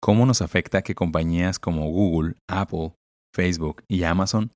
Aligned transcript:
¿Cómo 0.00 0.26
nos 0.26 0.42
afecta 0.42 0.82
que 0.82 0.94
compañías 0.94 1.58
como 1.58 1.90
Google, 1.90 2.36
Apple, 2.48 2.94
Facebook 3.34 3.82
y 3.88 4.04
Amazon 4.04 4.52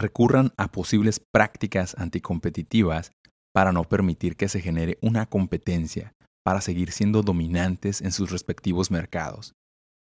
recurran 0.00 0.52
a 0.56 0.68
posibles 0.68 1.20
prácticas 1.32 1.94
anticompetitivas 1.98 3.12
para 3.54 3.72
no 3.72 3.84
permitir 3.84 4.36
que 4.36 4.48
se 4.48 4.60
genere 4.60 4.98
una 5.02 5.26
competencia 5.26 6.12
para 6.44 6.60
seguir 6.60 6.92
siendo 6.92 7.22
dominantes 7.22 8.00
en 8.00 8.12
sus 8.12 8.30
respectivos 8.30 8.90
mercados? 8.90 9.52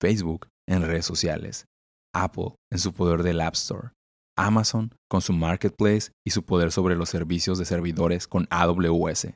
Facebook 0.01 0.47
en 0.67 0.81
redes 0.81 1.05
sociales, 1.05 1.65
Apple 2.13 2.55
en 2.71 2.79
su 2.79 2.93
poder 2.93 3.23
del 3.23 3.41
App 3.41 3.55
Store, 3.55 3.89
Amazon 4.37 4.95
con 5.09 5.21
su 5.21 5.33
marketplace 5.33 6.11
y 6.25 6.31
su 6.31 6.43
poder 6.43 6.71
sobre 6.71 6.95
los 6.95 7.09
servicios 7.09 7.57
de 7.57 7.65
servidores 7.65 8.27
con 8.27 8.47
AWS, 8.49 9.33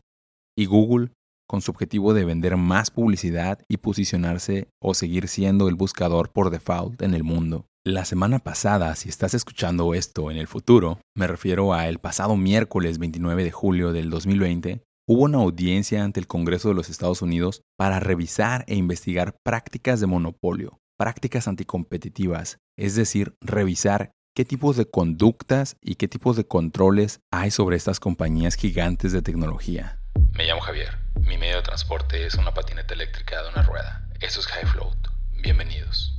y 0.58 0.66
Google 0.66 1.12
con 1.48 1.62
su 1.62 1.72
objetivo 1.72 2.14
de 2.14 2.26
vender 2.26 2.58
más 2.58 2.92
publicidad 2.92 3.60
y 3.68 3.78
posicionarse 3.78 4.70
o 4.82 4.94
seguir 4.94 5.28
siendo 5.28 5.68
el 5.68 5.76
buscador 5.76 6.32
por 6.32 6.50
default 6.50 7.02
en 7.02 7.14
el 7.14 7.24
mundo. 7.24 7.66
La 7.86 8.06
semana 8.06 8.40
pasada, 8.40 8.96
si 8.96 9.10
estás 9.10 9.34
escuchando 9.34 9.94
esto 9.94 10.32
en 10.32 10.38
el 10.38 10.48
futuro, 10.48 11.00
me 11.16 11.28
refiero 11.28 11.74
a 11.74 11.90
el 11.90 12.00
pasado 12.00 12.38
miércoles 12.38 12.98
29 12.98 13.44
de 13.44 13.52
julio 13.52 13.92
del 13.92 14.10
2020, 14.10 14.84
hubo 15.06 15.24
una 15.24 15.40
audiencia 15.40 16.02
ante 16.02 16.22
el 16.22 16.28
Congreso 16.28 16.70
de 16.70 16.76
los 16.76 16.90
Estados 16.90 17.22
Unidos 17.22 17.62
para 17.78 18.00
revisar 18.00 18.64
e 18.68 18.76
investigar 18.76 19.36
prácticas 19.44 20.00
de 20.00 20.08
monopolio, 20.08 20.80
prácticas 20.98 21.50
anticompetitivas, 21.50 22.60
es 22.78 22.96
decir, 22.96 23.36
revisar 23.42 24.14
qué 24.34 24.46
tipos 24.46 24.78
de 24.78 24.90
conductas 24.90 25.76
y 25.82 25.96
qué 25.96 26.08
tipos 26.08 26.38
de 26.38 26.48
controles 26.48 27.20
hay 27.32 27.52
sobre 27.52 27.76
estas 27.76 28.00
compañías 28.00 28.56
gigantes 28.56 29.12
de 29.12 29.22
tecnología. 29.22 30.03
Me 30.34 30.46
llamo 30.46 30.62
Javier. 30.62 30.98
Mi 31.22 31.38
medio 31.38 31.58
de 31.58 31.62
transporte 31.62 32.26
es 32.26 32.36
una 32.36 32.54
patineta 32.54 32.94
eléctrica 32.94 33.42
de 33.44 33.50
una 33.50 33.62
rueda. 33.64 34.08
Eso 34.20 34.40
es 34.40 34.48
High 34.48 34.66
Float. 34.66 34.98
Bienvenidos. 35.42 36.14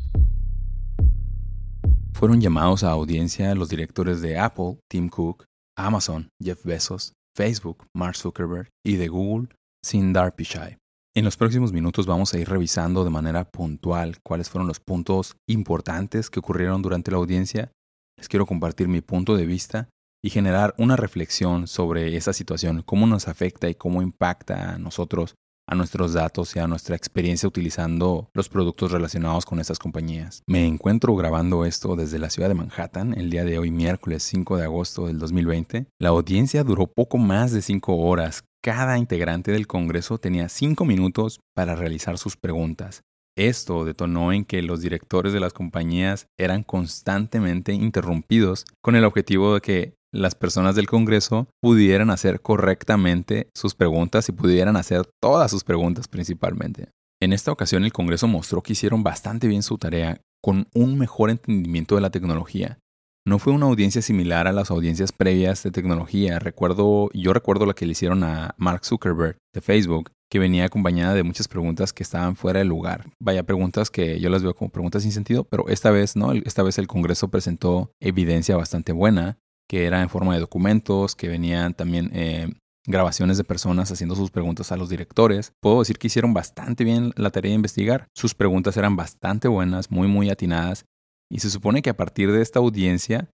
Fueron 2.12 2.40
llamados 2.40 2.84
a 2.84 2.90
audiencia 2.90 3.54
los 3.54 3.68
directores 3.68 4.22
de 4.22 4.38
Apple, 4.38 4.78
Tim 4.88 5.08
Cook, 5.08 5.44
Amazon, 5.76 6.28
Jeff 6.42 6.64
Bezos, 6.64 7.12
Facebook, 7.36 7.86
Mark 7.94 8.16
Zuckerberg 8.16 8.70
y 8.84 8.96
de 8.96 9.08
Google, 9.08 9.48
Sundar 9.84 10.34
Pichai. 10.34 10.78
En 11.16 11.24
los 11.24 11.36
próximos 11.36 11.72
minutos 11.72 12.06
vamos 12.06 12.34
a 12.34 12.38
ir 12.38 12.48
revisando 12.48 13.04
de 13.04 13.10
manera 13.10 13.44
puntual 13.44 14.20
cuáles 14.22 14.48
fueron 14.48 14.68
los 14.68 14.80
puntos 14.80 15.36
importantes 15.48 16.30
que 16.30 16.40
ocurrieron 16.40 16.82
durante 16.82 17.10
la 17.10 17.18
audiencia. 17.18 17.72
Les 18.16 18.28
quiero 18.28 18.46
compartir 18.46 18.88
mi 18.88 19.00
punto 19.00 19.36
de 19.36 19.46
vista 19.46 19.88
y 20.24 20.30
generar 20.30 20.74
una 20.78 20.96
reflexión 20.96 21.66
sobre 21.66 22.16
esa 22.16 22.32
situación, 22.32 22.80
cómo 22.80 23.06
nos 23.06 23.28
afecta 23.28 23.68
y 23.68 23.74
cómo 23.74 24.00
impacta 24.00 24.72
a 24.72 24.78
nosotros, 24.78 25.34
a 25.68 25.74
nuestros 25.74 26.14
datos 26.14 26.56
y 26.56 26.60
a 26.60 26.66
nuestra 26.66 26.96
experiencia 26.96 27.46
utilizando 27.46 28.30
los 28.32 28.48
productos 28.48 28.90
relacionados 28.90 29.44
con 29.44 29.60
estas 29.60 29.78
compañías. 29.78 30.42
Me 30.46 30.66
encuentro 30.66 31.14
grabando 31.14 31.66
esto 31.66 31.94
desde 31.94 32.18
la 32.18 32.30
ciudad 32.30 32.48
de 32.48 32.54
Manhattan 32.54 33.12
el 33.12 33.28
día 33.28 33.44
de 33.44 33.58
hoy, 33.58 33.70
miércoles 33.70 34.22
5 34.22 34.56
de 34.56 34.64
agosto 34.64 35.08
del 35.08 35.18
2020. 35.18 35.88
La 36.00 36.08
audiencia 36.08 36.64
duró 36.64 36.86
poco 36.86 37.18
más 37.18 37.52
de 37.52 37.60
5 37.60 37.94
horas. 37.94 38.44
Cada 38.62 38.96
integrante 38.96 39.52
del 39.52 39.66
Congreso 39.66 40.16
tenía 40.16 40.48
5 40.48 40.86
minutos 40.86 41.40
para 41.54 41.76
realizar 41.76 42.16
sus 42.16 42.38
preguntas. 42.38 43.02
Esto 43.36 43.84
detonó 43.84 44.32
en 44.32 44.44
que 44.44 44.62
los 44.62 44.80
directores 44.80 45.32
de 45.32 45.40
las 45.40 45.52
compañías 45.52 46.28
eran 46.38 46.62
constantemente 46.62 47.72
interrumpidos 47.72 48.64
con 48.80 48.94
el 48.94 49.04
objetivo 49.04 49.54
de 49.54 49.60
que 49.60 49.94
las 50.14 50.34
personas 50.34 50.76
del 50.76 50.86
Congreso 50.86 51.48
pudieran 51.60 52.10
hacer 52.10 52.40
correctamente 52.40 53.48
sus 53.54 53.74
preguntas 53.74 54.28
y 54.28 54.32
pudieran 54.32 54.76
hacer 54.76 55.06
todas 55.20 55.50
sus 55.50 55.64
preguntas 55.64 56.08
principalmente. 56.08 56.88
En 57.20 57.32
esta 57.32 57.52
ocasión 57.52 57.84
el 57.84 57.92
Congreso 57.92 58.28
mostró 58.28 58.62
que 58.62 58.72
hicieron 58.72 59.02
bastante 59.02 59.48
bien 59.48 59.62
su 59.62 59.76
tarea 59.76 60.20
con 60.42 60.68
un 60.74 60.98
mejor 60.98 61.30
entendimiento 61.30 61.94
de 61.94 62.00
la 62.00 62.10
tecnología. 62.10 62.78
No 63.26 63.38
fue 63.38 63.54
una 63.54 63.66
audiencia 63.66 64.02
similar 64.02 64.46
a 64.46 64.52
las 64.52 64.70
audiencias 64.70 65.10
previas 65.10 65.62
de 65.62 65.70
tecnología. 65.70 66.38
Recuerdo, 66.38 67.08
yo 67.14 67.32
recuerdo 67.32 67.64
la 67.64 67.72
que 67.72 67.86
le 67.86 67.92
hicieron 67.92 68.22
a 68.22 68.54
Mark 68.58 68.84
Zuckerberg 68.84 69.38
de 69.54 69.62
Facebook, 69.62 70.10
que 70.30 70.38
venía 70.38 70.66
acompañada 70.66 71.14
de 71.14 71.22
muchas 71.22 71.48
preguntas 71.48 71.94
que 71.94 72.02
estaban 72.02 72.36
fuera 72.36 72.58
de 72.58 72.66
lugar. 72.66 73.06
Vaya, 73.22 73.42
preguntas 73.42 73.90
que 73.90 74.20
yo 74.20 74.28
las 74.28 74.42
veo 74.42 74.54
como 74.54 74.70
preguntas 74.70 75.04
sin 75.04 75.12
sentido, 75.12 75.44
pero 75.44 75.68
esta 75.68 75.90
vez 75.90 76.16
no, 76.16 76.32
esta 76.32 76.62
vez 76.62 76.76
el 76.76 76.86
Congreso 76.86 77.28
presentó 77.28 77.90
evidencia 77.98 78.56
bastante 78.56 78.92
buena 78.92 79.38
que 79.68 79.86
era 79.86 80.02
en 80.02 80.08
forma 80.08 80.34
de 80.34 80.40
documentos, 80.40 81.14
que 81.14 81.28
venían 81.28 81.74
también 81.74 82.10
eh, 82.12 82.48
grabaciones 82.86 83.38
de 83.38 83.44
personas 83.44 83.90
haciendo 83.90 84.14
sus 84.14 84.30
preguntas 84.30 84.72
a 84.72 84.76
los 84.76 84.88
directores. 84.88 85.52
Puedo 85.60 85.80
decir 85.80 85.98
que 85.98 86.08
hicieron 86.08 86.34
bastante 86.34 86.84
bien 86.84 87.12
la 87.16 87.30
tarea 87.30 87.50
de 87.50 87.56
investigar. 87.56 88.06
Sus 88.14 88.34
preguntas 88.34 88.76
eran 88.76 88.96
bastante 88.96 89.48
buenas, 89.48 89.90
muy, 89.90 90.08
muy 90.08 90.30
atinadas. 90.30 90.84
Y 91.30 91.40
se 91.40 91.50
supone 91.50 91.82
que 91.82 91.90
a 91.90 91.96
partir 91.96 92.30
de 92.30 92.42
esta 92.42 92.58
audiencia 92.58 93.30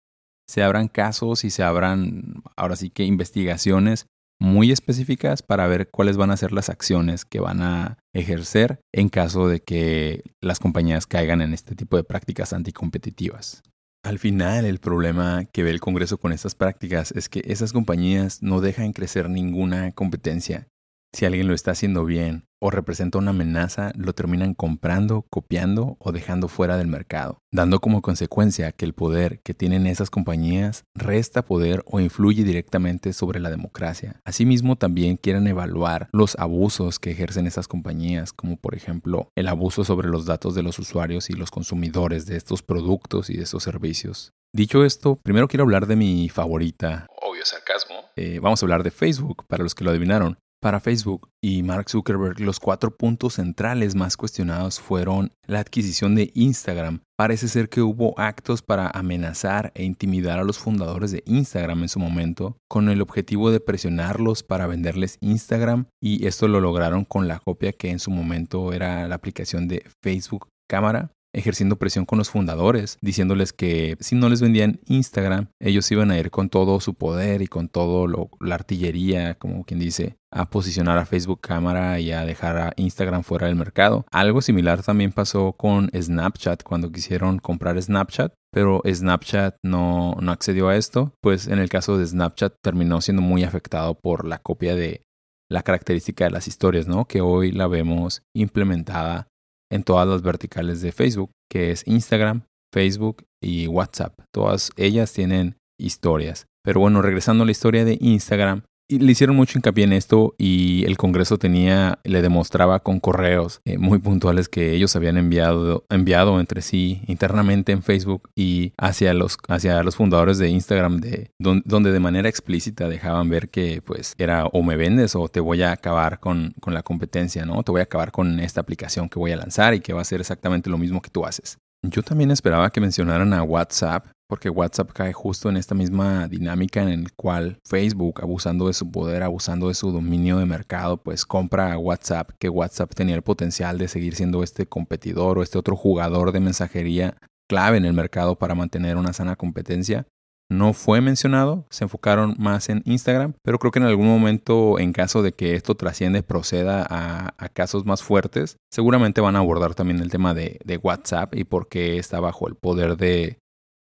se 0.46 0.62
abran 0.62 0.88
casos 0.88 1.44
y 1.44 1.50
se 1.50 1.62
abran, 1.62 2.42
ahora 2.56 2.76
sí 2.76 2.90
que 2.90 3.04
investigaciones 3.04 4.06
muy 4.40 4.70
específicas 4.70 5.42
para 5.42 5.66
ver 5.66 5.90
cuáles 5.90 6.16
van 6.16 6.30
a 6.30 6.36
ser 6.36 6.52
las 6.52 6.68
acciones 6.68 7.24
que 7.24 7.40
van 7.40 7.60
a 7.60 7.98
ejercer 8.14 8.80
en 8.94 9.08
caso 9.08 9.48
de 9.48 9.60
que 9.60 10.22
las 10.40 10.60
compañías 10.60 11.06
caigan 11.06 11.42
en 11.42 11.52
este 11.52 11.74
tipo 11.74 11.96
de 11.96 12.04
prácticas 12.04 12.52
anticompetitivas. 12.52 13.62
Al 14.08 14.18
final, 14.18 14.64
el 14.64 14.78
problema 14.78 15.44
que 15.44 15.62
ve 15.62 15.68
el 15.68 15.80
Congreso 15.80 16.16
con 16.16 16.32
estas 16.32 16.54
prácticas 16.54 17.12
es 17.12 17.28
que 17.28 17.42
esas 17.44 17.74
compañías 17.74 18.42
no 18.42 18.62
dejan 18.62 18.94
crecer 18.94 19.28
ninguna 19.28 19.92
competencia. 19.92 20.66
Si 21.12 21.24
alguien 21.24 21.48
lo 21.48 21.54
está 21.54 21.70
haciendo 21.70 22.04
bien 22.04 22.44
o 22.60 22.70
representa 22.70 23.18
una 23.18 23.30
amenaza, 23.30 23.92
lo 23.94 24.14
terminan 24.14 24.52
comprando, 24.52 25.24
copiando 25.30 25.96
o 26.00 26.12
dejando 26.12 26.48
fuera 26.48 26.76
del 26.76 26.88
mercado, 26.88 27.38
dando 27.52 27.80
como 27.80 28.02
consecuencia 28.02 28.72
que 28.72 28.84
el 28.84 28.94
poder 28.94 29.40
que 29.42 29.54
tienen 29.54 29.86
esas 29.86 30.10
compañías 30.10 30.84
resta 30.94 31.44
poder 31.44 31.82
o 31.86 32.00
influye 32.00 32.44
directamente 32.44 33.12
sobre 33.12 33.40
la 33.40 33.48
democracia. 33.48 34.20
Asimismo, 34.24 34.76
también 34.76 35.16
quieren 35.16 35.46
evaluar 35.46 36.08
los 36.12 36.36
abusos 36.38 36.98
que 36.98 37.12
ejercen 37.12 37.46
esas 37.46 37.68
compañías, 37.68 38.32
como 38.32 38.56
por 38.56 38.74
ejemplo 38.74 39.30
el 39.34 39.48
abuso 39.48 39.84
sobre 39.84 40.08
los 40.08 40.26
datos 40.26 40.54
de 40.54 40.62
los 40.62 40.78
usuarios 40.78 41.30
y 41.30 41.34
los 41.34 41.50
consumidores 41.50 42.26
de 42.26 42.36
estos 42.36 42.62
productos 42.62 43.30
y 43.30 43.36
de 43.36 43.44
estos 43.44 43.62
servicios. 43.62 44.32
Dicho 44.52 44.84
esto, 44.84 45.20
primero 45.22 45.46
quiero 45.46 45.64
hablar 45.64 45.86
de 45.86 45.96
mi 45.96 46.28
favorita. 46.28 47.06
Obvio 47.22 47.44
sarcasmo. 47.44 47.96
Eh, 48.16 48.40
vamos 48.40 48.62
a 48.62 48.66
hablar 48.66 48.82
de 48.82 48.90
Facebook, 48.90 49.44
para 49.46 49.62
los 49.62 49.74
que 49.74 49.84
lo 49.84 49.90
adivinaron. 49.90 50.38
Para 50.60 50.80
Facebook 50.80 51.30
y 51.40 51.62
Mark 51.62 51.88
Zuckerberg, 51.88 52.40
los 52.40 52.58
cuatro 52.58 52.96
puntos 52.96 53.34
centrales 53.34 53.94
más 53.94 54.16
cuestionados 54.16 54.80
fueron 54.80 55.32
la 55.46 55.60
adquisición 55.60 56.16
de 56.16 56.32
Instagram. 56.34 57.02
Parece 57.16 57.46
ser 57.46 57.68
que 57.68 57.80
hubo 57.80 58.18
actos 58.18 58.60
para 58.60 58.90
amenazar 58.90 59.70
e 59.76 59.84
intimidar 59.84 60.40
a 60.40 60.44
los 60.44 60.58
fundadores 60.58 61.12
de 61.12 61.22
Instagram 61.26 61.82
en 61.82 61.88
su 61.88 62.00
momento, 62.00 62.56
con 62.68 62.88
el 62.88 63.02
objetivo 63.02 63.52
de 63.52 63.60
presionarlos 63.60 64.42
para 64.42 64.66
venderles 64.66 65.18
Instagram, 65.20 65.86
y 66.02 66.26
esto 66.26 66.48
lo 66.48 66.60
lograron 66.60 67.04
con 67.04 67.28
la 67.28 67.38
copia 67.38 67.72
que 67.72 67.90
en 67.90 68.00
su 68.00 68.10
momento 68.10 68.72
era 68.72 69.06
la 69.06 69.14
aplicación 69.14 69.68
de 69.68 69.84
Facebook 70.02 70.48
Cámara 70.68 71.12
ejerciendo 71.34 71.76
presión 71.76 72.04
con 72.04 72.18
los 72.18 72.30
fundadores, 72.30 72.98
diciéndoles 73.00 73.52
que 73.52 73.96
si 74.00 74.14
no 74.14 74.28
les 74.28 74.40
vendían 74.40 74.80
Instagram, 74.86 75.48
ellos 75.60 75.90
iban 75.90 76.10
a 76.10 76.18
ir 76.18 76.30
con 76.30 76.48
todo 76.48 76.80
su 76.80 76.94
poder 76.94 77.42
y 77.42 77.46
con 77.46 77.68
todo 77.68 78.06
la 78.40 78.54
artillería, 78.54 79.34
como 79.34 79.64
quien 79.64 79.80
dice, 79.80 80.16
a 80.30 80.50
posicionar 80.50 80.98
a 80.98 81.06
Facebook 81.06 81.40
cámara 81.40 82.00
y 82.00 82.12
a 82.12 82.24
dejar 82.24 82.56
a 82.58 82.72
Instagram 82.76 83.22
fuera 83.22 83.46
del 83.46 83.56
mercado. 83.56 84.06
Algo 84.10 84.40
similar 84.40 84.82
también 84.82 85.12
pasó 85.12 85.52
con 85.52 85.90
Snapchat 85.94 86.62
cuando 86.62 86.92
quisieron 86.92 87.38
comprar 87.38 87.80
Snapchat, 87.80 88.32
pero 88.52 88.82
Snapchat 88.86 89.56
no, 89.62 90.16
no 90.20 90.32
accedió 90.32 90.68
a 90.68 90.76
esto, 90.76 91.12
pues 91.20 91.46
en 91.48 91.58
el 91.58 91.68
caso 91.68 91.98
de 91.98 92.06
Snapchat 92.06 92.54
terminó 92.62 93.00
siendo 93.00 93.22
muy 93.22 93.44
afectado 93.44 93.98
por 93.98 94.26
la 94.26 94.38
copia 94.38 94.74
de 94.74 95.02
la 95.50 95.62
característica 95.62 96.24
de 96.24 96.30
las 96.30 96.46
historias, 96.46 96.88
¿no? 96.88 97.06
Que 97.06 97.20
hoy 97.20 97.52
la 97.52 97.66
vemos 97.66 98.22
implementada 98.34 99.28
en 99.70 99.82
todas 99.82 100.08
las 100.08 100.22
verticales 100.22 100.80
de 100.80 100.92
Facebook, 100.92 101.30
que 101.50 101.70
es 101.70 101.86
Instagram, 101.86 102.42
Facebook 102.72 103.24
y 103.42 103.66
WhatsApp. 103.66 104.18
Todas 104.32 104.70
ellas 104.76 105.12
tienen 105.12 105.56
historias. 105.78 106.46
Pero 106.64 106.80
bueno, 106.80 107.02
regresando 107.02 107.42
a 107.42 107.46
la 107.46 107.52
historia 107.52 107.84
de 107.84 107.98
Instagram, 108.00 108.62
y 108.88 108.98
le 109.00 109.12
hicieron 109.12 109.36
mucho 109.36 109.58
hincapié 109.58 109.84
en 109.84 109.92
esto 109.92 110.34
y 110.38 110.84
el 110.86 110.96
Congreso 110.96 111.38
tenía, 111.38 111.98
le 112.04 112.22
demostraba 112.22 112.80
con 112.80 113.00
correos 113.00 113.60
eh, 113.66 113.76
muy 113.76 113.98
puntuales 113.98 114.48
que 114.48 114.72
ellos 114.72 114.96
habían 114.96 115.18
enviado, 115.18 115.84
enviado 115.90 116.40
entre 116.40 116.62
sí 116.62 117.02
internamente 117.06 117.72
en 117.72 117.82
Facebook 117.82 118.30
y 118.34 118.72
hacia 118.78 119.12
los, 119.12 119.36
hacia 119.48 119.82
los 119.82 119.96
fundadores 119.96 120.38
de 120.38 120.48
Instagram, 120.48 121.00
de, 121.00 121.30
donde 121.38 121.92
de 121.92 122.00
manera 122.00 122.30
explícita 122.30 122.88
dejaban 122.88 123.28
ver 123.28 123.50
que 123.50 123.82
pues 123.82 124.14
era 124.16 124.46
o 124.46 124.62
me 124.62 124.76
vendes 124.76 125.14
o 125.14 125.28
te 125.28 125.40
voy 125.40 125.62
a 125.62 125.72
acabar 125.72 126.18
con, 126.18 126.54
con 126.60 126.72
la 126.72 126.82
competencia, 126.82 127.44
¿no? 127.44 127.62
Te 127.62 127.72
voy 127.72 127.80
a 127.80 127.84
acabar 127.84 128.10
con 128.10 128.40
esta 128.40 128.62
aplicación 128.62 129.10
que 129.10 129.18
voy 129.18 129.32
a 129.32 129.36
lanzar 129.36 129.74
y 129.74 129.80
que 129.80 129.92
va 129.92 130.00
a 130.00 130.04
ser 130.04 130.20
exactamente 130.20 130.70
lo 130.70 130.78
mismo 130.78 131.02
que 131.02 131.10
tú 131.10 131.26
haces. 131.26 131.58
Yo 131.82 132.02
también 132.02 132.30
esperaba 132.30 132.70
que 132.70 132.80
mencionaran 132.80 133.32
a 133.32 133.42
WhatsApp 133.42 134.06
porque 134.28 134.50
WhatsApp 134.50 134.92
cae 134.92 135.12
justo 135.12 135.48
en 135.48 135.56
esta 135.56 135.74
misma 135.74 136.28
dinámica 136.28 136.82
en 136.82 137.04
la 137.04 137.10
cual 137.16 137.58
Facebook, 137.64 138.20
abusando 138.20 138.66
de 138.66 138.74
su 138.74 138.90
poder, 138.90 139.22
abusando 139.22 139.68
de 139.68 139.74
su 139.74 139.90
dominio 139.90 140.38
de 140.38 140.44
mercado, 140.44 140.98
pues 140.98 141.24
compra 141.24 141.72
a 141.72 141.78
WhatsApp, 141.78 142.32
que 142.38 142.50
WhatsApp 142.50 142.94
tenía 142.94 143.14
el 143.14 143.22
potencial 143.22 143.78
de 143.78 143.88
seguir 143.88 144.14
siendo 144.14 144.42
este 144.42 144.66
competidor 144.66 145.38
o 145.38 145.42
este 145.42 145.56
otro 145.56 145.76
jugador 145.76 146.32
de 146.32 146.40
mensajería 146.40 147.16
clave 147.48 147.78
en 147.78 147.86
el 147.86 147.94
mercado 147.94 148.36
para 148.36 148.54
mantener 148.54 148.98
una 148.98 149.14
sana 149.14 149.34
competencia. 149.36 150.06
No 150.50 150.72
fue 150.72 151.02
mencionado, 151.02 151.66
se 151.68 151.84
enfocaron 151.84 152.34
más 152.38 152.70
en 152.70 152.82
Instagram, 152.86 153.34
pero 153.42 153.58
creo 153.58 153.70
que 153.70 153.80
en 153.80 153.84
algún 153.84 154.06
momento, 154.06 154.78
en 154.78 154.92
caso 154.92 155.22
de 155.22 155.32
que 155.32 155.54
esto 155.54 155.74
trasciende, 155.74 156.22
proceda 156.22 156.86
a, 156.88 157.48
casos 157.50 157.84
más 157.84 158.02
fuertes, 158.02 158.56
seguramente 158.70 159.20
van 159.20 159.36
a 159.36 159.40
abordar 159.40 159.74
también 159.74 160.00
el 160.00 160.10
tema 160.10 160.32
de, 160.32 160.58
WhatsApp 160.82 161.34
y 161.34 161.44
por 161.44 161.68
qué 161.68 161.98
está 161.98 162.20
bajo 162.20 162.48
el 162.48 162.54
poder 162.54 162.96
de, 162.96 163.38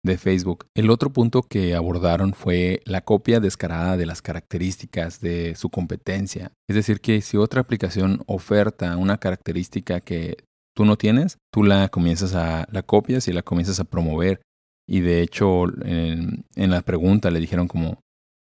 de 0.04 0.16
Facebook. 0.16 0.66
El 0.74 0.90
otro 0.90 1.10
punto 1.10 1.42
que 1.42 1.74
abordaron 1.74 2.32
fue 2.32 2.82
la 2.86 3.02
copia 3.02 3.40
descarada 3.40 3.96
de 3.96 4.06
las 4.06 4.22
características 4.22 5.20
de 5.20 5.54
su 5.54 5.70
competencia. 5.70 6.52
Es 6.68 6.76
decir, 6.76 7.00
que 7.00 7.20
si 7.20 7.36
otra 7.36 7.60
aplicación 7.60 8.22
oferta 8.26 8.96
una 8.96 9.18
característica 9.18 10.00
que 10.00 10.36
tú 10.74 10.84
no 10.84 10.96
tienes, 10.96 11.38
tú 11.52 11.64
la 11.64 11.88
comienzas 11.88 12.34
a 12.36 12.66
la 12.70 12.82
copias 12.82 13.26
y 13.26 13.32
la 13.32 13.42
comienzas 13.42 13.80
a 13.80 13.84
promover. 13.84 14.40
Y 14.88 15.00
de 15.00 15.20
hecho, 15.20 15.64
en, 15.84 16.44
la 16.56 16.80
pregunta 16.80 17.30
le 17.30 17.40
dijeron 17.40 17.68
como, 17.68 18.00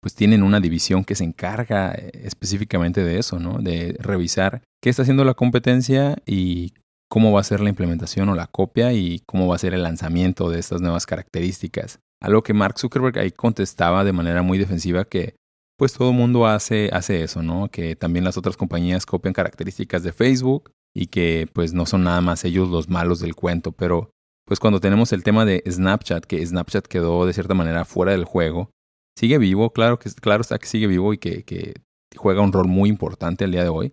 pues 0.00 0.14
tienen 0.14 0.44
una 0.44 0.60
división 0.60 1.04
que 1.04 1.16
se 1.16 1.24
encarga 1.24 1.92
eh, 1.92 2.12
específicamente 2.14 3.02
de 3.02 3.18
eso, 3.18 3.40
¿no? 3.40 3.58
De 3.58 3.96
revisar 3.98 4.62
qué 4.80 4.88
está 4.88 5.02
haciendo 5.02 5.24
la 5.24 5.34
competencia 5.34 6.16
y 6.24 6.74
cómo 7.10 7.32
va 7.32 7.40
a 7.40 7.44
ser 7.44 7.60
la 7.60 7.70
implementación 7.70 8.28
o 8.28 8.36
la 8.36 8.46
copia 8.46 8.92
y 8.92 9.20
cómo 9.26 9.48
va 9.48 9.56
a 9.56 9.58
ser 9.58 9.74
el 9.74 9.82
lanzamiento 9.82 10.48
de 10.48 10.60
estas 10.60 10.80
nuevas 10.80 11.06
características. 11.06 11.98
Algo 12.22 12.42
que 12.44 12.54
Mark 12.54 12.78
Zuckerberg 12.78 13.18
ahí 13.18 13.32
contestaba 13.32 14.04
de 14.04 14.12
manera 14.12 14.42
muy 14.42 14.58
defensiva 14.58 15.04
que 15.04 15.34
pues 15.76 15.92
todo 15.92 16.12
mundo 16.12 16.46
hace, 16.46 16.90
hace 16.92 17.22
eso, 17.22 17.42
¿no? 17.42 17.68
Que 17.68 17.96
también 17.96 18.24
las 18.24 18.36
otras 18.36 18.56
compañías 18.56 19.06
copian 19.06 19.34
características 19.34 20.04
de 20.04 20.12
Facebook 20.12 20.70
y 20.94 21.06
que 21.06 21.48
pues 21.52 21.72
no 21.72 21.86
son 21.86 22.04
nada 22.04 22.20
más 22.20 22.44
ellos 22.44 22.68
los 22.68 22.88
malos 22.88 23.20
del 23.20 23.34
cuento, 23.34 23.72
pero 23.72 24.10
pues 24.48 24.60
cuando 24.60 24.80
tenemos 24.80 25.12
el 25.12 25.22
tema 25.22 25.44
de 25.44 25.62
Snapchat, 25.70 26.24
que 26.24 26.44
Snapchat 26.44 26.86
quedó 26.86 27.26
de 27.26 27.34
cierta 27.34 27.52
manera 27.52 27.84
fuera 27.84 28.12
del 28.12 28.24
juego, 28.24 28.70
sigue 29.16 29.36
vivo, 29.36 29.70
claro 29.74 29.98
que 29.98 30.10
claro 30.10 30.40
está 30.40 30.58
que 30.58 30.66
sigue 30.66 30.86
vivo 30.86 31.12
y 31.12 31.18
que, 31.18 31.44
que 31.44 31.74
juega 32.16 32.40
un 32.40 32.52
rol 32.52 32.66
muy 32.66 32.88
importante 32.88 33.44
al 33.44 33.52
día 33.52 33.62
de 33.62 33.68
hoy, 33.68 33.92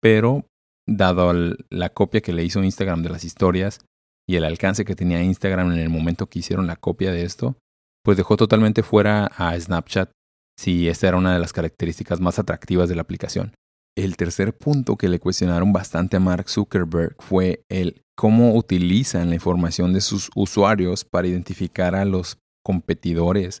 pero 0.00 0.46
dado 0.86 1.32
la 1.68 1.88
copia 1.90 2.20
que 2.20 2.32
le 2.32 2.44
hizo 2.44 2.62
Instagram 2.62 3.02
de 3.02 3.10
las 3.10 3.24
historias 3.24 3.80
y 4.28 4.36
el 4.36 4.44
alcance 4.44 4.84
que 4.84 4.94
tenía 4.94 5.20
Instagram 5.20 5.72
en 5.72 5.80
el 5.80 5.90
momento 5.90 6.26
que 6.26 6.38
hicieron 6.38 6.68
la 6.68 6.76
copia 6.76 7.10
de 7.10 7.24
esto, 7.24 7.56
pues 8.04 8.16
dejó 8.16 8.36
totalmente 8.36 8.84
fuera 8.84 9.26
a 9.26 9.58
Snapchat 9.58 10.12
si 10.56 10.88
esta 10.88 11.08
era 11.08 11.16
una 11.16 11.34
de 11.34 11.40
las 11.40 11.52
características 11.52 12.20
más 12.20 12.38
atractivas 12.38 12.88
de 12.88 12.94
la 12.94 13.02
aplicación. 13.02 13.52
El 13.98 14.16
tercer 14.16 14.56
punto 14.56 14.94
que 14.94 15.08
le 15.08 15.18
cuestionaron 15.18 15.72
bastante 15.72 16.18
a 16.18 16.20
Mark 16.20 16.48
Zuckerberg 16.48 17.16
fue 17.18 17.64
el 17.68 18.04
cómo 18.16 18.54
utilizan 18.54 19.28
la 19.28 19.34
información 19.34 19.92
de 19.92 20.00
sus 20.00 20.30
usuarios 20.36 21.04
para 21.04 21.26
identificar 21.26 21.96
a 21.96 22.04
los 22.04 22.38
competidores 22.64 23.60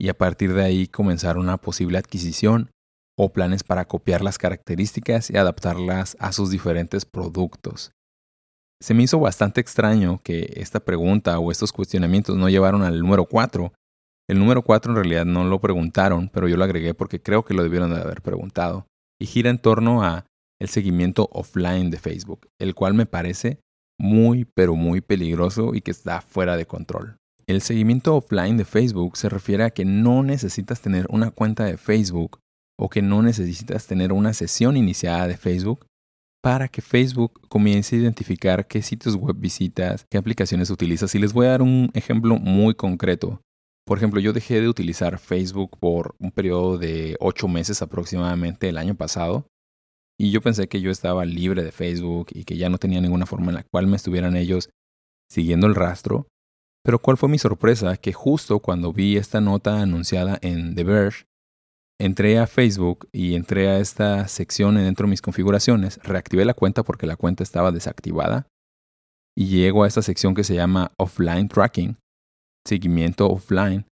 y 0.00 0.08
a 0.08 0.14
partir 0.16 0.54
de 0.54 0.64
ahí 0.64 0.86
comenzar 0.86 1.36
una 1.36 1.58
posible 1.58 1.98
adquisición 1.98 2.70
o 3.18 3.34
planes 3.34 3.62
para 3.62 3.84
copiar 3.84 4.22
las 4.22 4.38
características 4.38 5.28
y 5.28 5.36
adaptarlas 5.36 6.16
a 6.18 6.32
sus 6.32 6.48
diferentes 6.48 7.04
productos. 7.04 7.92
Se 8.80 8.94
me 8.94 9.02
hizo 9.02 9.20
bastante 9.20 9.60
extraño 9.60 10.18
que 10.24 10.50
esta 10.56 10.80
pregunta 10.80 11.38
o 11.38 11.52
estos 11.52 11.72
cuestionamientos 11.72 12.38
no 12.38 12.48
llevaron 12.48 12.84
al 12.84 13.00
número 13.00 13.26
4. 13.26 13.70
El 14.30 14.38
número 14.38 14.62
4 14.62 14.92
en 14.92 14.96
realidad 14.96 15.26
no 15.26 15.44
lo 15.44 15.60
preguntaron, 15.60 16.30
pero 16.30 16.48
yo 16.48 16.56
lo 16.56 16.64
agregué 16.64 16.94
porque 16.94 17.20
creo 17.20 17.44
que 17.44 17.52
lo 17.52 17.62
debieron 17.62 17.92
de 17.92 18.00
haber 18.00 18.22
preguntado. 18.22 18.86
Y 19.20 19.26
gira 19.26 19.50
en 19.50 19.58
torno 19.58 20.02
a 20.02 20.26
el 20.60 20.68
seguimiento 20.68 21.28
offline 21.32 21.90
de 21.90 21.98
Facebook, 21.98 22.48
el 22.58 22.74
cual 22.74 22.94
me 22.94 23.06
parece 23.06 23.58
muy 23.98 24.44
pero 24.44 24.74
muy 24.74 25.00
peligroso 25.00 25.74
y 25.74 25.80
que 25.80 25.90
está 25.90 26.20
fuera 26.20 26.56
de 26.56 26.66
control. 26.66 27.16
El 27.46 27.60
seguimiento 27.60 28.16
offline 28.16 28.56
de 28.56 28.64
Facebook 28.64 29.16
se 29.16 29.28
refiere 29.28 29.64
a 29.64 29.70
que 29.70 29.84
no 29.84 30.22
necesitas 30.22 30.80
tener 30.80 31.06
una 31.10 31.30
cuenta 31.30 31.64
de 31.64 31.76
Facebook 31.76 32.40
o 32.78 32.88
que 32.88 33.02
no 33.02 33.22
necesitas 33.22 33.86
tener 33.86 34.12
una 34.12 34.32
sesión 34.32 34.76
iniciada 34.76 35.28
de 35.28 35.36
Facebook 35.36 35.86
para 36.42 36.68
que 36.68 36.82
Facebook 36.82 37.40
comience 37.48 37.96
a 37.96 37.98
identificar 37.98 38.66
qué 38.66 38.82
sitios 38.82 39.16
web 39.16 39.36
visitas, 39.38 40.04
qué 40.10 40.18
aplicaciones 40.18 40.70
utilizas. 40.70 41.14
Y 41.14 41.18
les 41.18 41.32
voy 41.32 41.46
a 41.46 41.50
dar 41.50 41.62
un 41.62 41.90
ejemplo 41.94 42.36
muy 42.36 42.74
concreto. 42.74 43.40
Por 43.86 43.98
ejemplo, 43.98 44.20
yo 44.20 44.32
dejé 44.32 44.60
de 44.60 44.68
utilizar 44.68 45.18
Facebook 45.18 45.78
por 45.78 46.14
un 46.18 46.30
periodo 46.30 46.78
de 46.78 47.16
ocho 47.20 47.48
meses 47.48 47.82
aproximadamente 47.82 48.68
el 48.68 48.78
año 48.78 48.94
pasado. 48.94 49.46
Y 50.18 50.30
yo 50.30 50.40
pensé 50.40 50.68
que 50.68 50.80
yo 50.80 50.90
estaba 50.90 51.24
libre 51.24 51.64
de 51.64 51.72
Facebook 51.72 52.28
y 52.32 52.44
que 52.44 52.56
ya 52.56 52.68
no 52.68 52.78
tenía 52.78 53.00
ninguna 53.00 53.26
forma 53.26 53.48
en 53.48 53.56
la 53.56 53.64
cual 53.64 53.86
me 53.86 53.96
estuvieran 53.96 54.36
ellos 54.36 54.70
siguiendo 55.28 55.66
el 55.66 55.74
rastro. 55.74 56.28
Pero 56.84 56.98
¿cuál 56.98 57.16
fue 57.16 57.28
mi 57.28 57.38
sorpresa? 57.38 57.96
Que 57.96 58.12
justo 58.12 58.60
cuando 58.60 58.92
vi 58.92 59.16
esta 59.16 59.40
nota 59.40 59.80
anunciada 59.80 60.38
en 60.40 60.74
The 60.74 60.84
Verge, 60.84 61.24
entré 61.98 62.38
a 62.38 62.46
Facebook 62.46 63.08
y 63.12 63.34
entré 63.34 63.68
a 63.68 63.78
esta 63.78 64.28
sección 64.28 64.76
dentro 64.76 65.06
de 65.06 65.10
mis 65.10 65.22
configuraciones, 65.22 65.98
reactivé 66.02 66.44
la 66.44 66.54
cuenta 66.54 66.82
porque 66.82 67.06
la 67.06 67.16
cuenta 67.16 67.42
estaba 67.42 67.72
desactivada 67.72 68.46
y 69.36 69.46
llego 69.46 69.82
a 69.82 69.88
esta 69.88 70.02
sección 70.02 70.34
que 70.34 70.44
se 70.44 70.54
llama 70.54 70.92
Offline 70.98 71.48
Tracking, 71.48 71.96
seguimiento 72.66 73.28
offline, 73.28 73.86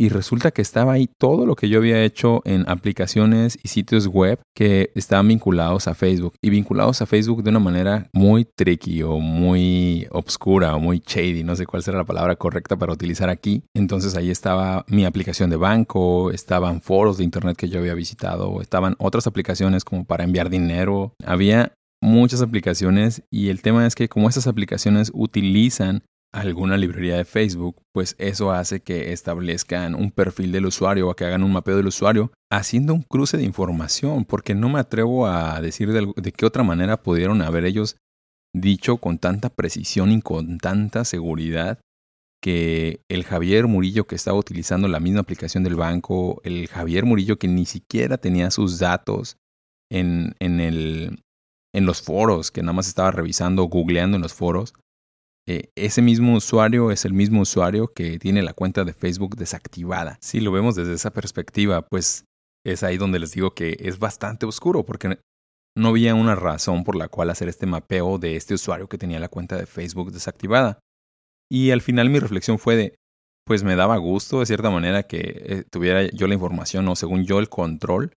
y 0.00 0.08
resulta 0.08 0.50
que 0.50 0.62
estaba 0.62 0.94
ahí 0.94 1.10
todo 1.18 1.44
lo 1.44 1.56
que 1.56 1.68
yo 1.68 1.76
había 1.76 2.02
hecho 2.02 2.40
en 2.46 2.66
aplicaciones 2.70 3.58
y 3.62 3.68
sitios 3.68 4.06
web 4.06 4.40
que 4.56 4.90
estaban 4.94 5.28
vinculados 5.28 5.88
a 5.88 5.94
Facebook 5.94 6.32
y 6.42 6.48
vinculados 6.48 7.02
a 7.02 7.06
Facebook 7.06 7.42
de 7.42 7.50
una 7.50 7.58
manera 7.58 8.08
muy 8.14 8.46
tricky 8.46 9.02
o 9.02 9.18
muy 9.18 10.06
obscura 10.10 10.74
o 10.74 10.80
muy 10.80 11.02
shady, 11.06 11.44
no 11.44 11.54
sé 11.54 11.66
cuál 11.66 11.82
será 11.82 11.98
la 11.98 12.06
palabra 12.06 12.36
correcta 12.36 12.78
para 12.78 12.94
utilizar 12.94 13.28
aquí. 13.28 13.62
Entonces 13.74 14.16
ahí 14.16 14.30
estaba 14.30 14.86
mi 14.88 15.04
aplicación 15.04 15.50
de 15.50 15.56
banco, 15.56 16.30
estaban 16.30 16.80
foros 16.80 17.18
de 17.18 17.24
internet 17.24 17.58
que 17.58 17.68
yo 17.68 17.78
había 17.78 17.92
visitado, 17.92 18.62
estaban 18.62 18.96
otras 18.98 19.26
aplicaciones 19.26 19.84
como 19.84 20.06
para 20.06 20.24
enviar 20.24 20.48
dinero, 20.48 21.12
había 21.26 21.74
muchas 22.00 22.40
aplicaciones 22.40 23.22
y 23.30 23.50
el 23.50 23.60
tema 23.60 23.86
es 23.86 23.94
que 23.94 24.08
como 24.08 24.30
esas 24.30 24.46
aplicaciones 24.46 25.10
utilizan 25.12 26.04
alguna 26.32 26.76
librería 26.76 27.16
de 27.16 27.24
Facebook, 27.24 27.82
pues 27.92 28.14
eso 28.18 28.52
hace 28.52 28.80
que 28.80 29.12
establezcan 29.12 29.94
un 29.94 30.10
perfil 30.10 30.52
del 30.52 30.66
usuario 30.66 31.08
o 31.08 31.14
que 31.14 31.24
hagan 31.24 31.42
un 31.42 31.52
mapeo 31.52 31.76
del 31.76 31.88
usuario 31.88 32.32
haciendo 32.50 32.94
un 32.94 33.02
cruce 33.02 33.36
de 33.36 33.44
información, 33.44 34.24
porque 34.24 34.54
no 34.54 34.68
me 34.68 34.78
atrevo 34.78 35.26
a 35.26 35.60
decir 35.60 35.92
de, 35.92 36.32
qué 36.32 36.46
otra 36.46 36.62
manera 36.62 37.02
pudieron 37.02 37.42
haber 37.42 37.64
ellos 37.64 37.96
dicho 38.54 38.98
con 38.98 39.18
tanta 39.18 39.48
precisión 39.48 40.12
y 40.12 40.22
con 40.22 40.58
tanta 40.58 41.04
seguridad 41.04 41.80
que 42.42 43.00
el 43.08 43.24
Javier 43.24 43.66
Murillo 43.66 44.06
que 44.06 44.14
estaba 44.14 44.38
utilizando 44.38 44.88
la 44.88 45.00
misma 45.00 45.20
aplicación 45.20 45.62
del 45.62 45.76
banco, 45.76 46.40
el 46.44 46.68
Javier 46.68 47.04
Murillo 47.04 47.36
que 47.36 47.48
ni 47.48 47.66
siquiera 47.66 48.18
tenía 48.18 48.50
sus 48.50 48.78
datos 48.78 49.36
en, 49.90 50.36
en, 50.38 50.60
el, 50.60 51.22
en 51.74 51.86
los 51.86 52.00
foros, 52.02 52.50
que 52.50 52.62
nada 52.62 52.72
más 52.72 52.88
estaba 52.88 53.10
revisando, 53.10 53.64
googleando 53.64 54.16
en 54.16 54.22
los 54.22 54.32
foros, 54.32 54.74
eh, 55.46 55.70
ese 55.74 56.02
mismo 56.02 56.34
usuario 56.34 56.90
es 56.90 57.04
el 57.04 57.12
mismo 57.12 57.40
usuario 57.40 57.88
que 57.88 58.18
tiene 58.18 58.42
la 58.42 58.52
cuenta 58.52 58.84
de 58.84 58.92
Facebook 58.92 59.36
desactivada. 59.36 60.18
Si 60.20 60.40
lo 60.40 60.52
vemos 60.52 60.74
desde 60.74 60.94
esa 60.94 61.10
perspectiva, 61.10 61.82
pues 61.82 62.24
es 62.64 62.82
ahí 62.82 62.98
donde 62.98 63.18
les 63.18 63.32
digo 63.32 63.52
que 63.54 63.76
es 63.80 63.98
bastante 63.98 64.46
oscuro 64.46 64.84
porque 64.84 65.18
no 65.76 65.88
había 65.88 66.14
una 66.14 66.34
razón 66.34 66.84
por 66.84 66.96
la 66.96 67.08
cual 67.08 67.30
hacer 67.30 67.48
este 67.48 67.66
mapeo 67.66 68.18
de 68.18 68.36
este 68.36 68.54
usuario 68.54 68.88
que 68.88 68.98
tenía 68.98 69.20
la 69.20 69.28
cuenta 69.28 69.56
de 69.56 69.66
Facebook 69.66 70.12
desactivada. 70.12 70.80
Y 71.50 71.70
al 71.70 71.80
final 71.80 72.10
mi 72.10 72.18
reflexión 72.18 72.58
fue 72.58 72.76
de, 72.76 72.94
pues 73.46 73.64
me 73.64 73.76
daba 73.76 73.96
gusto 73.96 74.40
de 74.40 74.46
cierta 74.46 74.70
manera 74.70 75.04
que 75.04 75.18
eh, 75.20 75.64
tuviera 75.70 76.08
yo 76.10 76.26
la 76.26 76.34
información 76.34 76.86
o 76.88 76.96
según 76.96 77.24
yo 77.24 77.38
el 77.38 77.48
control. 77.48 78.12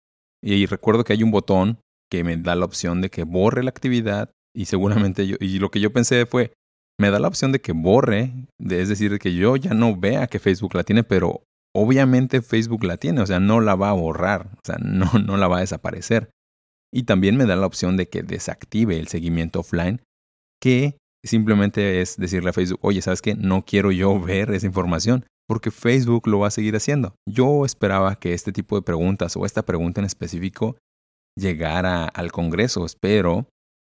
Y 0.42 0.66
recuerdo 0.66 1.04
que 1.04 1.12
hay 1.12 1.22
un 1.22 1.30
botón 1.30 1.78
que 2.10 2.24
me 2.24 2.36
da 2.36 2.56
la 2.56 2.64
opción 2.64 3.00
de 3.00 3.10
que 3.10 3.24
borre 3.24 3.62
la 3.62 3.70
actividad 3.70 4.30
y 4.54 4.64
seguramente 4.64 5.26
yo, 5.26 5.36
y 5.38 5.58
lo 5.58 5.70
que 5.70 5.80
yo 5.80 5.92
pensé 5.92 6.26
fue, 6.26 6.52
me 7.00 7.10
da 7.10 7.18
la 7.18 7.28
opción 7.28 7.50
de 7.50 7.62
que 7.62 7.72
borre, 7.72 8.34
es 8.58 8.90
decir, 8.90 9.18
que 9.18 9.34
yo 9.34 9.56
ya 9.56 9.72
no 9.72 9.96
vea 9.96 10.26
que 10.26 10.38
Facebook 10.38 10.74
la 10.74 10.84
tiene, 10.84 11.02
pero 11.02 11.42
obviamente 11.74 12.42
Facebook 12.42 12.84
la 12.84 12.98
tiene, 12.98 13.22
o 13.22 13.26
sea, 13.26 13.40
no 13.40 13.60
la 13.60 13.74
va 13.74 13.88
a 13.88 13.94
borrar, 13.94 14.50
o 14.52 14.60
sea, 14.62 14.76
no, 14.78 15.10
no 15.26 15.38
la 15.38 15.48
va 15.48 15.56
a 15.56 15.60
desaparecer. 15.60 16.30
Y 16.92 17.04
también 17.04 17.38
me 17.38 17.46
da 17.46 17.56
la 17.56 17.66
opción 17.66 17.96
de 17.96 18.10
que 18.10 18.22
desactive 18.22 18.98
el 18.98 19.08
seguimiento 19.08 19.60
offline, 19.60 20.02
que 20.60 20.98
simplemente 21.24 22.02
es 22.02 22.18
decirle 22.18 22.50
a 22.50 22.52
Facebook, 22.52 22.80
oye, 22.82 23.00
¿sabes 23.00 23.22
qué? 23.22 23.34
No 23.34 23.64
quiero 23.64 23.92
yo 23.92 24.20
ver 24.20 24.50
esa 24.50 24.66
información, 24.66 25.24
porque 25.48 25.70
Facebook 25.70 26.28
lo 26.28 26.40
va 26.40 26.48
a 26.48 26.52
seguir 26.52 26.76
haciendo. 26.76 27.14
Yo 27.26 27.64
esperaba 27.64 28.16
que 28.16 28.34
este 28.34 28.52
tipo 28.52 28.76
de 28.76 28.82
preguntas 28.82 29.38
o 29.38 29.46
esta 29.46 29.62
pregunta 29.62 30.02
en 30.02 30.04
específico 30.04 30.76
llegara 31.34 32.04
al 32.04 32.30
Congreso, 32.30 32.84
espero 32.84 33.46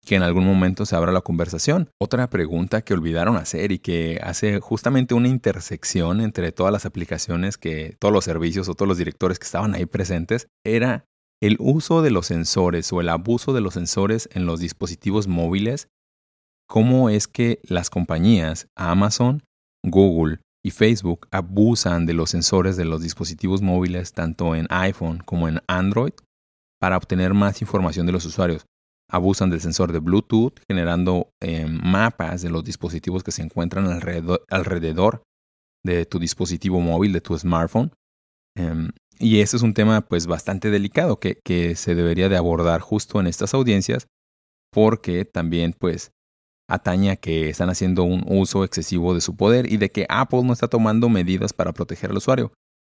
que 0.05 0.17
en 0.17 0.23
algún 0.23 0.45
momento 0.45 0.85
se 0.85 0.97
abra 0.97 1.13
la 1.13 1.21
conversación. 1.21 1.91
Otra 2.01 2.29
pregunta 2.29 2.83
que 2.83 2.95
olvidaron 2.95 3.37
hacer 3.37 3.73
y 3.73 3.79
que 3.79 4.19
hace 4.23 4.61
justamente 4.61 5.15
una 5.15 5.29
intersección 5.29 6.21
entre 6.21 6.53
todas 6.53 6.73
las 6.73 6.87
aplicaciones 6.87 7.57
que 7.57 7.97
todos 8.01 8.13
los 8.13 8.25
servicios 8.25 8.69
o 8.69 8.75
todos 8.75 8.89
los 8.89 8.99
directores 8.99 9.39
que 9.39 9.47
estaban 9.47 9.75
ahí 9.75 9.87
presentes 9.87 10.49
era 10.65 11.05
el 11.41 11.57
uso 11.61 12.03
de 12.03 12.11
los 12.11 12.27
sensores 12.27 12.93
o 12.93 13.01
el 13.01 13.09
abuso 13.09 13.53
de 13.53 13.61
los 13.61 13.75
sensores 13.75 14.29
en 14.33 14.47
los 14.47 14.61
dispositivos 14.61 15.29
móviles. 15.29 15.89
¿Cómo 16.69 17.09
es 17.09 17.29
que 17.29 17.61
las 17.65 17.91
compañías 17.91 18.69
Amazon, 18.77 19.43
Google 19.85 20.41
y 20.65 20.71
Facebook 20.71 21.27
abusan 21.31 22.07
de 22.07 22.15
los 22.15 22.31
sensores 22.31 22.77
de 22.77 22.85
los 22.85 23.03
dispositivos 23.03 23.63
móviles 23.63 24.13
tanto 24.13 24.55
en 24.55 24.67
iPhone 24.71 25.19
como 25.25 25.49
en 25.49 25.61
Android 25.67 26.13
para 26.81 26.97
obtener 26.97 27.35
más 27.35 27.61
información 27.61 28.07
de 28.07 28.13
los 28.13 28.25
usuarios? 28.25 28.65
Abusan 29.13 29.51
del 29.51 29.61
sensor 29.61 29.93
de 29.93 29.99
Bluetooth, 29.99 30.55
generando 30.67 31.31
eh, 31.41 31.67
mapas 31.67 32.41
de 32.41 32.51
los 32.51 32.65
dispositivos 32.65 33.23
que 33.23 33.31
se 33.31 33.43
encuentran 33.43 33.87
alrededor, 33.87 35.23
de 35.85 36.07
tu 36.07 36.19
dispositivo 36.19 36.81
móvil, 36.81 37.13
de 37.13 37.21
tu 37.21 37.39
smartphone. 37.39 37.93
Em, 38.57 38.91
y 39.19 39.41
ese 39.41 39.57
es 39.57 39.63
un 39.63 39.75
tema 39.75 40.01
pues 40.01 40.27
bastante 40.27 40.71
delicado 40.71 41.21
que, 41.21 41.39
que 41.45 41.77
se 41.77 41.95
debería 41.95 42.29
de 42.29 42.37
abordar 42.37 42.81
justo 42.81 43.21
en 43.21 43.27
estas 43.27 43.55
audiencias 43.55 44.07
porque 44.73 45.25
también 45.27 45.75
pues 45.79 46.13
atañe 46.69 47.11
a 47.11 47.17
que 47.17 47.51
están 47.51 47.69
haciendo 47.69 48.05
un 48.05 48.25
uso 48.27 48.65
excesivo 48.65 49.15
de 49.15 49.21
su 49.21 49.37
poder 49.37 49.71
y 49.71 49.77
de 49.77 49.91
que 49.91 50.07
Apple 50.09 50.43
no 50.43 50.55
está 50.55 50.69
tomando 50.69 51.11
medidas 51.11 51.53
para 51.53 51.73
proteger 51.73 52.11
al 52.11 52.17
usuario. 52.17 52.53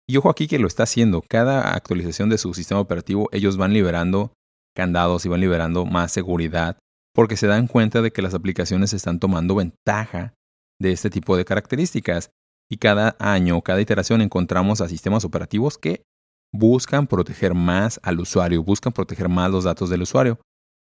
Y 0.07 0.17
ojo 0.17 0.29
aquí 0.29 0.47
que 0.47 0.59
lo 0.59 0.67
está 0.67 0.83
haciendo. 0.83 1.23
Cada 1.27 1.73
actualización 1.73 2.29
de 2.29 2.37
su 2.37 2.53
sistema 2.53 2.81
operativo 2.81 3.29
ellos 3.31 3.57
van 3.57 3.73
liberando 3.73 4.33
candados 4.75 5.25
y 5.25 5.29
van 5.29 5.41
liberando 5.41 5.85
más 5.85 6.11
seguridad 6.11 6.77
porque 7.13 7.37
se 7.37 7.47
dan 7.47 7.67
cuenta 7.67 8.01
de 8.01 8.11
que 8.11 8.21
las 8.21 8.33
aplicaciones 8.33 8.93
están 8.93 9.19
tomando 9.19 9.55
ventaja 9.55 10.33
de 10.79 10.91
este 10.91 11.09
tipo 11.09 11.37
de 11.37 11.45
características. 11.45 12.31
Y 12.69 12.77
cada 12.77 13.15
año, 13.19 13.61
cada 13.61 13.81
iteración 13.81 14.21
encontramos 14.21 14.81
a 14.81 14.89
sistemas 14.89 15.25
operativos 15.25 15.77
que 15.77 16.03
buscan 16.51 17.07
proteger 17.07 17.53
más 17.53 17.99
al 18.03 18.19
usuario, 18.19 18.63
buscan 18.63 18.93
proteger 18.93 19.29
más 19.29 19.51
los 19.51 19.63
datos 19.63 19.89
del 19.89 20.01
usuario. 20.01 20.39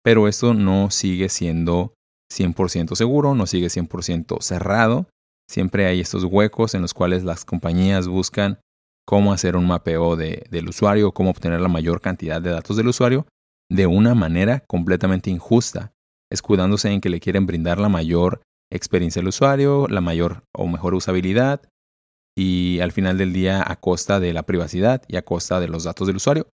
Pero 0.02 0.28
esto 0.28 0.54
no 0.54 0.90
sigue 0.90 1.28
siendo 1.28 1.94
100% 2.32 2.94
seguro, 2.94 3.34
no 3.34 3.46
sigue 3.46 3.66
100% 3.66 4.40
cerrado. 4.40 5.08
Siempre 5.50 5.86
hay 5.86 6.00
estos 6.00 6.24
huecos 6.24 6.74
en 6.74 6.82
los 6.82 6.94
cuales 6.94 7.22
las 7.22 7.44
compañías 7.44 8.08
buscan 8.08 8.60
cómo 9.06 9.32
hacer 9.32 9.56
un 9.56 9.66
mapeo 9.66 10.16
del 10.16 10.68
usuario, 10.68 11.12
cómo 11.12 11.30
obtener 11.30 11.60
la 11.60 11.68
mayor 11.68 12.00
cantidad 12.00 12.40
de 12.40 12.50
datos 12.50 12.78
del 12.78 12.88
usuario 12.88 13.26
de 13.71 13.87
una 13.87 14.14
manera 14.14 14.61
completamente 14.61 15.30
injusta, 15.30 15.92
escudándose 16.30 16.90
en 16.90 17.00
que 17.00 17.09
le 17.09 17.21
quieren 17.21 17.47
brindar 17.47 17.78
la 17.78 17.88
mayor 17.88 18.42
experiencia 18.71 19.21
al 19.21 19.28
usuario, 19.28 19.87
la 19.88 20.00
mayor 20.00 20.44
o 20.52 20.66
mejor 20.66 20.94
usabilidad 20.94 21.62
y 22.37 22.80
al 22.80 22.92
final 22.92 23.18
del 23.18 23.33
día 23.33 23.62
a 23.64 23.76
costa 23.76 24.21
de 24.21 24.33
la 24.33 24.42
privacidad 24.42 25.02
y 25.09 25.16
a 25.16 25.25
costa 25.25 25.61
de 25.61 25.68
los 25.68 25.85
datos 25.85 26.06
del 26.06 26.16
usuario. 26.16 26.49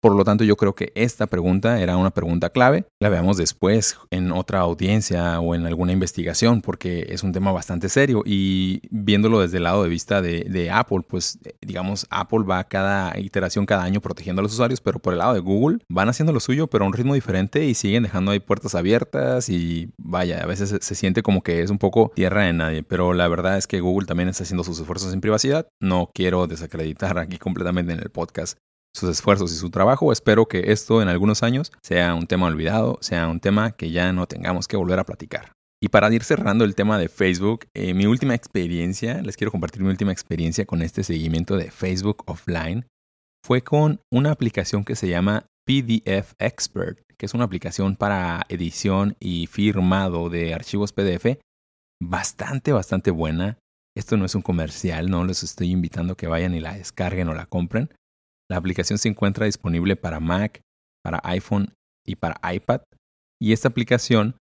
Por 0.00 0.16
lo 0.16 0.24
tanto, 0.24 0.44
yo 0.44 0.56
creo 0.56 0.74
que 0.74 0.92
esta 0.94 1.26
pregunta 1.26 1.80
era 1.82 1.98
una 1.98 2.10
pregunta 2.10 2.48
clave. 2.48 2.86
La 3.00 3.10
veamos 3.10 3.36
después 3.36 3.98
en 4.10 4.32
otra 4.32 4.60
audiencia 4.60 5.38
o 5.40 5.54
en 5.54 5.66
alguna 5.66 5.92
investigación, 5.92 6.62
porque 6.62 7.06
es 7.10 7.22
un 7.22 7.32
tema 7.32 7.52
bastante 7.52 7.90
serio. 7.90 8.22
Y 8.24 8.80
viéndolo 8.90 9.40
desde 9.40 9.58
el 9.58 9.64
lado 9.64 9.82
de 9.82 9.90
vista 9.90 10.22
de, 10.22 10.70
Apple, 10.72 11.00
pues 11.06 11.38
eh, 11.44 11.54
digamos, 11.60 12.06
Apple 12.10 12.44
va 12.48 12.64
cada 12.64 13.18
iteración, 13.18 13.66
cada 13.66 13.82
año 13.82 14.00
protegiendo 14.00 14.40
a 14.40 14.42
los 14.42 14.54
usuarios, 14.54 14.80
pero 14.80 15.00
por 15.00 15.12
el 15.12 15.18
lado 15.18 15.34
de 15.34 15.40
Google 15.40 15.78
van 15.88 16.08
haciendo 16.08 16.32
lo 16.32 16.40
suyo, 16.40 16.68
pero 16.68 16.84
a 16.84 16.88
un 16.88 16.94
ritmo 16.94 17.14
diferente 17.14 17.64
y 17.66 17.74
siguen 17.74 18.04
dejando 18.04 18.30
ahí 18.30 18.40
puertas 18.40 18.74
abiertas. 18.74 19.50
Y 19.50 19.90
vaya, 19.98 20.42
a 20.42 20.46
veces 20.46 20.70
se, 20.70 20.80
se 20.80 20.94
siente 20.94 21.22
como 21.22 21.42
que 21.42 21.62
es 21.62 21.70
un 21.70 21.78
poco 21.78 22.10
tierra 22.14 22.44
de 22.44 22.54
nadie. 22.54 22.82
Pero 22.82 23.12
la 23.12 23.28
verdad 23.28 23.58
es 23.58 23.66
que 23.66 23.80
Google 23.80 24.06
también 24.06 24.30
está 24.30 24.44
haciendo 24.44 24.64
sus 24.64 24.80
esfuerzos 24.80 25.12
en 25.12 25.20
privacidad. 25.20 25.68
No 25.78 26.10
quiero 26.14 26.46
desacreditar 26.46 27.18
aquí 27.18 27.36
completamente 27.36 27.92
en 27.92 28.00
el 28.00 28.10
podcast 28.10 28.56
sus 28.94 29.10
esfuerzos 29.10 29.52
y 29.52 29.56
su 29.56 29.70
trabajo. 29.70 30.12
Espero 30.12 30.46
que 30.46 30.72
esto 30.72 31.02
en 31.02 31.08
algunos 31.08 31.42
años 31.42 31.72
sea 31.82 32.14
un 32.14 32.26
tema 32.26 32.46
olvidado, 32.46 32.98
sea 33.00 33.28
un 33.28 33.40
tema 33.40 33.72
que 33.72 33.90
ya 33.90 34.12
no 34.12 34.26
tengamos 34.26 34.68
que 34.68 34.76
volver 34.76 34.98
a 34.98 35.04
platicar. 35.04 35.52
Y 35.82 35.88
para 35.88 36.12
ir 36.12 36.22
cerrando 36.24 36.64
el 36.64 36.74
tema 36.74 36.98
de 36.98 37.08
Facebook, 37.08 37.66
eh, 37.74 37.94
mi 37.94 38.04
última 38.04 38.34
experiencia, 38.34 39.22
les 39.22 39.36
quiero 39.36 39.50
compartir 39.50 39.82
mi 39.82 39.88
última 39.88 40.12
experiencia 40.12 40.66
con 40.66 40.82
este 40.82 41.02
seguimiento 41.02 41.56
de 41.56 41.70
Facebook 41.70 42.22
offline, 42.26 42.86
fue 43.44 43.62
con 43.62 44.00
una 44.12 44.32
aplicación 44.32 44.84
que 44.84 44.94
se 44.94 45.08
llama 45.08 45.46
PDF 45.66 46.34
Expert, 46.38 47.00
que 47.16 47.26
es 47.26 47.32
una 47.32 47.44
aplicación 47.44 47.96
para 47.96 48.44
edición 48.50 49.16
y 49.20 49.46
firmado 49.46 50.28
de 50.28 50.52
archivos 50.52 50.92
PDF 50.92 51.38
bastante, 52.02 52.72
bastante 52.72 53.10
buena. 53.10 53.58
Esto 53.96 54.16
no 54.16 54.26
es 54.26 54.34
un 54.34 54.42
comercial, 54.42 55.10
no 55.10 55.24
les 55.24 55.42
estoy 55.42 55.70
invitando 55.70 56.12
a 56.12 56.16
que 56.16 56.26
vayan 56.26 56.54
y 56.54 56.60
la 56.60 56.74
descarguen 56.74 57.28
o 57.28 57.34
la 57.34 57.46
compren. 57.46 57.90
La 58.50 58.56
aplicación 58.56 58.98
se 58.98 59.08
encuentra 59.08 59.46
disponible 59.46 59.94
para 59.94 60.18
Mac, 60.18 60.60
para 61.04 61.20
iPhone 61.22 61.72
y 62.04 62.16
para 62.16 62.40
iPad. 62.52 62.80
Y 63.40 63.52
esta 63.52 63.68
aplicación 63.68 64.36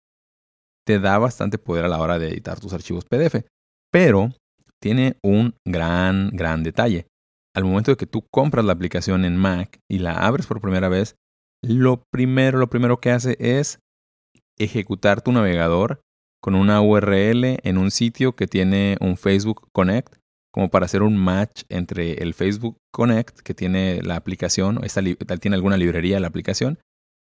te 0.86 1.00
da 1.00 1.20
bastante 1.20 1.60
poder 1.60 1.86
a 1.86 1.90
la 1.90 2.00
hora 2.00 2.18
de 2.18 2.30
editar 2.30 2.60
tus 2.60 2.74
archivos 2.74 3.06
PDF. 3.06 3.46
Pero 3.92 4.34
tiene 4.82 5.18
un 5.24 5.54
gran, 5.66 6.32
gran 6.34 6.64
detalle. 6.64 7.06
Al 7.56 7.66
momento 7.66 7.92
de 7.92 7.98
que 7.98 8.08
tú 8.08 8.26
compras 8.32 8.66
la 8.66 8.74
aplicación 8.74 9.26
en 9.26 9.38
Mac 9.38 9.80
y 9.90 10.00
la 10.00 10.14
abres 10.26 10.48
por 10.48 10.60
primera 10.60 10.90
vez, 10.90 11.16
lo 11.64 12.04
primero, 12.12 12.58
lo 12.58 12.70
primero 12.70 13.00
que 13.00 13.12
hace 13.12 13.38
es 13.40 13.80
ejecutar 14.58 15.22
tu 15.22 15.32
navegador 15.32 16.02
con 16.42 16.56
una 16.56 16.82
URL 16.82 17.60
en 17.64 17.78
un 17.78 17.92
sitio 17.92 18.36
que 18.36 18.48
tiene 18.48 18.98
un 19.02 19.18
Facebook 19.18 19.68
Connect 19.72 20.16
como 20.52 20.70
para 20.70 20.86
hacer 20.86 21.04
un 21.04 21.18
match 21.18 21.64
entre 21.70 22.14
el 22.24 22.34
Facebook 22.34 22.78
Connect 22.92 23.40
que 23.40 23.54
tiene 23.54 24.02
la 24.02 24.16
aplicación, 24.16 24.80
esta 24.84 25.02
tiene 25.38 25.56
alguna 25.56 25.78
librería 25.78 26.20
la 26.20 26.28
aplicación, 26.28 26.80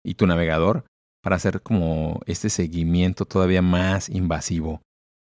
y 0.04 0.14
tu 0.14 0.26
navegador, 0.26 0.84
para 1.22 1.36
hacer 1.36 1.60
como 1.60 2.20
este 2.26 2.48
seguimiento 2.48 3.26
todavía 3.26 3.62
más 3.62 4.08
invasivo. 4.08 4.80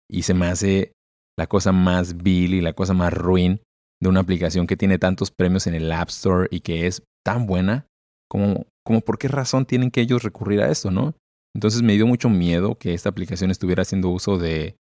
Y 0.09 0.23
se 0.23 0.33
me 0.33 0.47
hace 0.47 0.93
la 1.37 1.47
cosa 1.47 1.71
más 1.71 2.17
vil 2.17 2.55
y 2.55 2.61
la 2.61 2.73
cosa 2.73 2.93
más 2.93 3.13
ruin 3.13 3.61
de 4.01 4.09
una 4.09 4.19
aplicación 4.19 4.67
que 4.67 4.77
tiene 4.77 4.99
tantos 4.99 5.31
premios 5.31 5.67
en 5.67 5.75
el 5.75 5.91
App 5.91 6.09
Store 6.09 6.47
y 6.51 6.61
que 6.61 6.87
es 6.87 7.03
tan 7.23 7.45
buena, 7.45 7.87
como, 8.29 8.65
como 8.83 9.01
por 9.01 9.17
qué 9.17 9.27
razón 9.27 9.65
tienen 9.65 9.91
que 9.91 10.01
ellos 10.01 10.23
recurrir 10.23 10.61
a 10.61 10.69
esto, 10.69 10.91
¿no? 10.91 11.13
Entonces 11.55 11.83
me 11.83 11.93
dio 11.93 12.07
mucho 12.07 12.29
miedo 12.29 12.75
que 12.75 12.93
esta 12.93 13.09
aplicación 13.09 13.51
estuviera 13.51 13.83
haciendo 13.83 14.09
uso 14.09 14.37
de 14.37 14.75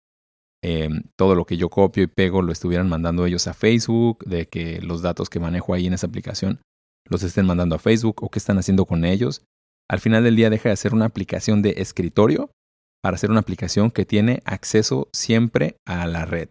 Em, 0.65 1.03
todo 1.17 1.35
lo 1.35 1.43
que 1.43 1.57
yo 1.57 1.69
copio 1.69 2.03
y 2.03 2.07
pego 2.07 2.41
lo 2.41 2.53
estuvieran 2.53 2.87
mandando 2.87 3.25
ellos 3.25 3.47
a 3.47 3.53
Facebook, 3.53 4.23
de 4.23 4.47
que 4.47 4.81
los 4.81 5.01
datos 5.01 5.29
que 5.29 5.41
manejo 5.41 5.73
ahí 5.73 5.87
en 5.87 5.93
esa 5.93 6.07
aplicación 6.07 6.61
los 7.09 7.21
estén 7.21 7.45
mandando 7.45 7.75
a 7.75 7.79
Facebook 7.79 8.23
o 8.23 8.29
qué 8.29 8.39
están 8.39 8.57
haciendo 8.57 8.85
con 8.85 9.03
ellos. 9.03 9.43
Al 9.91 9.99
final 9.99 10.23
del 10.23 10.37
día 10.37 10.49
deja 10.49 10.69
de 10.69 10.77
ser 10.77 10.93
una 10.93 11.03
aplicación 11.03 11.61
de 11.61 11.71
escritorio 11.79 12.49
para 13.03 13.17
ser 13.17 13.29
una 13.29 13.41
aplicación 13.41 13.91
que 13.91 14.05
tiene 14.05 14.41
acceso 14.45 15.09
siempre 15.11 15.75
a 15.85 16.07
la 16.07 16.23
red. 16.23 16.47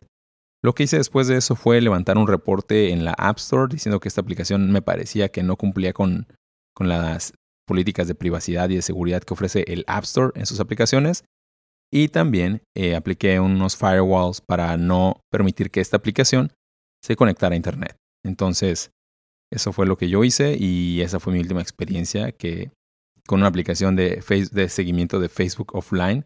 Lo 0.63 0.75
que 0.75 0.83
hice 0.83 0.99
después 0.99 1.27
de 1.27 1.39
eso 1.39 1.57
fue 1.57 1.81
levantar 1.81 2.19
un 2.19 2.29
reporte 2.29 2.91
en 2.91 3.07
la 3.07 3.15
App 3.15 3.39
Store 3.39 3.73
diciendo 3.73 3.99
que 3.99 4.09
esta 4.09 4.21
aplicación 4.21 4.71
me 4.71 4.83
parecía 4.83 5.31
que 5.31 5.43
no 5.43 5.57
cumplía 5.57 5.95
con, 5.95 6.27
con 6.75 6.91
las 6.91 7.33
políticas 7.67 8.09
de 8.09 8.15
privacidad 8.15 8.69
y 8.69 8.77
de 8.77 8.83
seguridad 8.83 9.23
que 9.23 9.33
ofrece 9.33 9.65
el 9.69 9.85
App 9.87 10.05
Store 10.05 10.33
en 10.35 10.45
sus 10.45 10.61
aplicaciones 10.61 11.25
y 11.93 12.09
también 12.09 12.63
eh, 12.75 12.97
apliqué 12.97 13.39
unos 13.39 13.77
firewalls 13.77 14.41
para 14.41 14.77
no 14.79 15.21
permitir 15.31 15.71
que 15.71 15.81
esta 15.81 15.99
aplicación 15.99 16.53
se 17.05 17.17
conectara 17.17 17.53
a 17.53 17.57
Internet. 17.57 17.97
Entonces, 18.25 18.91
eso 19.53 19.73
fue 19.73 19.87
lo 19.87 19.99
que 19.99 20.09
yo 20.09 20.25
hice 20.25 20.57
y 20.59 21.03
esa 21.03 21.21
fue 21.21 21.35
mi 21.35 21.41
última 21.41 21.61
experiencia 21.61 22.33
que 22.33 22.71
con 23.27 23.41
una 23.41 23.49
aplicación 23.49 23.95
de, 23.95 24.25
de 24.53 24.69
seguimiento 24.71 25.21
de 25.21 25.29
Facebook 25.29 25.75
offline. 25.75 26.25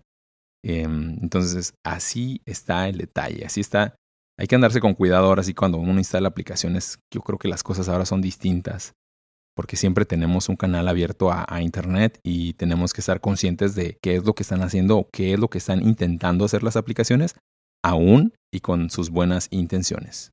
Em, 0.65 1.19
entonces, 1.21 1.75
así 1.85 2.41
está 2.47 2.89
el 2.89 2.99
detalle, 2.99 3.45
así 3.45 3.61
está. 3.61 3.97
Hay 4.39 4.47
que 4.47 4.55
andarse 4.55 4.81
con 4.81 4.95
cuidado 4.95 5.27
ahora 5.27 5.43
sí 5.43 5.53
cuando 5.53 5.79
uno 5.79 5.99
instala 5.99 6.29
aplicaciones. 6.29 7.01
Yo 7.13 7.23
creo 7.23 7.39
que 7.39 7.49
las 7.49 7.63
cosas 7.63 7.89
ahora 7.89 8.07
son 8.07 8.21
distintas 8.21 8.93
porque 9.57 9.77
siempre 9.77 10.05
tenemos 10.05 10.49
un 10.51 10.57
canal 10.57 10.87
abierto 10.87 11.33
a, 11.33 11.47
Internet 11.63 12.21
y 12.23 12.53
tenemos 12.53 12.93
que 12.93 13.01
estar 13.01 13.21
conscientes 13.21 13.75
de 13.75 13.99
qué 14.03 14.17
es 14.17 14.25
lo 14.25 14.35
que 14.35 14.43
están 14.43 14.63
haciendo 14.63 15.09
qué 15.11 15.33
es 15.33 15.41
lo 15.41 15.49
que 15.49 15.59
están 15.59 15.83
intentando 15.83 16.45
hacer 16.45 16.63
las 16.63 16.77
aplicaciones, 16.77 17.35
aún 17.83 18.35
y 18.53 18.61
con 18.61 18.91
sus 18.91 19.11
buenas 19.11 19.49
intenciones. 19.51 20.33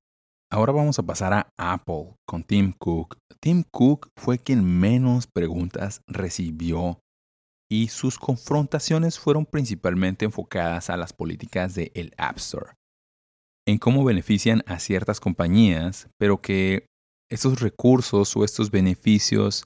Ahora 0.51 0.73
vamos 0.73 0.99
a 0.99 1.03
pasar 1.03 1.33
a 1.33 1.47
Apple 1.57 2.15
con 2.27 2.43
Tim 2.43 2.73
Cook. 2.77 3.17
Tim 3.39 3.63
Cook 3.71 4.09
fue 4.17 4.37
quien 4.37 4.63
menos 4.63 5.25
preguntas 5.25 6.01
recibió 6.05 6.99
y 7.71 7.87
sus 7.87 8.19
confrontaciones 8.19 9.17
fueron 9.17 9.45
principalmente 9.45 10.25
enfocadas 10.25 10.89
a 10.89 10.97
las 10.97 11.13
políticas 11.13 11.73
del 11.73 11.91
el 11.95 12.13
App 12.17 12.37
Store, 12.37 12.73
en 13.65 13.77
cómo 13.77 14.03
benefician 14.03 14.63
a 14.67 14.79
ciertas 14.79 15.19
compañías, 15.19 16.09
pero 16.19 16.37
que 16.37 16.85
estos 17.33 17.59
recursos 17.59 18.35
o 18.37 18.43
estos 18.45 18.69
beneficios 18.69 19.65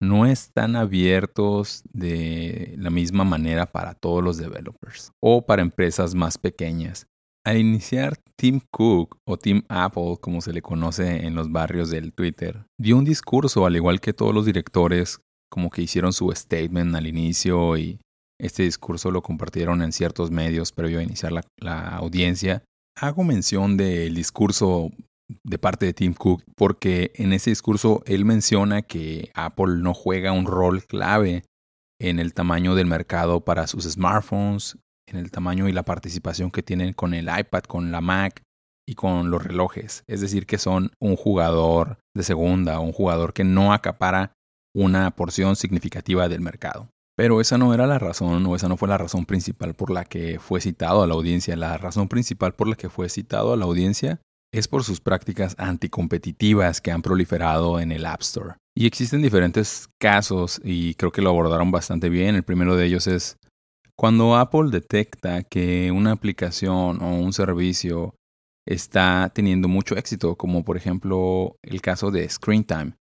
no 0.00 0.26
están 0.26 0.76
abiertos 0.76 1.82
de 1.92 2.74
la 2.78 2.90
misma 2.90 3.24
manera 3.24 3.66
para 3.66 3.94
todos 3.94 4.22
los 4.22 4.36
developers 4.36 5.10
o 5.20 5.44
para 5.44 5.62
empresas 5.62 6.14
más 6.14 6.38
pequeñas. 6.38 7.06
Al 7.44 7.58
iniciar 7.58 8.16
Tim 8.36 8.60
Cook 8.70 9.18
o 9.26 9.36
Tim 9.36 9.62
Apple, 9.68 10.16
como 10.20 10.40
se 10.40 10.52
le 10.52 10.62
conoce 10.62 11.26
en 11.26 11.34
los 11.34 11.50
barrios 11.50 11.90
del 11.90 12.12
Twitter, 12.12 12.64
dio 12.80 12.96
un 12.96 13.04
discurso 13.04 13.66
al 13.66 13.76
igual 13.76 14.00
que 14.00 14.12
todos 14.12 14.34
los 14.34 14.46
directores 14.46 15.20
como 15.50 15.70
que 15.70 15.82
hicieron 15.82 16.12
su 16.12 16.30
statement 16.32 16.94
al 16.94 17.06
inicio 17.06 17.76
y 17.76 17.98
este 18.40 18.62
discurso 18.62 19.10
lo 19.10 19.22
compartieron 19.22 19.82
en 19.82 19.92
ciertos 19.92 20.30
medios 20.30 20.72
previo 20.72 21.00
a 21.00 21.02
iniciar 21.02 21.32
la, 21.32 21.42
la 21.58 21.88
audiencia. 21.96 22.62
Hago 22.96 23.24
mención 23.24 23.76
del 23.76 24.14
discurso 24.14 24.90
de 25.42 25.58
parte 25.58 25.86
de 25.86 25.94
Tim 25.94 26.14
Cook 26.14 26.42
porque 26.56 27.12
en 27.16 27.32
ese 27.32 27.50
discurso 27.50 28.02
él 28.06 28.24
menciona 28.24 28.82
que 28.82 29.30
Apple 29.34 29.76
no 29.78 29.94
juega 29.94 30.32
un 30.32 30.46
rol 30.46 30.84
clave 30.84 31.44
en 32.00 32.18
el 32.18 32.34
tamaño 32.34 32.74
del 32.74 32.86
mercado 32.86 33.44
para 33.44 33.66
sus 33.66 33.84
smartphones, 33.84 34.78
en 35.08 35.18
el 35.18 35.30
tamaño 35.30 35.68
y 35.68 35.72
la 35.72 35.84
participación 35.84 36.50
que 36.50 36.62
tienen 36.62 36.92
con 36.92 37.14
el 37.14 37.28
iPad, 37.28 37.62
con 37.62 37.92
la 37.92 38.00
Mac 38.00 38.42
y 38.86 38.94
con 38.94 39.30
los 39.30 39.42
relojes. 39.42 40.04
Es 40.06 40.20
decir, 40.20 40.46
que 40.46 40.58
son 40.58 40.90
un 41.00 41.16
jugador 41.16 41.98
de 42.14 42.22
segunda, 42.22 42.80
un 42.80 42.92
jugador 42.92 43.32
que 43.32 43.44
no 43.44 43.72
acapara 43.72 44.32
una 44.74 45.10
porción 45.12 45.56
significativa 45.56 46.28
del 46.28 46.40
mercado. 46.40 46.88
Pero 47.16 47.40
esa 47.40 47.58
no 47.58 47.72
era 47.72 47.86
la 47.86 47.98
razón, 47.98 48.44
o 48.46 48.56
esa 48.56 48.68
no 48.68 48.76
fue 48.76 48.88
la 48.88 48.98
razón 48.98 49.24
principal 49.24 49.74
por 49.74 49.90
la 49.90 50.04
que 50.04 50.40
fue 50.40 50.60
citado 50.60 51.02
a 51.02 51.06
la 51.06 51.14
audiencia. 51.14 51.54
La 51.56 51.78
razón 51.78 52.08
principal 52.08 52.54
por 52.54 52.66
la 52.66 52.74
que 52.74 52.90
fue 52.90 53.08
citado 53.08 53.52
a 53.52 53.56
la 53.56 53.64
audiencia 53.64 54.20
es 54.54 54.68
por 54.68 54.84
sus 54.84 55.00
prácticas 55.00 55.56
anticompetitivas 55.58 56.80
que 56.80 56.92
han 56.92 57.02
proliferado 57.02 57.80
en 57.80 57.90
el 57.90 58.06
App 58.06 58.22
Store. 58.22 58.54
Y 58.76 58.86
existen 58.86 59.20
diferentes 59.20 59.88
casos 60.00 60.60
y 60.62 60.94
creo 60.94 61.10
que 61.10 61.22
lo 61.22 61.30
abordaron 61.30 61.72
bastante 61.72 62.08
bien. 62.08 62.36
El 62.36 62.44
primero 62.44 62.76
de 62.76 62.86
ellos 62.86 63.08
es 63.08 63.36
cuando 63.96 64.36
Apple 64.36 64.70
detecta 64.70 65.42
que 65.42 65.90
una 65.90 66.12
aplicación 66.12 67.02
o 67.02 67.16
un 67.16 67.32
servicio 67.32 68.14
está 68.66 69.32
teniendo 69.34 69.66
mucho 69.66 69.96
éxito, 69.96 70.36
como 70.36 70.64
por 70.64 70.76
ejemplo 70.76 71.56
el 71.62 71.80
caso 71.80 72.12
de 72.12 72.28
Screen 72.28 72.62
Time. 72.62 72.94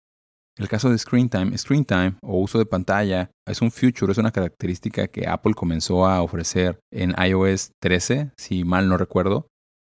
El 0.58 0.68
caso 0.68 0.90
de 0.90 0.98
Screen 0.98 1.30
Time, 1.30 1.56
Screen 1.58 1.86
Time 1.86 2.16
o 2.24 2.40
uso 2.40 2.58
de 2.58 2.66
pantalla 2.66 3.30
es 3.48 3.62
un 3.62 3.72
feature, 3.72 4.12
es 4.12 4.18
una 4.18 4.32
característica 4.32 5.08
que 5.08 5.28
Apple 5.28 5.54
comenzó 5.54 6.06
a 6.06 6.24
ofrecer 6.24 6.80
en 6.92 7.14
iOS 7.24 7.72
13, 7.80 8.32
si 8.38 8.64
mal 8.64 8.90
no 8.90 8.98
recuerdo. 8.98 9.48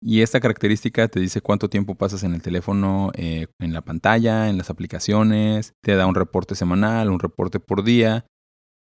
Y 0.02 0.20
esta 0.22 0.40
característica 0.40 1.08
te 1.08 1.20
dice 1.20 1.40
cuánto 1.40 1.68
tiempo 1.70 1.94
pasas 1.94 2.24
en 2.24 2.34
el 2.34 2.42
teléfono, 2.42 3.10
eh, 3.14 3.46
en 3.58 3.72
la 3.72 3.80
pantalla, 3.80 4.50
en 4.50 4.58
las 4.58 4.68
aplicaciones, 4.68 5.72
te 5.82 5.94
da 5.94 6.06
un 6.06 6.14
reporte 6.14 6.54
semanal, 6.54 7.10
un 7.10 7.20
reporte 7.20 7.58
por 7.58 7.84
día, 7.84 8.26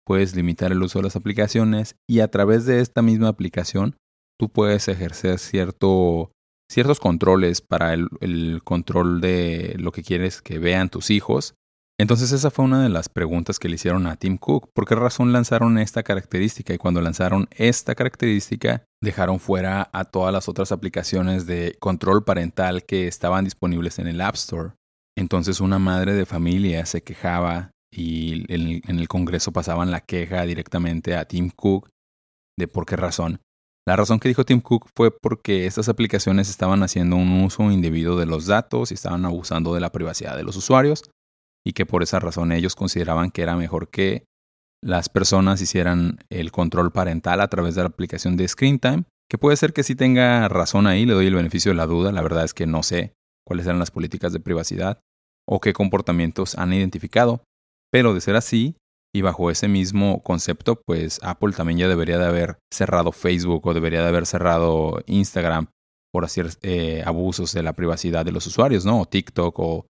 puedes 0.04 0.35
limitar 0.35 0.73
el 0.73 0.83
uso 0.83 0.99
de 0.99 1.04
las 1.04 1.16
aplicaciones 1.16 1.97
y 2.09 2.21
a 2.21 2.28
través 2.28 2.66
de 2.66 2.81
esta 2.81 3.02
misma 3.02 3.28
aplicación 3.28 3.97
tú 4.38 4.49
puedes 4.49 4.88
ejercer 4.88 5.38
cierto 5.38 6.33
ciertos 6.73 7.00
controles 7.00 7.61
para 7.61 7.92
el, 7.92 8.61
control 8.64 9.21
de 9.21 9.76
lo 9.78 9.92
que 9.92 10.02
quieres 10.02 10.40
que 10.40 10.59
vean 10.59 10.88
tus 10.88 11.11
hijos. 11.11 11.54
Entonces 11.99 12.32
esa 12.32 12.50
fue 12.50 12.64
una 12.64 12.82
de 12.82 12.88
las 12.88 13.08
preguntas 13.08 13.58
que 13.58 13.68
le 13.68 13.76
hicieron 13.76 14.06
a 14.06 14.16
Tim 14.16 14.37
Cook. 14.38 14.70
¿Por 14.75 14.87
qué 14.87 14.94
razón 14.94 15.32
lanzaron 15.32 15.78
esta 15.78 16.02
característica? 16.02 16.75
Y 16.75 16.78
cuando 16.78 17.00
lanzaron 17.00 17.49
esta 17.52 17.94
característica, 17.94 18.84
dejaron 19.00 19.38
fuera 19.38 19.88
a 19.92 20.04
todas 20.04 20.32
las 20.32 20.49
otras 20.49 20.72
aplicaciones 20.72 21.46
de 21.46 21.76
control 21.78 22.25
parental 22.25 22.84
que 22.84 23.06
estaban 23.06 23.44
disponibles 23.44 23.99
en 23.99 24.08
el 24.08 24.20
App 24.20 24.34
Store. 24.34 24.70
Entonces 25.16 25.61
una 25.61 25.78
madre 25.78 26.14
de 26.14 26.26
familia 26.26 26.87
se 26.87 27.02
quejaba 27.02 27.70
y 27.94 28.50
en 28.52 28.99
el 28.99 29.08
Congreso 29.08 29.52
pasaban 29.52 29.90
la 29.90 30.00
queja 30.00 30.42
directamente 30.44 31.14
a 31.14 31.26
Tim 31.26 31.50
Cook 31.50 31.90
de 32.58 32.66
por 32.66 32.87
qué 32.87 32.96
razón 32.96 33.40
la 33.87 33.96
razón 33.96 34.20
que 34.20 34.28
dijo 34.28 34.44
Tim 34.44 34.61
Cook 34.61 34.88
fue 34.94 35.11
porque 35.11 35.66
estas 35.66 35.88
aplicaciones 35.88 36.49
estaban 36.49 36.84
haciendo 36.84 37.16
un 37.16 37.42
uso 37.42 37.70
indebido 37.72 38.16
de 38.16 38.26
los 38.26 38.46
datos 38.46 38.90
y 38.90 38.94
estaban 38.94 39.25
abusando 39.25 39.75
de 39.75 39.80
la 39.80 39.90
privacidad 39.90 40.37
de 40.37 40.44
los 40.44 40.56
usuarios 40.56 41.02
y 41.64 41.73
que 41.73 41.87
por 41.87 42.02
esa 42.02 42.21
razón 42.21 42.52
ellos 42.52 42.75
consideraban 42.75 43.31
que 43.31 43.42
era 43.42 43.57
mejor 43.57 43.88
que 43.88 44.25
las 44.83 45.09
personas 45.09 45.61
hicieran 45.61 46.19
el 46.28 46.50
control 46.50 46.90
parental 46.92 47.40
a 47.40 47.49
través 47.49 47.75
de 47.75 47.83
la 47.83 47.88
aplicación 47.88 48.37
de 48.37 48.49
Screen 48.49 48.78
Time, 48.78 49.04
que 49.31 49.38
puede 49.38 49.57
ser 49.57 49.73
que 49.73 49.85
sí 49.85 49.95
tenga 49.95 50.49
razón 50.49 50.87
ahí, 50.87 51.07
le 51.07 51.14
doy 51.14 51.26
el 51.26 51.35
beneficio 51.35 51.71
de 51.71 51.76
la 51.76 51.87
duda, 51.87 52.11
la 52.12 52.23
verdad 52.23 52.45
es 52.45 52.52
que 52.52 52.66
no 52.66 52.83
sé 52.83 53.14
cuáles 53.47 53.66
eran 53.66 53.78
las 53.78 53.90
políticas 53.90 54.33
de 54.33 54.40
privacidad 54.40 55.01
o 55.48 55.61
qué 55.61 55.72
comportamientos 55.72 56.57
han 56.57 56.72
identificado, 56.72 57.44
pero 57.90 58.14
de 58.14 58.20
ser 58.20 58.37
así, 58.37 58.77
y 59.14 59.20
bajo 59.20 59.51
ese 59.51 59.68
mismo 59.68 60.22
concepto, 60.22 60.81
pues 60.87 61.20
Apple 61.22 61.53
también 61.53 61.79
ya 61.79 61.88
debería 61.88 62.18
de 62.18 62.27
haber 62.27 62.59
cerrado 62.72 63.12
Facebook 63.12 63.66
o 63.66 63.75
debería 63.75 64.03
de 64.03 64.09
haber 64.09 64.27
cerrado 64.27 65.03
Instagram 65.07 65.68
por 66.12 66.25
hacer 66.25 66.51
eh, 66.62 67.03
abusos 67.05 67.53
de 67.53 67.62
la 67.62 67.75
privacidad 67.75 68.25
de 68.25 68.33
los 68.33 68.46
usuarios, 68.46 68.85
¿no? 68.85 69.01
O 69.01 69.07
TikTok 69.07 69.59
o 69.59 69.87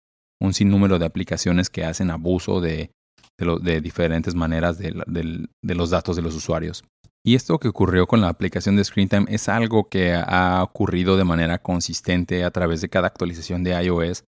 un 0.41 0.53
sinnúmero 0.53 0.99
de 0.99 1.05
aplicaciones 1.05 1.69
que 1.69 1.83
hacen 1.83 2.11
abuso 2.11 2.61
de, 2.61 2.91
de, 3.37 3.81
diferentes 3.81 4.35
maneras 4.35 4.77
de, 4.77 4.93
de, 5.07 5.75
los 5.75 5.89
datos 5.89 6.15
de 6.15 6.21
los 6.21 6.35
usuarios. 6.35 6.83
Y 7.25 7.35
esto 7.35 7.59
que 7.59 7.67
ocurrió 7.67 8.07
con 8.07 8.21
la 8.21 8.29
aplicación 8.29 8.75
de 8.75 8.83
ScreenTime 8.83 9.25
es 9.29 9.49
algo 9.49 9.89
que 9.89 10.13
ha 10.13 10.63
ocurrido 10.63 11.17
de 11.17 11.25
manera 11.25 11.59
consistente 11.59 12.43
a 12.43 12.51
través 12.51 12.81
de 12.81 12.89
cada 12.89 13.07
actualización 13.07 13.63
de 13.63 13.71
iOS. 13.83 14.23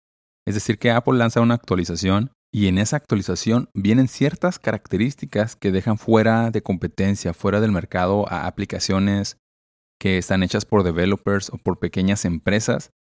Es 0.47 0.55
decir, 0.55 0.79
que 0.79 0.91
Apple 0.91 1.19
lanza 1.19 1.41
una 1.41 1.55
actualización 1.55 2.33
y 2.53 2.67
en 2.67 2.79
esa 2.79 2.97
actualización 2.97 3.69
vienen 3.75 4.09
ciertas 4.09 4.59
características 4.59 5.55
que 5.55 5.71
dejan 5.71 5.99
fuera 5.99 6.51
de 6.51 6.63
competencia, 6.63 7.35
fuera 7.35 7.61
del 7.61 7.73
mercado 7.73 8.27
a 8.29 8.47
aplicaciones 8.47 9.37
que 10.01 10.19
están 10.19 10.43
hechas 10.43 10.65
por 10.65 10.83
developers 10.83 11.51
o 11.51 11.59
por 11.59 11.79
pequeñas 11.79 12.25
empresas 12.25 12.91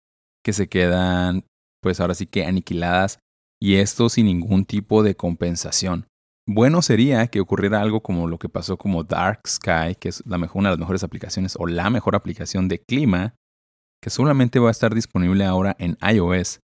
que 0.44 0.52
se 0.52 0.68
quedan 0.68 1.44
pues 1.80 2.00
ahora 2.00 2.14
sí 2.14 2.26
que 2.26 2.44
aniquiladas 2.44 3.18
y 3.60 3.76
esto 3.76 4.08
sin 4.08 4.26
ningún 4.26 4.64
tipo 4.64 5.02
de 5.02 5.16
compensación. 5.16 6.06
Bueno 6.46 6.80
sería 6.80 7.26
que 7.26 7.40
ocurriera 7.40 7.82
algo 7.82 8.02
como 8.02 8.26
lo 8.26 8.38
que 8.38 8.48
pasó 8.48 8.78
como 8.78 9.04
Dark 9.04 9.46
Sky, 9.46 9.96
que 9.98 10.08
es 10.08 10.22
la 10.26 10.38
mejor, 10.38 10.60
una 10.60 10.70
de 10.70 10.76
las 10.76 10.80
mejores 10.80 11.04
aplicaciones 11.04 11.56
o 11.58 11.66
la 11.66 11.90
mejor 11.90 12.16
aplicación 12.16 12.68
de 12.68 12.78
clima, 12.78 13.34
que 14.02 14.10
solamente 14.10 14.58
va 14.58 14.68
a 14.68 14.70
estar 14.70 14.94
disponible 14.94 15.44
ahora 15.44 15.76
en 15.78 15.98
iOS. 16.00 16.60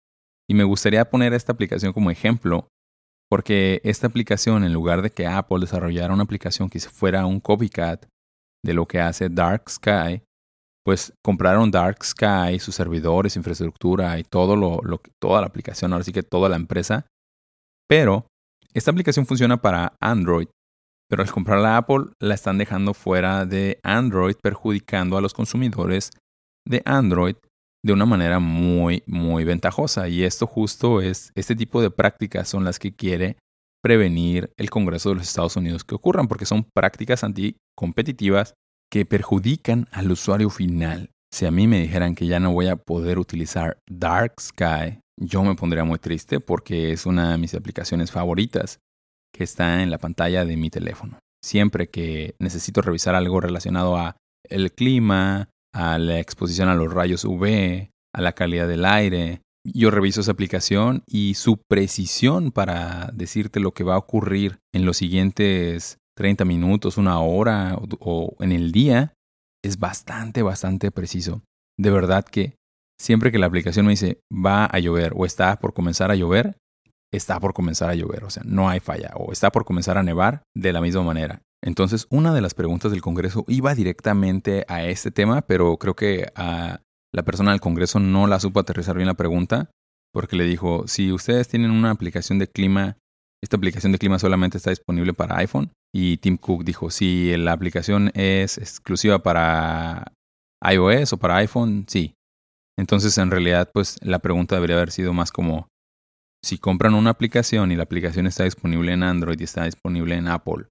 Y 0.50 0.54
me 0.54 0.64
gustaría 0.64 1.10
poner 1.10 1.34
esta 1.34 1.52
aplicación 1.52 1.92
como 1.94 2.12
ejemplo 2.12 2.68
porque 3.30 3.82
esta 3.84 4.06
aplicación, 4.06 4.64
en 4.64 4.74
lugar 4.74 5.02
de 5.02 5.10
que 5.10 5.26
Apple 5.26 5.60
desarrollara 5.62 6.14
una 6.14 6.22
aplicación 6.22 6.70
que 6.70 6.80
fuera 6.80 7.26
un 7.26 7.40
copycat 7.40 8.06
de 8.64 8.74
lo 8.76 8.88
que 8.88 9.00
hace 9.00 9.28
Dark 9.28 9.70
Sky, 9.70 10.22
pues 10.86 11.14
compraron 11.24 11.72
Dark 11.72 12.04
Sky, 12.04 12.60
sus 12.60 12.76
servidores, 12.76 13.36
infraestructura 13.36 14.20
y 14.20 14.24
todo 14.24 14.56
lo, 14.56 14.82
toda 15.20 15.42
la 15.42 15.48
aplicación, 15.48 15.94
ahora 15.94 16.04
sí 16.04 16.12
que 16.12 16.24
toda 16.24 16.50
la 16.50 16.58
empresa. 16.58 17.06
Pero 17.88 18.28
esta 18.74 18.92
aplicación 18.92 19.26
funciona 19.26 19.62
para 19.62 19.96
Android, 20.02 20.48
pero 21.10 21.24
al 21.24 21.32
comprarla 21.32 21.78
Apple 21.78 22.06
la 22.20 22.36
están 22.36 22.58
dejando 22.58 22.94
fuera 22.94 23.46
de 23.46 23.80
Android, 23.84 24.36
perjudicando 24.42 25.18
a 25.18 25.22
los 25.22 25.34
consumidores 25.34 26.12
de 26.68 26.82
Android 26.86 27.36
de 27.86 27.94
una 27.94 28.06
manera 28.06 28.40
muy, 28.40 29.04
muy 29.06 29.44
ventajosa. 29.44 30.08
Y 30.08 30.24
esto 30.24 30.48
justo 30.48 31.02
es, 31.02 31.32
este 31.36 31.56
tipo 31.56 31.82
de 31.82 31.92
prácticas 31.92 32.50
son 32.50 32.64
las 32.64 32.80
que 32.80 32.96
quiere 32.96 33.38
prevenir 33.82 34.54
el 34.58 34.70
Congreso 34.70 35.10
de 35.10 35.16
los 35.16 35.28
Estados 35.28 35.56
Unidos 35.58 35.84
que 35.84 35.96
ocurran, 35.96 36.28
porque 36.28 36.46
son 36.46 36.66
prácticas 36.74 37.24
anticompetitivas 37.24 38.54
que 38.92 39.06
perjudican 39.06 39.88
al 39.92 40.12
usuario 40.12 40.50
final. 40.50 41.10
Si 41.34 41.46
a 41.46 41.52
mí 41.52 41.68
me 41.68 41.82
dijeran 41.82 42.16
que 42.16 42.28
ya 42.28 42.40
no 42.40 42.52
voy 42.52 42.68
a 42.68 42.76
poder 42.76 43.18
utilizar 43.18 43.78
Dark 43.90 44.36
Sky, 44.40 45.00
yo 45.20 45.44
me 45.44 45.56
pondría 45.56 45.84
muy 45.84 46.00
triste 46.00 46.40
porque 46.40 46.92
es 46.92 47.06
una 47.06 47.32
de 47.32 47.38
mis 47.38 47.54
aplicaciones 47.54 48.12
favoritas 48.12 48.80
que 49.34 49.44
está 49.44 49.82
en 49.82 49.90
la 49.90 49.98
pantalla 49.98 50.46
de 50.46 50.58
mi 50.58 50.70
teléfono. 50.70 51.20
Siempre 51.44 51.90
que 51.90 52.36
necesito 52.40 52.82
revisar 52.82 53.16
algo 53.16 53.42
relacionado 53.42 53.98
a 53.98 54.16
el 54.50 54.72
clima, 54.72 55.50
a 55.74 55.98
la 55.98 56.20
exposición 56.20 56.70
a 56.70 56.76
los 56.76 56.94
rayos 56.94 57.26
UV, 57.26 57.90
a 58.14 58.22
la 58.22 58.34
calidad 58.34 58.68
del 58.68 58.86
aire. 58.86 59.42
Yo 59.66 59.92
reviso 59.92 60.22
esa 60.22 60.32
aplicación 60.32 61.04
y 61.08 61.34
su 61.36 61.58
precisión 61.68 62.52
para 62.52 63.10
decirte 63.14 63.60
lo 63.60 63.72
que 63.72 63.84
va 63.84 63.96
a 63.96 64.00
ocurrir 64.00 64.60
en 64.74 64.86
los 64.86 64.98
siguientes 64.98 65.98
30 66.16 66.46
minutos, 66.46 66.98
una 66.98 67.20
hora 67.20 67.78
o, 68.00 68.36
en 68.40 68.52
el 68.52 68.72
día 68.72 69.14
es 69.64 69.80
bastante, 69.80 70.42
bastante 70.42 70.92
preciso. 70.92 71.42
De 71.78 71.90
verdad 71.90 72.26
que 72.26 72.56
siempre 73.00 73.32
que 73.32 73.40
la 73.40 73.48
aplicación 73.48 73.86
me 73.86 73.94
dice 73.94 74.20
va 74.32 74.66
a 74.66 74.80
llover 74.80 75.14
o 75.16 75.26
está 75.26 75.58
por 75.60 75.74
comenzar 75.74 76.12
a 76.12 76.16
llover, 76.16 76.58
está 77.12 77.40
por 77.40 77.54
comenzar 77.54 77.90
a 77.90 77.96
llover. 77.96 78.24
O 78.24 78.30
sea, 78.30 78.44
no 78.46 78.70
hay 78.70 78.80
falla. 78.80 79.12
O 79.16 79.32
está 79.32 79.52
por 79.52 79.66
comenzar 79.66 79.98
a 79.98 80.04
nevar 80.04 80.44
de 80.56 80.74
la 80.74 80.82
misma 80.82 81.04
manera. 81.04 81.42
Entonces, 81.64 82.08
una 82.10 82.34
de 82.34 82.42
las 82.42 82.54
preguntas 82.54 82.92
del 82.92 83.02
Congreso 83.02 83.46
iba 83.48 83.74
directamente 83.74 84.66
a 84.68 84.84
este 84.86 85.12
tema, 85.12 85.42
pero 85.44 85.78
creo 85.78 85.96
que 85.96 86.28
a 86.36 86.82
la 87.14 87.24
persona 87.24 87.52
del 87.52 87.62
Congreso 87.62 88.00
no 88.00 88.28
la 88.28 88.40
supo 88.40 88.60
aterrizar 88.60 88.96
bien 88.98 89.08
la 89.08 89.14
pregunta, 89.14 89.70
porque 90.12 90.36
le 90.36 90.44
dijo, 90.44 90.88
si 90.88 91.12
ustedes 91.12 91.48
tienen 91.48 91.72
una 91.72 91.92
aplicación 91.92 92.38
de 92.38 92.48
clima 92.48 92.98
esta 93.44 93.58
aplicación 93.58 93.92
de 93.92 93.98
clima 93.98 94.20
solamente 94.20 94.58
está 94.58 94.70
disponible 94.70 95.14
para 95.14 95.38
iPhone. 95.40 95.70
Y 95.94 96.16
Tim 96.18 96.38
Cook 96.38 96.64
dijo, 96.64 96.90
si 96.90 97.36
la 97.36 97.52
aplicación 97.52 98.10
es 98.14 98.58
exclusiva 98.58 99.20
para 99.20 100.14
iOS 100.66 101.12
o 101.12 101.18
para 101.18 101.36
iPhone, 101.38 101.84
sí. 101.90 102.14
Entonces, 102.80 103.18
en 103.18 103.30
realidad, 103.30 103.70
pues 103.74 103.98
la 104.02 104.20
pregunta 104.20 104.56
debería 104.56 104.78
haber 104.78 104.92
sido 104.92 105.12
más 105.12 105.34
como, 105.34 105.68
si 106.42 106.58
compran 106.58 106.94
una 106.94 107.10
aplicación 107.10 107.74
y 107.74 107.76
la 107.76 107.84
aplicación 107.84 108.28
está 108.28 108.46
disponible 108.46 108.94
en 108.94 109.04
Android 109.04 109.38
y 109.38 109.44
está 109.44 109.66
disponible 109.66 110.16
en 110.16 110.30
Apple, 110.30 110.68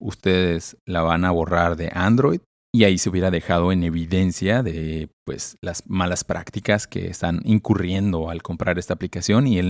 ¿ustedes 0.00 0.76
la 0.86 1.02
van 1.02 1.24
a 1.24 1.32
borrar 1.32 1.74
de 1.74 1.90
Android 1.92 2.40
y 2.74 2.84
ahí 2.84 2.96
se 2.96 3.10
hubiera 3.10 3.30
dejado 3.30 3.70
en 3.70 3.82
evidencia 3.82 4.62
de 4.62 5.10
pues 5.24 5.58
las 5.60 5.84
malas 5.86 6.24
prácticas 6.24 6.86
que 6.86 7.06
están 7.06 7.42
incurriendo 7.44 8.30
al 8.30 8.42
comprar 8.42 8.78
esta 8.78 8.94
aplicación 8.94 9.46
y 9.46 9.60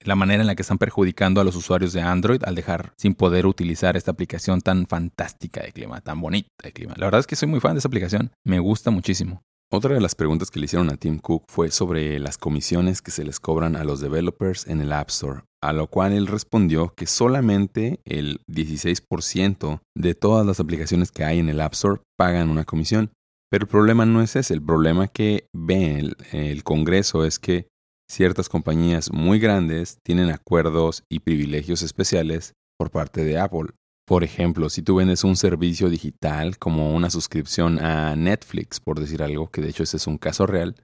la 0.00 0.16
manera 0.16 0.42
en 0.42 0.46
la 0.46 0.54
que 0.54 0.62
están 0.62 0.76
perjudicando 0.76 1.40
a 1.40 1.44
los 1.44 1.56
usuarios 1.56 1.94
de 1.94 2.02
Android 2.02 2.42
al 2.44 2.54
dejar 2.54 2.92
sin 2.98 3.14
poder 3.14 3.46
utilizar 3.46 3.96
esta 3.96 4.10
aplicación 4.10 4.60
tan 4.60 4.86
fantástica 4.86 5.62
de 5.62 5.72
clima, 5.72 6.02
tan 6.02 6.20
bonita 6.20 6.50
de 6.62 6.72
clima. 6.72 6.94
La 6.98 7.06
verdad 7.06 7.20
es 7.20 7.26
que 7.26 7.36
soy 7.36 7.48
muy 7.48 7.60
fan 7.60 7.72
de 7.72 7.78
esta 7.78 7.88
aplicación, 7.88 8.30
me 8.44 8.58
gusta 8.58 8.90
muchísimo. 8.90 9.42
Otra 9.68 9.94
de 9.94 10.00
las 10.00 10.14
preguntas 10.14 10.50
que 10.50 10.60
le 10.60 10.66
hicieron 10.66 10.90
a 10.90 10.96
Tim 10.96 11.18
Cook 11.18 11.46
fue 11.48 11.70
sobre 11.70 12.20
las 12.20 12.38
comisiones 12.38 13.02
que 13.02 13.10
se 13.10 13.24
les 13.24 13.40
cobran 13.40 13.74
a 13.74 13.82
los 13.82 14.00
developers 14.00 14.66
en 14.68 14.80
el 14.80 14.92
App 14.92 15.08
Store, 15.08 15.40
a 15.68 15.72
lo 15.72 15.88
cual 15.88 16.12
él 16.12 16.26
respondió 16.26 16.94
que 16.94 17.06
solamente 17.06 18.00
el 18.04 18.40
16% 18.50 19.80
de 19.96 20.14
todas 20.14 20.46
las 20.46 20.60
aplicaciones 20.60 21.10
que 21.10 21.24
hay 21.24 21.38
en 21.38 21.48
el 21.48 21.60
App 21.60 21.74
Store 21.74 22.00
pagan 22.16 22.50
una 22.50 22.64
comisión. 22.64 23.10
Pero 23.50 23.64
el 23.64 23.68
problema 23.68 24.06
no 24.06 24.22
es 24.22 24.36
ese, 24.36 24.54
el 24.54 24.62
problema 24.62 25.08
que 25.08 25.48
ve 25.52 25.98
el, 25.98 26.16
el 26.32 26.64
Congreso 26.64 27.24
es 27.24 27.38
que 27.38 27.68
ciertas 28.10 28.48
compañías 28.48 29.12
muy 29.12 29.38
grandes 29.38 29.98
tienen 30.04 30.30
acuerdos 30.30 31.02
y 31.10 31.20
privilegios 31.20 31.82
especiales 31.82 32.54
por 32.78 32.90
parte 32.90 33.24
de 33.24 33.38
Apple. 33.38 33.70
Por 34.06 34.22
ejemplo, 34.22 34.70
si 34.70 34.82
tú 34.82 34.96
vendes 34.96 35.24
un 35.24 35.36
servicio 35.36 35.90
digital 35.90 36.58
como 36.58 36.94
una 36.94 37.10
suscripción 37.10 37.80
a 37.84 38.14
Netflix, 38.14 38.78
por 38.78 39.00
decir 39.00 39.22
algo, 39.22 39.50
que 39.50 39.60
de 39.60 39.70
hecho 39.70 39.82
ese 39.82 39.96
es 39.96 40.06
un 40.06 40.18
caso 40.18 40.46
real, 40.46 40.76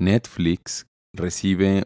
Netflix 0.00 0.86
recibe 1.12 1.84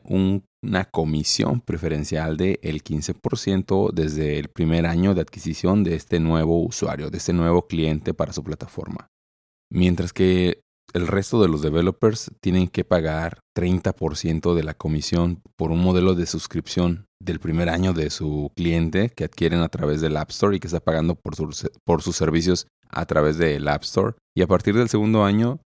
una 0.64 0.84
comisión 0.84 1.60
preferencial 1.60 2.36
del 2.36 2.58
el 2.62 2.82
15% 2.82 3.92
desde 3.92 4.38
el 4.38 4.48
primer 4.48 4.86
año 4.86 5.14
de 5.14 5.20
adquisición 5.20 5.84
de 5.84 5.94
este 5.94 6.20
nuevo 6.20 6.62
usuario, 6.62 7.10
de 7.10 7.18
este 7.18 7.32
nuevo 7.32 7.66
cliente 7.66 8.14
para 8.14 8.32
su 8.32 8.42
plataforma. 8.42 9.08
Mientras 9.70 10.12
que 10.12 10.60
el 10.92 11.06
resto 11.06 11.42
de 11.42 11.48
los 11.48 11.62
developers 11.62 12.30
tienen 12.40 12.68
que 12.68 12.84
pagar 12.84 13.40
30% 13.56 14.54
de 14.54 14.62
la 14.62 14.74
comisión 14.74 15.42
por 15.56 15.70
un 15.70 15.82
modelo 15.82 16.14
de 16.14 16.26
suscripción 16.26 17.06
del 17.20 17.40
primer 17.40 17.68
año 17.68 17.92
de 17.92 18.10
su 18.10 18.52
cliente 18.54 19.10
que 19.10 19.24
adquieren 19.24 19.60
a 19.60 19.68
través 19.68 20.00
del 20.00 20.16
App 20.16 20.30
Store 20.30 20.56
y 20.56 20.60
que 20.60 20.68
está 20.68 20.80
pagando 20.80 21.16
por, 21.16 21.34
por 21.84 22.02
sus 22.02 22.16
servicios 22.16 22.68
a 22.88 23.06
través 23.06 23.38
del 23.38 23.66
App 23.66 23.82
Store. 23.82 24.14
Y 24.36 24.42
a 24.42 24.46
partir 24.46 24.76
del 24.76 24.88
segundo 24.88 25.24
año 25.24 25.60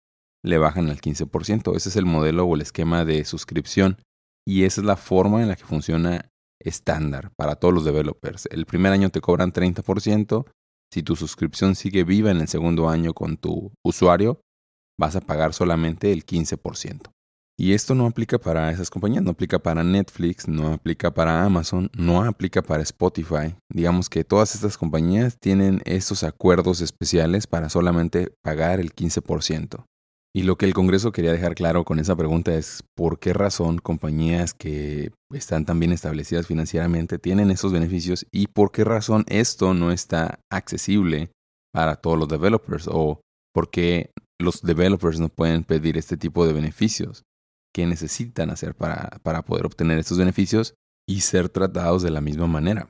le 0.44 0.58
bajan 0.58 0.90
al 0.90 1.02
15%. 1.02 1.76
Ese 1.76 1.90
es 1.90 1.96
el 1.96 2.06
modelo 2.06 2.46
o 2.46 2.56
el 2.56 2.62
esquema 2.62 3.04
de 3.04 3.26
suscripción. 3.26 3.98
Y 4.48 4.64
esa 4.64 4.80
es 4.80 4.88
la 4.88 4.96
forma 4.96 5.42
en 5.42 5.50
la 5.50 5.58
que 5.58 5.66
funciona 5.66 6.32
estándar 6.58 7.32
para 7.36 7.58
todos 7.58 7.74
los 7.74 7.84
developers. 7.84 8.48
El 8.50 8.66
primer 8.66 8.94
año 8.94 9.10
te 9.10 9.20
cobran 9.20 9.52
30%. 9.52 10.46
Si 10.90 11.04
tu 11.04 11.18
suscripción 11.18 11.76
sigue 11.76 12.06
viva 12.06 12.32
en 12.32 12.40
el 12.40 12.48
segundo 12.48 12.88
año 12.88 13.14
con 13.14 13.36
tu 13.36 13.74
usuario, 13.84 14.40
vas 14.98 15.18
a 15.18 15.22
pagar 15.22 15.54
solamente 15.54 16.14
el 16.14 16.26
15%. 16.26 17.12
Y 17.60 17.74
esto 17.74 17.94
no 17.94 18.06
aplica 18.06 18.38
para 18.38 18.72
esas 18.72 18.90
compañías, 18.90 19.22
no 19.22 19.32
aplica 19.32 19.60
para 19.60 19.84
Netflix, 19.84 20.48
no 20.48 20.72
aplica 20.74 21.14
para 21.14 21.44
Amazon, 21.44 21.90
no 21.98 22.24
aplica 22.24 22.62
para 22.62 22.84
Spotify. 22.84 23.56
Digamos 23.70 24.10
que 24.10 24.24
todas 24.24 24.56
estas 24.56 24.78
compañías 24.78 25.38
tienen 25.40 25.82
estos 25.84 26.24
acuerdos 26.24 26.80
especiales 26.80 27.48
para 27.48 27.68
solamente 27.68 28.32
pagar 28.44 28.80
el 28.80 28.96
15%. 28.96 29.84
Y 30.38 30.44
lo 30.44 30.56
que 30.56 30.68
el 30.68 30.76
Congreso 30.76 31.12
quería 31.12 31.32
dejar 31.32 31.56
claro 31.56 31.84
con 31.84 31.98
esa 31.98 32.16
pregunta 32.16 32.54
es 32.54 32.84
por 32.96 33.18
qué 33.18 33.34
razón 33.34 33.80
compañías 33.80 34.54
que 34.54 35.12
están 35.34 35.66
tan 35.66 35.80
bien 35.80 35.92
establecidas 35.92 36.46
financieramente 36.46 37.18
tienen 37.18 37.50
esos 37.50 37.74
beneficios 37.74 38.28
y 38.32 38.46
por 38.46 38.72
qué 38.72 38.84
razón 38.84 39.26
esto 39.30 39.74
no 39.74 39.92
está 39.92 40.40
accesible 40.52 41.32
para 41.74 41.96
todos 41.96 42.20
los 42.20 42.28
developers 42.28 42.88
o 42.88 43.20
por 43.52 43.72
qué 43.72 44.12
los 44.40 44.62
developers 44.62 45.20
no 45.20 45.30
pueden 45.30 45.64
pedir 45.64 45.98
este 45.98 46.18
tipo 46.18 46.46
de 46.46 46.54
beneficios 46.54 47.24
que 47.74 47.88
necesitan 47.88 48.52
hacer 48.52 48.76
para, 48.76 49.18
para 49.24 49.42
poder 49.42 49.66
obtener 49.66 49.98
estos 49.98 50.20
beneficios 50.20 50.76
y 51.10 51.22
ser 51.22 51.50
tratados 51.50 52.04
de 52.04 52.12
la 52.12 52.22
misma 52.22 52.46
manera. 52.46 52.88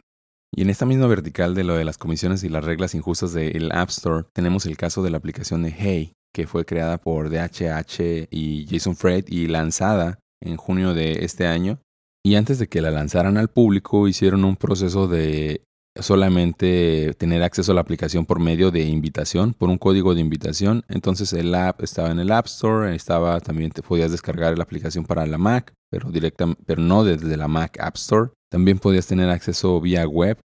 Y 0.53 0.63
en 0.63 0.69
esta 0.69 0.85
misma 0.85 1.07
vertical 1.07 1.55
de 1.55 1.63
lo 1.63 1.75
de 1.75 1.85
las 1.85 1.97
comisiones 1.97 2.43
y 2.43 2.49
las 2.49 2.65
reglas 2.65 2.93
injustas 2.93 3.31
del 3.31 3.71
App 3.71 3.87
Store, 3.87 4.25
tenemos 4.33 4.65
el 4.65 4.75
caso 4.75 5.01
de 5.01 5.11
la 5.11 5.17
aplicación 5.17 5.63
de 5.63 5.71
Hey, 5.71 6.13
que 6.37 6.45
fue 6.45 6.65
creada 6.65 6.99
por 6.99 7.31
DHH 7.31 8.27
y 8.29 8.67
Jason 8.69 8.95
Fred 8.95 9.25
y 9.27 9.47
lanzada 9.47 10.19
en 10.39 10.55
junio 10.55 10.93
de 10.93 11.25
este 11.25 11.47
año. 11.47 11.79
Y 12.23 12.35
antes 12.35 12.59
de 12.59 12.67
que 12.67 12.79
la 12.79 12.91
lanzaran 12.91 13.37
al 13.37 13.47
público, 13.47 14.07
hicieron 14.07 14.45
un 14.45 14.55
proceso 14.55 15.07
de 15.07 15.63
solamente 15.99 17.15
tener 17.17 17.41
acceso 17.41 17.71
a 17.71 17.75
la 17.75 17.81
aplicación 17.81 18.27
por 18.27 18.39
medio 18.39 18.69
de 18.69 18.83
invitación, 18.83 19.55
por 19.55 19.71
un 19.71 19.79
código 19.79 20.13
de 20.13 20.21
invitación. 20.21 20.83
Entonces 20.89 21.33
el 21.33 21.55
app 21.55 21.81
estaba 21.81 22.11
en 22.11 22.19
el 22.19 22.31
App 22.31 22.45
Store, 22.45 22.95
estaba 22.95 23.39
también 23.39 23.71
te 23.71 23.81
podías 23.81 24.11
descargar 24.11 24.55
la 24.59 24.63
aplicación 24.63 25.05
para 25.05 25.25
la 25.25 25.39
Mac, 25.39 25.73
pero 25.89 26.11
directa, 26.11 26.45
pero 26.67 26.83
no 26.83 27.03
desde 27.03 27.35
la 27.35 27.47
Mac 27.47 27.79
App 27.79 27.95
Store. 27.95 28.29
También 28.51 28.77
podías 28.77 29.07
tener 29.07 29.27
acceso 29.31 29.81
vía 29.81 30.07
web 30.07 30.37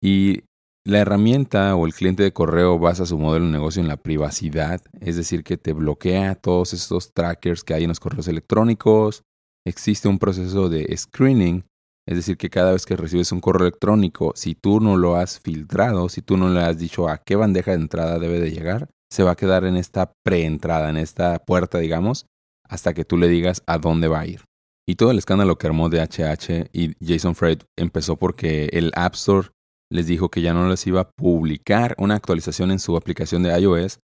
y 0.00 0.44
la 0.84 0.98
herramienta 0.98 1.76
o 1.76 1.86
el 1.86 1.94
cliente 1.94 2.22
de 2.22 2.32
correo 2.32 2.78
basa 2.78 3.06
su 3.06 3.18
modelo 3.18 3.46
de 3.46 3.52
negocio 3.52 3.80
en 3.80 3.88
la 3.88 3.96
privacidad, 3.96 4.80
es 5.00 5.16
decir, 5.16 5.44
que 5.44 5.56
te 5.56 5.72
bloquea 5.72 6.34
todos 6.34 6.72
estos 6.72 7.12
trackers 7.12 7.64
que 7.64 7.74
hay 7.74 7.84
en 7.84 7.88
los 7.88 8.00
correos 8.00 8.28
electrónicos. 8.28 9.22
Existe 9.64 10.08
un 10.08 10.18
proceso 10.18 10.68
de 10.68 10.96
screening 10.96 11.64
es 12.06 12.16
decir, 12.16 12.36
que 12.36 12.50
cada 12.50 12.72
vez 12.72 12.84
que 12.84 12.96
recibes 12.96 13.30
un 13.30 13.40
correo 13.40 13.66
electrónico, 13.66 14.32
si 14.34 14.54
tú 14.54 14.80
no 14.80 14.96
lo 14.96 15.16
has 15.16 15.38
filtrado, 15.38 16.08
si 16.08 16.20
tú 16.20 16.36
no 16.36 16.48
le 16.48 16.60
has 16.60 16.78
dicho 16.78 17.08
a 17.08 17.18
qué 17.18 17.36
bandeja 17.36 17.70
de 17.72 17.78
entrada 17.78 18.18
debe 18.18 18.40
de 18.40 18.50
llegar, 18.50 18.88
se 19.10 19.22
va 19.22 19.32
a 19.32 19.36
quedar 19.36 19.64
en 19.64 19.76
esta 19.76 20.12
preentrada, 20.24 20.90
en 20.90 20.96
esta 20.96 21.38
puerta, 21.38 21.78
digamos, 21.78 22.26
hasta 22.68 22.92
que 22.94 23.04
tú 23.04 23.18
le 23.18 23.28
digas 23.28 23.62
a 23.66 23.78
dónde 23.78 24.08
va 24.08 24.20
a 24.20 24.26
ir. 24.26 24.44
Y 24.86 24.96
todo 24.96 25.12
el 25.12 25.18
escándalo 25.18 25.58
que 25.58 25.68
armó 25.68 25.90
DHH 25.90 26.70
y 26.72 26.94
Jason 27.00 27.36
Fred 27.36 27.60
empezó 27.76 28.16
porque 28.16 28.70
el 28.72 28.90
App 28.96 29.14
Store 29.14 29.50
les 29.92 30.06
dijo 30.06 30.30
que 30.30 30.40
ya 30.40 30.54
no 30.54 30.68
les 30.68 30.86
iba 30.86 31.02
a 31.02 31.10
publicar 31.10 31.94
una 31.98 32.14
actualización 32.14 32.70
en 32.70 32.78
su 32.78 32.96
aplicación 32.96 33.42
de 33.42 33.58
iOS, 33.60 34.00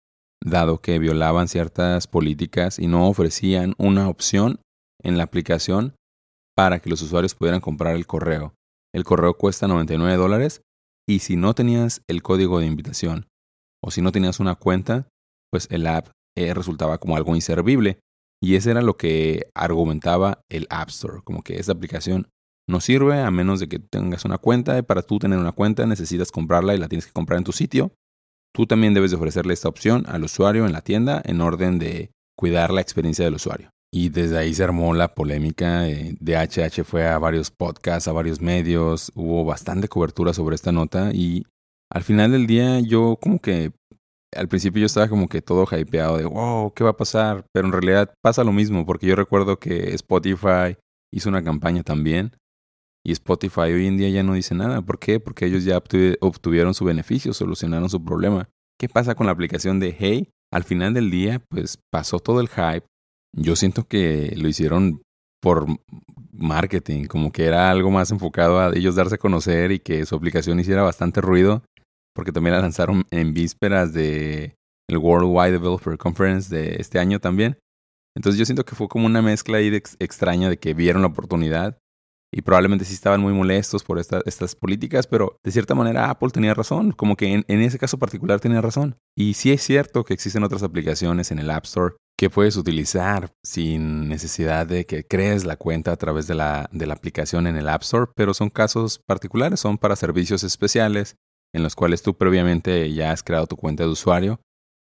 dado 0.43 0.81
que 0.81 0.97
violaban 0.97 1.47
ciertas 1.47 2.07
políticas 2.07 2.79
y 2.79 2.87
no 2.87 3.07
ofrecían 3.07 3.75
una 3.77 4.09
opción 4.09 4.59
en 5.03 5.17
la 5.17 5.23
aplicación 5.23 5.95
para 6.55 6.79
que 6.79 6.89
los 6.89 7.03
usuarios 7.03 7.35
pudieran 7.35 7.61
comprar 7.61 7.95
el 7.95 8.07
correo. 8.07 8.55
El 8.93 9.03
correo 9.03 9.35
cuesta 9.35 9.67
99 9.67 10.17
dólares 10.17 10.61
y 11.07 11.19
si 11.19 11.35
no 11.35 11.53
tenías 11.53 12.01
el 12.07 12.23
código 12.23 12.59
de 12.59 12.65
invitación 12.65 13.27
o 13.83 13.91
si 13.91 14.01
no 14.01 14.11
tenías 14.11 14.39
una 14.39 14.55
cuenta, 14.55 15.07
pues 15.51 15.67
el 15.69 15.85
app 15.85 16.07
eh, 16.35 16.53
resultaba 16.55 16.97
como 16.97 17.15
algo 17.15 17.35
inservible. 17.35 17.99
Y 18.41 18.55
ese 18.55 18.71
era 18.71 18.81
lo 18.81 18.97
que 18.97 19.49
argumentaba 19.53 20.41
el 20.49 20.67
App 20.69 20.89
Store, 20.89 21.21
como 21.23 21.41
que 21.41 21.59
esta 21.59 21.71
aplicación 21.71 22.27
no 22.67 22.81
sirve 22.81 23.21
a 23.21 23.29
menos 23.31 23.59
de 23.59 23.67
que 23.67 23.79
tengas 23.79 24.25
una 24.25 24.37
cuenta. 24.37 24.77
Y 24.77 24.81
para 24.81 25.01
tú 25.01 25.19
tener 25.19 25.39
una 25.39 25.51
cuenta 25.51 25.85
necesitas 25.85 26.31
comprarla 26.31 26.75
y 26.75 26.79
la 26.79 26.87
tienes 26.87 27.05
que 27.05 27.13
comprar 27.13 27.37
en 27.37 27.43
tu 27.43 27.51
sitio. 27.51 27.91
Tú 28.53 28.65
también 28.65 28.93
debes 28.93 29.11
de 29.11 29.17
ofrecerle 29.17 29.53
esta 29.53 29.69
opción 29.69 30.05
al 30.07 30.23
usuario 30.23 30.65
en 30.65 30.71
la 30.71 30.81
tienda 30.81 31.21
en 31.25 31.41
orden 31.41 31.77
de 31.77 32.11
cuidar 32.37 32.71
la 32.71 32.81
experiencia 32.81 33.25
del 33.25 33.35
usuario. 33.35 33.69
Y 33.93 34.09
desde 34.09 34.37
ahí 34.37 34.53
se 34.53 34.63
armó 34.63 34.93
la 34.93 35.13
polémica. 35.13 35.83
DHH 35.85 36.83
fue 36.83 37.07
a 37.07 37.17
varios 37.17 37.51
podcasts, 37.51 38.07
a 38.07 38.13
varios 38.13 38.41
medios, 38.41 39.11
hubo 39.15 39.45
bastante 39.45 39.87
cobertura 39.87 40.33
sobre 40.33 40.55
esta 40.55 40.71
nota 40.71 41.11
y 41.13 41.45
al 41.91 42.03
final 42.03 42.31
del 42.31 42.47
día 42.47 42.79
yo 42.79 43.17
como 43.21 43.39
que 43.39 43.73
al 44.35 44.47
principio 44.47 44.81
yo 44.81 44.87
estaba 44.87 45.07
como 45.07 45.29
que 45.29 45.41
todo 45.41 45.65
hypeado 45.65 46.17
de 46.17 46.25
wow, 46.25 46.73
¿qué 46.73 46.83
va 46.83 46.89
a 46.91 46.97
pasar? 46.97 47.45
Pero 47.53 47.67
en 47.67 47.73
realidad 47.73 48.13
pasa 48.21 48.43
lo 48.43 48.51
mismo 48.51 48.85
porque 48.85 49.07
yo 49.07 49.15
recuerdo 49.15 49.59
que 49.59 49.93
Spotify 49.93 50.77
hizo 51.13 51.29
una 51.29 51.43
campaña 51.43 51.83
también 51.83 52.31
y 53.05 53.11
Spotify 53.11 53.71
hoy 53.71 53.85
en 53.87 53.97
día 53.97 54.09
ya 54.09 54.23
no 54.23 54.33
dice 54.33 54.55
nada. 54.55 54.81
¿Por 54.81 54.97
qué? 54.97 55.19
Porque 55.19 55.45
ellos 55.45 55.63
ya 55.63 55.77
obtuvieron 55.77 56.73
su 56.73 56.85
beneficio, 56.85 57.33
solucionaron 57.33 57.89
su 57.89 58.03
problema. 58.03 58.49
¿Qué 58.79 58.89
pasa 58.89 59.15
con 59.15 59.27
la 59.27 59.31
aplicación 59.31 59.79
de 59.79 59.95
Hey? 59.97 60.29
Al 60.51 60.63
final 60.63 60.93
del 60.93 61.11
día, 61.11 61.41
pues 61.49 61.79
pasó 61.91 62.19
todo 62.19 62.41
el 62.41 62.47
hype, 62.49 62.85
yo 63.37 63.55
siento 63.55 63.87
que 63.87 64.33
lo 64.37 64.47
hicieron 64.47 65.01
por 65.41 65.67
marketing, 66.31 67.05
como 67.05 67.31
que 67.31 67.45
era 67.45 67.69
algo 67.69 67.91
más 67.91 68.09
enfocado 68.11 68.59
a 68.59 68.71
ellos 68.73 68.95
darse 68.95 69.15
a 69.15 69.19
conocer 69.19 69.71
y 69.71 69.79
que 69.79 70.05
su 70.05 70.15
aplicación 70.15 70.59
hiciera 70.59 70.81
bastante 70.81 71.21
ruido, 71.21 71.63
porque 72.15 72.31
también 72.31 72.55
la 72.55 72.61
lanzaron 72.61 73.05
en 73.11 73.33
vísperas 73.33 73.93
de 73.93 74.55
el 74.89 74.97
Worldwide 74.97 75.51
Developer 75.51 75.97
Conference 75.97 76.55
de 76.55 76.77
este 76.79 76.99
año 76.99 77.19
también. 77.19 77.57
Entonces 78.15 78.39
yo 78.39 78.45
siento 78.45 78.65
que 78.65 78.75
fue 78.75 78.87
como 78.87 79.05
una 79.05 79.21
mezcla 79.21 79.57
ahí 79.57 79.67
extraña 79.99 80.49
de 80.49 80.57
que 80.57 80.73
vieron 80.73 81.01
la 81.01 81.09
oportunidad 81.09 81.77
y 82.35 82.41
probablemente 82.41 82.83
sí 82.83 82.93
estaban 82.93 83.21
muy 83.21 83.31
molestos 83.31 83.81
por 83.85 83.97
estas 83.97 84.55
políticas, 84.55 85.07
pero 85.07 85.37
de 85.41 85.51
cierta 85.51 85.73
manera 85.73 86.09
Apple 86.09 86.31
tenía 86.31 86.53
razón, 86.53 86.91
como 86.91 87.15
que 87.15 87.45
en, 87.47 87.61
ese 87.61 87.79
caso 87.79 87.97
particular 87.97 88.41
tenía 88.41 88.59
razón. 88.59 88.97
Y 89.15 89.35
sí 89.35 89.53
es 89.53 89.61
cierto 89.61 90.03
que 90.03 90.13
existen 90.13 90.43
otras 90.43 90.61
aplicaciones 90.61 91.31
en 91.31 91.39
el 91.39 91.49
App 91.49 91.63
Store 91.63 91.95
que 92.17 92.29
puedes 92.29 92.57
utilizar 92.57 93.31
sin 93.41 94.09
necesidad 94.09 94.67
de 94.67 94.85
que 94.85 95.05
crees 95.05 95.45
la 95.45 95.55
cuenta 95.55 95.93
a 95.93 95.95
través 95.95 96.27
de 96.27 96.35
la, 96.35 96.69
aplicación 96.91 97.47
en 97.47 97.55
el 97.55 97.69
App 97.69 97.83
Store, 97.83 98.11
pero 98.17 98.33
son 98.33 98.49
casos 98.49 98.99
particulares, 99.07 99.61
son 99.61 99.77
para 99.77 99.95
servicios 99.95 100.43
especiales 100.43 101.15
en 101.53 101.63
los 101.63 101.73
cuales 101.73 102.01
tú 102.01 102.17
previamente 102.17 102.91
ya 102.91 103.13
has 103.13 103.23
creado 103.23 103.47
tu 103.47 103.55
cuenta 103.55 103.83
de 103.83 103.89
usuario 103.89 104.41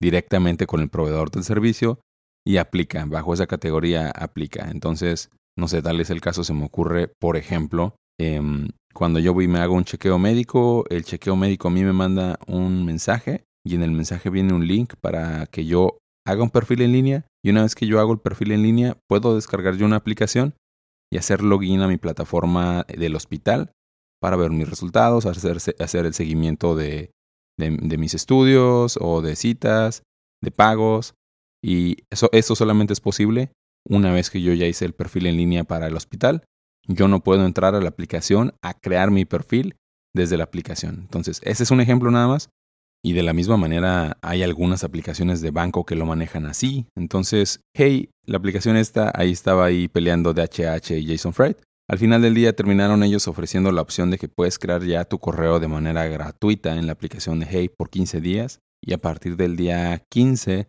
directamente 0.01 0.67
con 0.67 0.81
el 0.81 0.89
proveedor 0.89 1.31
del 1.31 1.45
servicio 1.45 2.01
y 2.43 2.57
aplica, 2.57 3.05
bajo 3.05 3.35
esa 3.35 3.47
categoría 3.47 4.11
aplica. 4.11 4.71
Entonces, 4.71 5.29
no 5.59 5.69
sé, 5.69 5.83
tal 5.83 6.01
es 6.01 6.11
el 6.11 6.21
caso, 6.21 6.45
se 6.45 6.55
me 6.55 6.65
ocurre, 6.65 7.09
por 7.21 7.37
ejemplo, 7.37 7.97
em, 8.19 8.69
cuando 8.93 9.19
yo 9.19 9.35
voy 9.35 9.45
y 9.45 9.49
me 9.49 9.59
hago 9.59 9.75
un 9.75 9.85
chequeo 9.85 10.19
médico, 10.19 10.85
el 10.91 11.05
chequeo 11.05 11.37
médico 11.37 11.69
a 11.69 11.71
mí 11.71 11.83
me 11.83 11.93
manda 11.93 12.39
un 12.47 12.85
mensaje 12.85 13.45
y 13.67 13.75
en 13.75 13.83
el 13.83 13.91
mensaje 13.91 14.31
viene 14.31 14.55
un 14.55 14.67
link 14.67 14.95
para 15.01 15.47
que 15.47 15.65
yo 15.65 15.99
haga 16.27 16.43
un 16.43 16.51
perfil 16.51 16.83
en 16.83 16.93
línea 16.93 17.27
y 17.45 17.51
una 17.51 17.63
vez 17.63 17.75
que 17.75 17.87
yo 17.87 18.01
hago 18.01 18.13
el 18.13 18.21
perfil 18.21 18.53
en 18.53 18.63
línea 18.63 18.97
puedo 19.09 19.35
descargar 19.35 19.77
yo 19.77 19.87
una 19.87 19.97
aplicación 19.97 20.55
y 21.13 21.19
hacer 21.19 21.43
login 21.43 21.81
a 21.81 21.89
mi 21.89 21.97
plataforma 21.97 22.85
del 22.89 23.17
hospital 23.17 23.73
para 24.21 24.37
ver 24.37 24.51
mis 24.51 24.69
resultados, 24.69 25.27
hacer, 25.27 25.59
hacer 25.79 26.07
el 26.07 26.15
seguimiento 26.15 26.75
de, 26.75 27.11
de, 27.59 27.99
mis 27.99 28.15
estudios 28.15 28.99
o 29.01 29.21
de 29.21 29.37
citas, 29.37 30.03
de 30.43 30.51
pagos. 30.51 31.15
Y 31.63 31.99
eso, 32.11 32.29
eso 32.33 32.55
solamente 32.57 32.93
es 32.93 33.01
posible 33.01 33.53
una 33.89 34.13
vez 34.13 34.31
que 34.31 34.43
yo 34.43 34.53
ya 34.53 34.67
hice 34.67 34.85
el 34.85 34.95
perfil 34.95 35.27
en 35.27 35.37
línea 35.37 35.65
para 35.65 35.87
el 35.87 35.97
hospital, 35.97 36.45
yo 36.87 37.09
no 37.09 37.21
puedo 37.21 37.45
entrar 37.45 37.75
a 37.75 37.81
la 37.81 37.89
aplicación 37.89 38.55
a 38.63 38.75
crear 38.75 39.11
mi 39.11 39.25
perfil 39.25 39.77
desde 40.15 40.37
la 40.37 40.45
aplicación. 40.45 41.01
Entonces, 41.01 41.41
ese 41.45 41.63
es 41.63 41.71
un 41.71 41.81
ejemplo 41.81 42.11
nada 42.11 42.29
más. 42.29 42.51
Y 43.03 43.13
de 43.13 43.23
la 43.23 43.35
misma 43.35 43.59
manera 43.59 44.17
hay 44.23 44.43
algunas 44.43 44.83
aplicaciones 44.83 45.43
de 45.43 45.51
banco 45.51 45.85
que 45.85 45.95
lo 45.95 46.07
manejan 46.07 46.47
así. 46.47 46.87
Entonces, 46.97 47.61
hey, 47.75 48.09
la 48.25 48.39
aplicación 48.39 48.77
esta, 48.77 49.13
ahí 49.15 49.31
estaba 49.31 49.67
ahí 49.67 49.89
peleando 49.89 50.33
DHH 50.33 50.93
y 50.93 51.07
Jason 51.07 51.35
Fried. 51.35 51.57
Al 51.87 51.99
final 51.99 52.23
del 52.23 52.33
día 52.33 52.57
terminaron 52.57 53.03
ellos 53.03 53.29
ofreciendo 53.29 53.71
la 53.73 53.83
opción 53.83 54.11
de 54.11 54.17
que 54.17 54.29
puedes 54.29 54.59
crear 54.59 54.83
ya 54.83 55.05
tu 55.05 55.19
correo 55.19 55.61
de 55.61 55.69
manera 55.69 56.07
gratuita 56.07 56.77
en 56.77 56.87
la 56.87 56.93
aplicación 56.93 57.41
de 57.41 57.47
Hey 57.47 57.69
por 57.69 57.91
15 57.91 58.23
días 58.23 58.61
y 58.83 58.95
a 58.95 58.99
partir 58.99 59.37
del 59.37 59.57
día 59.57 60.03
15 60.11 60.69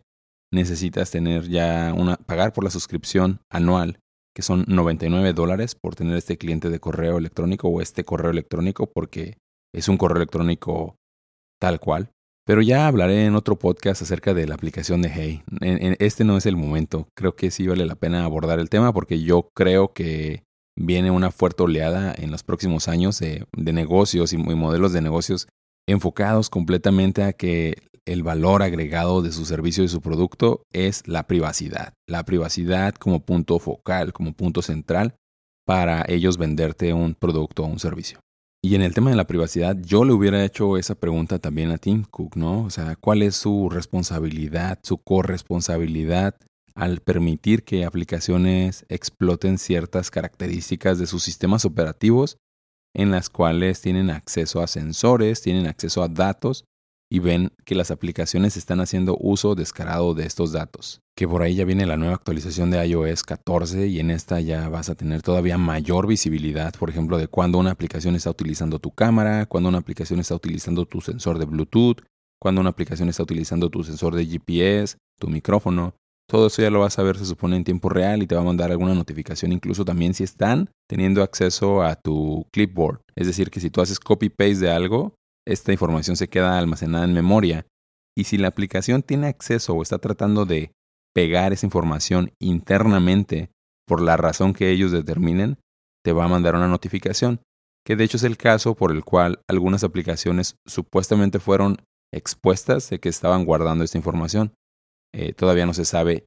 necesitas 0.52 1.10
tener 1.10 1.48
ya 1.48 1.92
una, 1.96 2.16
pagar 2.16 2.52
por 2.52 2.64
la 2.64 2.70
suscripción 2.70 3.40
anual, 3.50 3.98
que 4.34 4.42
son 4.42 4.64
99 4.68 5.32
dólares 5.32 5.74
por 5.74 5.94
tener 5.94 6.16
este 6.16 6.36
cliente 6.38 6.70
de 6.70 6.80
correo 6.80 7.18
electrónico 7.18 7.68
o 7.68 7.80
este 7.80 8.04
correo 8.04 8.30
electrónico, 8.30 8.90
porque 8.92 9.38
es 9.74 9.88
un 9.88 9.96
correo 9.96 10.18
electrónico 10.18 10.96
tal 11.60 11.80
cual. 11.80 12.10
Pero 12.46 12.62
ya 12.62 12.86
hablaré 12.86 13.24
en 13.26 13.34
otro 13.34 13.58
podcast 13.58 14.02
acerca 14.02 14.32
de 14.32 14.46
la 14.46 14.54
aplicación 14.54 15.02
de 15.02 15.10
Hey. 15.10 15.42
este 15.98 16.22
no 16.22 16.36
es 16.36 16.46
el 16.46 16.56
momento. 16.56 17.08
Creo 17.16 17.34
que 17.34 17.50
sí 17.50 17.66
vale 17.66 17.84
la 17.86 17.96
pena 17.96 18.24
abordar 18.24 18.60
el 18.60 18.70
tema 18.70 18.92
porque 18.92 19.20
yo 19.20 19.48
creo 19.52 19.92
que 19.92 20.44
viene 20.78 21.10
una 21.10 21.32
fuerte 21.32 21.64
oleada 21.64 22.14
en 22.16 22.30
los 22.30 22.44
próximos 22.44 22.86
años 22.86 23.18
de, 23.18 23.46
negocios 23.56 24.32
y 24.32 24.36
modelos 24.36 24.92
de 24.92 25.00
negocios 25.00 25.48
enfocados 25.86 26.50
completamente 26.50 27.22
a 27.22 27.32
que 27.32 27.74
el 28.04 28.22
valor 28.22 28.62
agregado 28.62 29.20
de 29.20 29.32
su 29.32 29.44
servicio 29.44 29.84
y 29.84 29.88
su 29.88 30.00
producto 30.00 30.62
es 30.72 31.06
la 31.08 31.26
privacidad. 31.26 31.94
La 32.06 32.24
privacidad 32.24 32.94
como 32.94 33.24
punto 33.24 33.58
focal, 33.58 34.12
como 34.12 34.32
punto 34.32 34.62
central 34.62 35.16
para 35.66 36.04
ellos 36.08 36.38
venderte 36.38 36.92
un 36.92 37.14
producto 37.14 37.64
o 37.64 37.66
un 37.66 37.80
servicio. 37.80 38.20
Y 38.62 38.74
en 38.74 38.82
el 38.82 38.94
tema 38.94 39.10
de 39.10 39.16
la 39.16 39.26
privacidad, 39.26 39.76
yo 39.80 40.04
le 40.04 40.12
hubiera 40.12 40.44
hecho 40.44 40.76
esa 40.76 40.94
pregunta 40.94 41.38
también 41.38 41.70
a 41.70 41.78
Tim 41.78 42.04
Cook, 42.04 42.36
¿no? 42.36 42.62
O 42.62 42.70
sea, 42.70 42.96
¿cuál 42.96 43.22
es 43.22 43.36
su 43.36 43.68
responsabilidad, 43.68 44.78
su 44.82 44.98
corresponsabilidad 44.98 46.36
al 46.74 47.00
permitir 47.00 47.64
que 47.64 47.84
aplicaciones 47.84 48.84
exploten 48.88 49.58
ciertas 49.58 50.10
características 50.10 50.98
de 50.98 51.06
sus 51.06 51.22
sistemas 51.22 51.64
operativos 51.64 52.38
en 52.94 53.10
las 53.10 53.30
cuales 53.30 53.80
tienen 53.80 54.10
acceso 54.10 54.62
a 54.62 54.66
sensores, 54.66 55.42
tienen 55.42 55.66
acceso 55.66 56.02
a 56.02 56.08
datos 56.08 56.64
y 57.10 57.20
ven 57.20 57.52
que 57.64 57.74
las 57.74 57.90
aplicaciones 57.90 58.56
están 58.56 58.80
haciendo 58.80 59.16
uso 59.20 59.54
descarado 59.54 60.14
de 60.14 60.26
estos 60.26 60.52
datos. 60.52 61.00
Que 61.16 61.28
por 61.28 61.42
ahí 61.42 61.54
ya 61.54 61.64
viene 61.64 61.86
la 61.86 61.96
nueva 61.96 62.14
actualización 62.14 62.70
de 62.70 62.84
iOS 62.84 63.22
14 63.22 63.86
y 63.86 64.00
en 64.00 64.10
esta 64.10 64.40
ya 64.40 64.68
vas 64.68 64.88
a 64.88 64.96
tener 64.96 65.22
todavía 65.22 65.56
mayor 65.56 66.06
visibilidad, 66.06 66.74
por 66.74 66.90
ejemplo, 66.90 67.16
de 67.18 67.28
cuando 67.28 67.58
una 67.58 67.70
aplicación 67.70 68.16
está 68.16 68.30
utilizando 68.30 68.78
tu 68.80 68.90
cámara, 68.90 69.46
cuando 69.46 69.68
una 69.68 69.78
aplicación 69.78 70.20
está 70.20 70.34
utilizando 70.34 70.84
tu 70.86 71.00
sensor 71.00 71.38
de 71.38 71.44
Bluetooth, 71.44 72.02
cuando 72.40 72.60
una 72.60 72.70
aplicación 72.70 73.08
está 73.08 73.22
utilizando 73.22 73.70
tu 73.70 73.84
sensor 73.84 74.14
de 74.14 74.26
GPS, 74.26 74.96
tu 75.18 75.28
micrófono. 75.28 75.94
Todo 76.28 76.48
eso 76.48 76.60
ya 76.60 76.70
lo 76.70 76.80
vas 76.80 76.98
a 76.98 77.02
ver, 77.04 77.16
se 77.18 77.24
supone, 77.24 77.56
en 77.56 77.64
tiempo 77.64 77.88
real 77.88 78.22
y 78.22 78.26
te 78.26 78.34
va 78.34 78.40
a 78.40 78.44
mandar 78.44 78.72
alguna 78.72 78.94
notificación, 78.94 79.52
incluso 79.52 79.84
también 79.84 80.12
si 80.12 80.24
están 80.24 80.70
teniendo 80.88 81.22
acceso 81.22 81.82
a 81.82 81.94
tu 81.94 82.46
clipboard. 82.52 83.00
Es 83.14 83.28
decir, 83.28 83.50
que 83.50 83.60
si 83.60 83.70
tú 83.70 83.80
haces 83.80 84.00
copy-paste 84.00 84.56
de 84.56 84.70
algo, 84.70 85.14
esta 85.46 85.72
información 85.72 86.16
se 86.16 86.28
queda 86.28 86.58
almacenada 86.58 87.04
en 87.04 87.12
memoria. 87.12 87.66
Y 88.16 88.24
si 88.24 88.38
la 88.38 88.48
aplicación 88.48 89.02
tiene 89.02 89.28
acceso 89.28 89.74
o 89.74 89.82
está 89.82 89.98
tratando 89.98 90.46
de 90.46 90.72
pegar 91.14 91.52
esa 91.52 91.66
información 91.66 92.32
internamente 92.40 93.50
por 93.86 94.02
la 94.02 94.16
razón 94.16 94.52
que 94.52 94.70
ellos 94.70 94.90
determinen, 94.90 95.58
te 96.04 96.12
va 96.12 96.24
a 96.24 96.28
mandar 96.28 96.56
una 96.56 96.68
notificación, 96.68 97.40
que 97.86 97.94
de 97.94 98.04
hecho 98.04 98.16
es 98.16 98.24
el 98.24 98.36
caso 98.36 98.74
por 98.74 98.90
el 98.90 99.04
cual 99.04 99.40
algunas 99.48 99.84
aplicaciones 99.84 100.56
supuestamente 100.66 101.38
fueron 101.38 101.78
expuestas 102.12 102.90
de 102.90 102.98
que 102.98 103.08
estaban 103.08 103.44
guardando 103.44 103.84
esta 103.84 103.98
información. 103.98 104.52
Eh, 105.14 105.32
todavía 105.32 105.66
no 105.66 105.74
se 105.74 105.84
sabe 105.84 106.26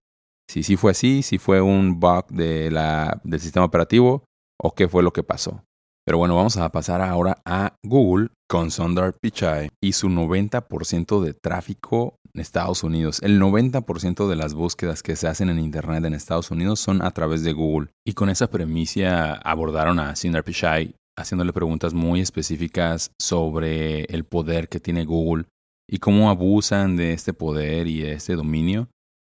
si 0.50 0.64
sí 0.64 0.78
fue 0.78 0.92
así, 0.92 1.22
si 1.22 1.38
fue 1.38 1.62
un 1.62 2.00
bug 2.00 2.28
de 2.30 2.72
la, 2.72 3.22
del 3.24 3.40
sistema 3.40 3.66
operativo 3.66 4.24
o 4.60 4.74
qué 4.74 4.88
fue 4.88 5.04
lo 5.04 5.14
que 5.14 5.24
pasó. 5.24 5.64
Pero 6.06 6.18
bueno, 6.18 6.36
vamos 6.36 6.58
a 6.58 6.72
pasar 6.72 7.02
ahora 7.02 7.38
a 7.46 7.76
Google 7.86 8.30
con 8.50 8.72
Sundar 8.72 9.14
Pichai 9.22 9.70
y 9.80 9.94
su 9.94 10.10
90% 10.10 11.22
de 11.22 11.36
tráfico 11.36 12.16
en 12.34 12.42
Estados 12.42 12.84
Unidos. 12.84 13.20
El 13.22 13.40
90% 13.40 14.28
de 14.28 14.36
las 14.36 14.56
búsquedas 14.56 15.04
que 15.04 15.16
se 15.16 15.28
hacen 15.28 15.50
en 15.50 15.60
Internet 15.60 16.04
en 16.06 16.16
Estados 16.16 16.50
Unidos 16.50 16.80
son 16.80 17.04
a 17.04 17.12
través 17.12 17.44
de 17.44 17.54
Google. 17.54 17.90
Y 18.08 18.14
con 18.14 18.30
esa 18.30 18.50
premisa 18.50 19.34
abordaron 19.34 20.00
a 20.00 20.16
Sundar 20.16 20.44
Pichai 20.44 20.96
haciéndole 21.16 21.54
preguntas 21.54 21.94
muy 21.94 22.22
específicas 22.22 23.12
sobre 23.22 24.06
el 24.06 24.24
poder 24.24 24.68
que 24.68 24.80
tiene 24.80 25.06
Google 25.06 25.46
y 25.90 25.98
cómo 26.00 26.30
abusan 26.30 26.96
de 26.96 27.14
este 27.14 27.34
poder 27.34 27.88
y 27.88 28.02
de 28.02 28.14
este 28.14 28.36
dominio 28.36 28.90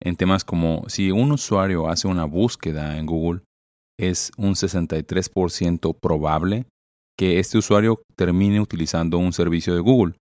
en 0.04 0.16
temas 0.16 0.44
como 0.44 0.84
si 0.88 1.10
un 1.10 1.32
usuario 1.32 1.88
hace 1.88 2.06
una 2.06 2.26
búsqueda 2.26 2.98
en 2.98 3.06
Google, 3.06 3.42
es 3.98 4.32
un 4.36 4.54
63% 4.54 5.98
probable 5.98 6.66
que 7.16 7.38
este 7.38 7.58
usuario 7.58 8.02
termine 8.14 8.60
utilizando 8.60 9.18
un 9.18 9.32
servicio 9.32 9.74
de 9.74 9.80
Google. 9.80 10.16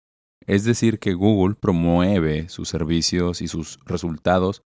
Es 0.46 0.64
decir, 0.64 1.00
que 1.00 1.14
Google 1.14 1.56
promueve 1.56 2.50
sus 2.50 2.70
servicios 2.70 3.42
y 3.42 3.48
sus 3.48 3.80
resultados 3.86 4.62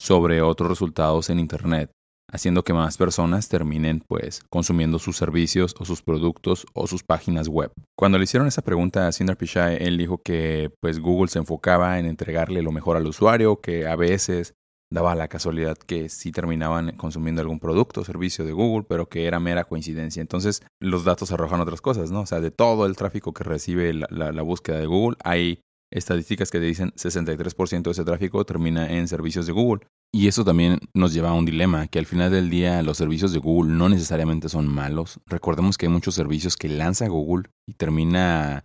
sobre 0.00 0.42
otros 0.42 0.70
resultados 0.70 1.28
en 1.28 1.38
Internet, 1.38 1.90
haciendo 2.32 2.64
que 2.64 2.72
más 2.72 2.96
personas 2.96 3.48
terminen 3.48 4.02
pues 4.08 4.42
consumiendo 4.50 4.98
sus 4.98 5.16
servicios 5.16 5.74
o 5.78 5.84
sus 5.84 6.02
productos 6.02 6.66
o 6.72 6.86
sus 6.86 7.04
páginas 7.04 7.48
web. 7.48 7.70
Cuando 7.96 8.18
le 8.18 8.24
hicieron 8.24 8.48
esa 8.48 8.62
pregunta 8.62 9.06
a 9.06 9.12
Sundar 9.12 9.36
Pichai, 9.36 9.76
él 9.80 9.98
dijo 9.98 10.18
que 10.24 10.72
pues 10.80 10.98
Google 10.98 11.28
se 11.28 11.38
enfocaba 11.38 11.98
en 11.98 12.06
entregarle 12.06 12.62
lo 12.62 12.72
mejor 12.72 12.96
al 12.96 13.06
usuario, 13.06 13.60
que 13.60 13.86
a 13.86 13.96
veces 13.96 14.54
daba 14.92 15.14
la 15.14 15.28
casualidad 15.28 15.76
que 15.78 16.08
sí 16.08 16.32
terminaban 16.32 16.96
consumiendo 16.96 17.40
algún 17.40 17.58
producto 17.58 18.02
o 18.02 18.04
servicio 18.04 18.44
de 18.44 18.52
Google, 18.52 18.86
pero 18.88 19.08
que 19.08 19.26
era 19.26 19.40
mera 19.40 19.64
coincidencia. 19.64 20.20
Entonces 20.20 20.62
los 20.80 21.04
datos 21.04 21.32
arrojan 21.32 21.60
otras 21.60 21.80
cosas, 21.80 22.10
¿no? 22.10 22.20
O 22.20 22.26
sea, 22.26 22.40
de 22.40 22.50
todo 22.50 22.86
el 22.86 22.96
tráfico 22.96 23.32
que 23.32 23.44
recibe 23.44 23.92
la, 23.94 24.42
búsqueda 24.42 24.78
de 24.78 24.86
Google, 24.86 25.16
hay 25.24 25.60
estadísticas 25.92 26.50
que 26.50 26.58
te 26.58 26.66
dicen 26.66 26.92
63% 26.92 27.82
de 27.82 27.90
ese 27.90 28.04
tráfico 28.04 28.44
termina 28.44 28.90
en 28.90 29.08
servicios 29.08 29.46
de 29.46 29.52
Google. 29.52 29.86
Y 30.14 30.28
eso 30.28 30.44
también 30.44 30.78
nos 30.94 31.14
lleva 31.14 31.30
a 31.30 31.34
un 31.34 31.46
dilema, 31.46 31.86
que 31.86 31.98
al 31.98 32.06
final 32.06 32.30
del 32.30 32.50
día 32.50 32.82
los 32.82 32.98
servicios 32.98 33.32
de 33.32 33.38
Google 33.38 33.72
no 33.72 33.88
necesariamente 33.88 34.48
son 34.48 34.68
malos. 34.68 35.20
Recordemos 35.26 35.78
que 35.78 35.86
hay 35.86 35.92
muchos 35.92 36.14
servicios 36.14 36.56
que 36.56 36.68
lanza 36.68 37.08
Google 37.08 37.48
y 37.66 37.74
termina 37.74 38.64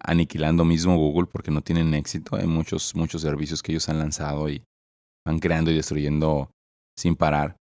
aniquilando 0.00 0.64
mismo 0.64 0.96
Google 0.96 1.28
porque 1.30 1.50
no 1.50 1.62
tienen 1.62 1.92
éxito. 1.94 2.36
Hay 2.36 2.46
muchos, 2.46 2.94
muchos 2.94 3.22
servicios 3.22 3.62
que 3.62 3.72
ellos 3.72 3.88
han 3.88 3.98
lanzado 3.98 4.48
y 4.48 4.62
van 5.26 5.38
creando 5.38 5.70
y 5.70 5.74
destruyendo 5.74 6.50
sin 6.96 7.16
parar, 7.16 7.56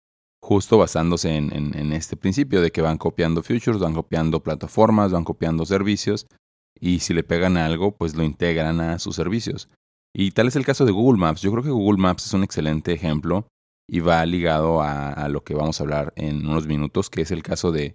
justo 0.43 0.77
basándose 0.77 1.37
en, 1.37 1.93
este 1.93 2.17
principio 2.17 2.61
de 2.61 2.71
que 2.71 2.83
van 2.83 2.99
copiando 2.99 3.43
futures, 3.43 3.79
van 3.79 3.95
copiando 3.95 4.43
plataformas, 4.43 5.13
van 5.13 5.25
copiando 5.25 5.65
servicios 5.65 6.27
y 6.83 6.99
si 6.99 7.15
le 7.15 7.23
pegan 7.23 7.57
algo, 7.57 7.93
pues 7.93 8.17
lo 8.17 8.25
integran 8.25 8.81
a 8.81 8.99
sus 8.99 9.15
servicios. 9.15 9.69
Y 10.13 10.33
tal 10.33 10.49
es 10.49 10.57
el 10.57 10.67
caso 10.67 10.85
de 10.85 10.91
Google 10.91 11.21
Maps. 11.21 11.41
Yo 11.41 11.53
creo 11.53 11.63
que 11.63 11.71
Google 11.71 12.03
Maps 12.03 12.27
es 12.27 12.35
un 12.35 12.43
excelente 12.43 12.93
ejemplo 12.93 13.47
y 13.89 14.01
va 14.01 14.27
ligado 14.27 14.83
a, 14.83 15.29
lo 15.29 15.45
que 15.45 15.55
vamos 15.55 15.81
a 15.81 15.85
hablar 15.85 16.13
en 16.17 16.45
unos 16.45 16.67
minutos, 16.67 17.09
que 17.09 17.23
es 17.23 17.31
el 17.31 17.45
caso 17.45 17.71
de 17.71 17.95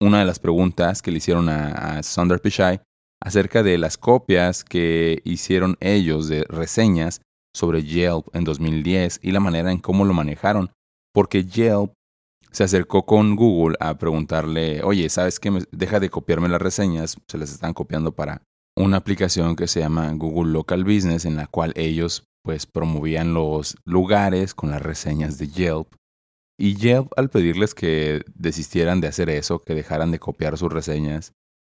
una 0.00 0.20
de 0.20 0.24
las 0.24 0.38
preguntas 0.38 1.02
que 1.02 1.10
le 1.10 1.18
hicieron 1.18 1.50
a, 1.50 1.98
a 1.98 2.02
Sundar 2.02 2.40
Pichai 2.40 2.80
acerca 3.22 3.62
de 3.62 3.76
las 3.76 3.98
copias 3.98 4.64
que 4.64 5.20
hicieron 5.24 5.76
ellos 5.80 6.28
de 6.28 6.44
reseñas 6.44 7.20
sobre 7.54 7.82
Yelp 7.82 8.34
en 8.34 8.44
2010 8.44 9.20
y 9.22 9.30
la 9.32 9.40
manera 9.40 9.70
en 9.72 9.78
cómo 9.78 10.06
lo 10.06 10.14
manejaron, 10.14 10.70
porque 11.12 11.44
Yelp 11.44 11.92
se 12.50 12.64
acercó 12.64 13.04
con 13.04 13.36
Google 13.36 13.76
a 13.80 13.98
preguntarle, 13.98 14.82
oye, 14.82 15.08
¿sabes 15.08 15.38
qué? 15.40 15.62
Deja 15.70 16.00
de 16.00 16.10
copiarme 16.10 16.48
las 16.48 16.62
reseñas, 16.62 17.16
se 17.28 17.38
las 17.38 17.50
están 17.50 17.74
copiando 17.74 18.12
para 18.12 18.42
una 18.76 18.98
aplicación 18.98 19.56
que 19.56 19.68
se 19.68 19.80
llama 19.80 20.12
Google 20.14 20.52
Local 20.52 20.84
Business, 20.84 21.24
en 21.24 21.36
la 21.36 21.46
cual 21.46 21.72
ellos 21.76 22.24
pues 22.42 22.66
promovían 22.66 23.34
los 23.34 23.76
lugares 23.84 24.54
con 24.54 24.70
las 24.70 24.82
reseñas 24.82 25.38
de 25.38 25.48
Yelp. 25.48 25.88
Y 26.58 26.76
Yelp 26.76 27.12
al 27.16 27.28
pedirles 27.28 27.74
que 27.74 28.22
desistieran 28.34 29.00
de 29.00 29.08
hacer 29.08 29.30
eso, 29.30 29.58
que 29.58 29.74
dejaran 29.74 30.10
de 30.10 30.20
copiar 30.20 30.56
sus 30.56 30.72
reseñas, 30.72 31.32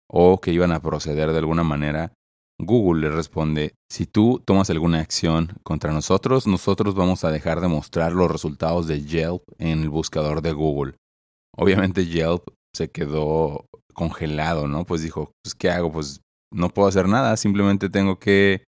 o 0.08 0.40
que 0.40 0.52
iban 0.52 0.72
a 0.72 0.80
proceder 0.82 1.32
de 1.32 1.38
alguna 1.38 1.64
manera, 1.64 2.12
Google 2.60 3.02
le 3.02 3.14
responde, 3.14 3.74
si 3.90 4.06
tú 4.06 4.42
tomas 4.44 4.68
alguna 4.70 5.00
acción 5.00 5.52
contra 5.62 5.92
nosotros, 5.92 6.46
nosotros 6.46 6.94
vamos 6.96 7.24
a 7.24 7.30
dejar 7.30 7.60
de 7.60 7.68
mostrar 7.68 8.12
los 8.12 8.30
resultados 8.30 8.88
de 8.88 9.02
Yelp 9.02 9.42
en 9.58 9.82
el 9.82 9.88
buscador 9.88 10.42
de 10.42 10.52
Google. 10.52 10.94
Obviamente 11.56 12.06
Yelp 12.06 12.42
se 12.74 12.90
quedó 12.90 13.66
congelado, 13.94 14.66
¿no? 14.66 14.84
Pues 14.84 15.02
dijo, 15.02 15.30
pues 15.42 15.54
¿qué 15.54 15.70
hago? 15.70 15.92
Pues 15.92 16.20
no 16.52 16.68
puedo 16.68 16.88
hacer 16.88 17.08
nada, 17.08 17.36
simplemente 17.36 17.88
tengo 17.88 18.18
que 18.18 18.64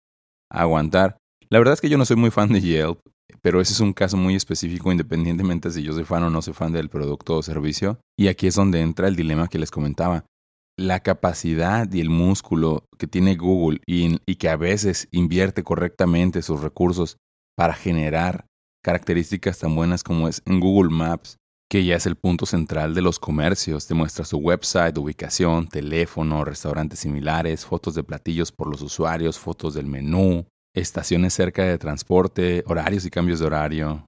aguantar. 0.51 1.17
La 1.49 1.59
verdad 1.59 1.75
es 1.75 1.81
que 1.81 1.89
yo 1.89 1.99
no 1.99 2.05
soy 2.05 2.17
muy 2.17 2.31
fan 2.31 2.53
de 2.53 2.61
Yelp, 2.61 2.99
pero 3.41 3.61
ese 3.61 3.73
es 3.73 3.81
un 3.81 3.93
caso 3.93 4.17
muy 4.17 4.35
específico 4.35 4.91
independientemente 4.91 5.71
si 5.71 5.83
yo 5.83 5.93
soy 5.93 6.05
fan 6.05 6.25
o 6.25 6.31
no 6.31 6.43
soy 6.43 6.55
fan 6.55 6.73
del 6.73 6.89
producto 6.89 7.37
o 7.37 7.43
servicio. 7.43 8.01
Y 8.19 8.27
aquí 8.27 8.49
es 8.49 8.57
donde 8.57 8.81
entra 8.81 9.07
el 9.07 9.15
dilema 9.15 9.47
que 9.47 9.59
les 9.59 9.71
comentaba 9.71 10.25
la 10.79 11.01
capacidad 11.01 11.91
y 11.91 12.01
el 12.01 12.11
músculo 12.11 12.85
que 12.99 13.07
tiene 13.07 13.37
Google 13.37 13.81
y, 13.87 14.19
que 14.37 14.49
a 14.49 14.57
veces 14.57 15.09
invierte 15.11 15.63
correctamente 15.63 16.43
sus 16.43 16.61
recursos 16.61 17.17
para 17.57 17.75
generar 17.75 18.47
características 18.85 19.59
tan 19.59 19.75
buenas 19.75 20.05
como 20.05 20.29
es 20.29 20.43
en 20.45 20.61
Google 20.61 20.91
Maps, 20.91 21.39
que 21.71 21.85
ya 21.85 21.97
es 21.97 22.07
el 22.07 22.17
punto 22.17 22.47
central 22.47 22.95
de 22.95 23.03
los 23.03 23.19
comercios, 23.19 23.87
te 23.87 23.95
muestra 23.95 24.25
su 24.25 24.37
website, 24.37 24.97
ubicación, 24.99 25.67
teléfono, 25.67 26.45
restaurantes 26.45 27.01
similares, 27.01 27.65
fotos 27.65 27.95
de 27.95 28.05
platillos 28.05 28.53
por 28.53 28.69
los 28.69 28.83
usuarios, 28.83 29.39
fotos 29.39 29.75
del 29.75 29.87
menú, 29.87 30.47
estaciones 30.75 31.33
cerca 31.35 31.65
de 31.65 31.79
transporte, 31.79 32.63
horarios 32.67 33.07
y 33.07 33.11
cambios 33.11 33.41
de 33.41 33.47
horario, 33.47 34.07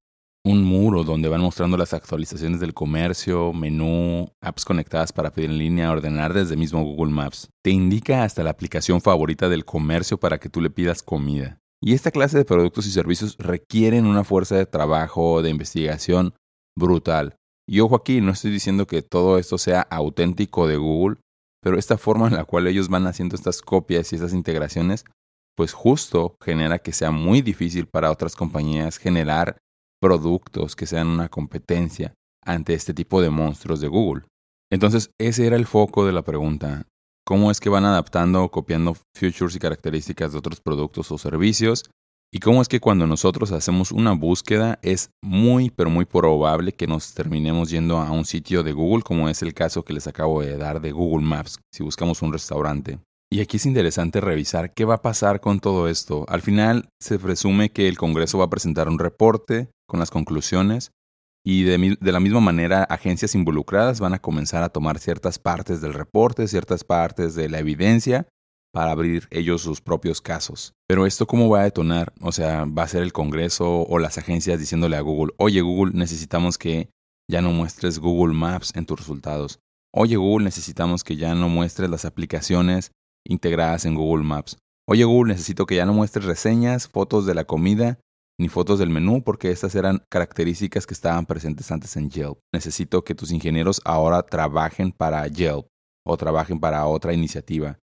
un 0.49 0.65
muro 0.65 1.05
donde 1.05 1.29
van 1.29 1.43
mostrando 1.43 1.77
las 1.77 1.93
actualizaciones 1.93 2.59
del 2.59 2.73
comercio, 2.73 3.53
menú, 3.53 4.33
apps 4.41 4.65
conectadas 4.65 5.13
para 5.13 5.31
pedir 5.31 5.51
en 5.51 5.59
línea, 5.59 5.93
ordenar 5.93 6.33
desde 6.33 6.57
mismo 6.57 6.83
Google 6.83 7.13
Maps. 7.13 7.51
Te 7.63 7.71
indica 7.71 8.25
hasta 8.25 8.43
la 8.43 8.51
aplicación 8.51 9.03
favorita 9.03 9.51
del 9.51 9.67
comercio 9.67 10.19
para 10.19 10.39
que 10.39 10.49
tú 10.49 10.63
le 10.63 10.71
pidas 10.71 11.03
comida. 11.03 11.59
Y 11.83 11.93
esta 11.93 12.11
clase 12.11 12.39
de 12.39 12.47
productos 12.47 12.87
y 12.87 12.91
servicios 12.91 13.37
requieren 13.39 14.07
una 14.07 14.25
fuerza 14.25 14.57
de 14.57 14.65
trabajo, 14.65 15.43
de 15.43 15.51
investigación 15.51 16.33
brutal. 16.75 17.37
Y 17.69 17.81
ojo 17.81 17.97
aquí, 17.97 18.23
no 18.23 18.33
estoy 18.33 18.51
diciendo 18.51 18.87
que 18.87 19.03
todo 19.03 19.37
esto 19.39 19.59
sea 19.59 19.83
auténtico 19.83 20.67
de 20.67 20.79
Google, 20.79 21.19
pero 21.63 21.79
esta 21.79 21.99
forma 21.99 22.27
en 22.27 22.35
la 22.35 22.47
cual 22.47 22.67
ellos 22.67 22.89
van 22.89 23.07
haciendo 23.07 23.37
estas 23.37 23.61
copias 23.61 24.11
y 24.13 24.17
estas 24.17 24.33
integraciones, 24.33 25.05
pues 25.55 25.75
justo 25.75 26.37
genera 26.43 26.79
que 26.79 26.93
sea 26.93 27.11
muy 27.11 27.43
difícil 27.43 27.87
para 27.87 28.11
otras 28.11 28.35
compañías 28.35 28.97
generar 28.97 29.59
productos 30.01 30.77
que 30.77 30.87
sean 30.87 31.09
una 31.09 31.29
competencia 31.29 32.15
ante 32.45 32.75
este 32.75 32.95
tipo 32.95 33.21
de 33.21 33.31
monstruos 33.31 33.81
de 33.81 33.89
Google. 33.89 34.25
Entonces, 34.71 35.11
ese 35.19 35.47
era 35.47 35.57
el 35.57 35.67
foco 35.67 36.07
de 36.07 36.13
la 36.13 36.23
pregunta. 36.23 36.87
¿Cómo 37.27 37.51
es 37.51 37.61
que 37.61 37.69
van 37.69 37.85
adaptando 37.85 38.43
o 38.43 38.51
copiando 38.51 38.97
features 39.15 39.55
y 39.55 39.59
características 39.59 40.33
de 40.33 40.39
otros 40.39 40.61
productos 40.61 41.11
o 41.13 41.19
servicios? 41.19 41.85
¿Y 42.31 42.41
cómo 42.41 42.61
es 42.61 42.69
que 42.69 42.81
cuando 42.81 43.07
nosotros 43.07 43.53
hacemos 43.53 43.91
una 43.91 44.13
búsqueda 44.13 44.79
es 44.83 45.11
muy, 45.23 45.71
pero 45.71 45.89
muy 45.89 46.05
probable 46.05 46.73
que 46.73 46.87
nos 46.87 47.15
terminemos 47.15 47.71
yendo 47.71 47.99
a 47.99 48.11
un 48.11 48.27
sitio 48.27 48.63
de 48.63 48.73
Google, 48.73 49.03
como 49.03 49.31
es 49.31 49.41
el 49.41 49.55
caso 49.55 49.83
que 49.83 49.95
les 49.95 50.07
acabo 50.07 50.43
de 50.43 50.59
dar 50.59 50.83
de 50.83 50.93
Google 50.93 51.27
Maps, 51.27 51.59
si 51.73 51.83
buscamos 51.83 52.21
un 52.21 52.33
restaurante? 52.33 52.99
Y 53.31 53.41
aquí 53.41 53.59
es 53.59 53.67
interesante 53.67 54.23
revisar 54.23 54.73
qué 54.73 54.87
va 54.87 54.95
a 54.95 55.03
pasar 55.03 55.41
con 55.41 55.61
todo 55.61 55.89
esto. 55.89 56.25
Al 56.29 56.41
final 56.41 56.89
se 56.99 57.19
presume 57.19 57.71
que 57.71 57.87
el 57.87 57.99
Congreso 57.99 58.39
va 58.39 58.47
a 58.47 58.51
presentar 58.51 58.89
un 58.89 58.99
reporte 58.99 59.71
con 59.87 60.01
las 60.01 60.11
conclusiones 60.11 60.93
y 61.45 61.65
de, 61.65 61.97
la 62.01 62.21
misma 62.21 62.41
manera 62.41 62.85
agencias 62.85 63.35
involucradas 63.35 64.01
van 64.01 64.15
a 64.15 64.19
comenzar 64.19 64.63
a 64.63 64.71
tomar 64.71 64.99
ciertas 64.99 65.39
partes 65.39 65.81
del 65.81 65.95
reporte, 65.95 66.49
ciertas 66.49 66.85
partes 66.85 67.35
de 67.35 67.51
la 67.51 67.59
evidencia 67.59 68.27
para 68.73 68.93
abrir 68.93 69.29
ellos 69.31 69.61
sus 69.63 69.81
propios 69.83 70.23
casos. 70.23 70.73
Pero 70.87 71.07
esto 71.07 71.27
cómo 71.27 71.51
va 71.51 71.61
a 71.61 71.65
detonar? 71.65 72.15
O 72.23 72.33
sea, 72.33 72.65
va 72.65 72.85
a 72.85 72.89
ser 72.89 73.03
el 73.03 73.13
Congreso 73.13 73.83
o 73.83 73.99
las 73.99 74.17
agencias 74.17 74.59
diciéndole 74.59 74.97
a 74.97 75.01
Google, 75.01 75.35
oye 75.37 75.61
Google, 75.61 75.93
necesitamos 75.95 76.57
que 76.57 76.91
ya 77.31 77.43
no 77.43 77.53
muestres 77.53 77.99
Google 77.99 78.35
Maps 78.35 78.73
en 78.75 78.87
tus 78.87 79.01
resultados. 79.01 79.61
Oye 79.95 80.17
Google, 80.17 80.45
necesitamos 80.45 81.05
que 81.05 81.17
ya 81.17 81.35
no 81.35 81.49
muestres 81.49 81.91
las 81.91 82.05
aplicaciones 82.05 82.93
integradas 83.27 83.85
en 83.85 83.95
Google 83.95 84.25
Maps. 84.25 84.57
Oye 84.89 85.05
Google, 85.05 85.35
necesito 85.35 85.67
que 85.67 85.77
ya 85.77 85.85
no 85.85 85.93
muestres 85.93 86.25
reseñas, 86.25 86.89
fotos 86.89 87.27
de 87.27 87.35
la 87.35 87.45
comida, 87.45 87.99
ni 88.41 88.49
fotos 88.49 88.79
del 88.79 88.89
menú, 88.89 89.23
porque 89.23 89.51
estas 89.51 89.75
eran 89.75 90.03
características 90.09 90.87
que 90.87 90.95
estaban 90.95 91.27
presentes 91.27 91.71
antes 91.71 91.97
en 91.97 92.09
Yelp. 92.09 92.39
Necesito 92.55 93.05
que 93.05 93.15
tus 93.15 93.33
ingenieros 93.33 93.83
ahora 93.85 94.23
trabajen 94.23 94.93
para 94.93 95.27
Yelp 95.27 95.67
o 96.07 96.17
trabajen 96.17 96.61
para 96.61 96.87
otra 96.87 97.13
iniciativa. 97.13 97.79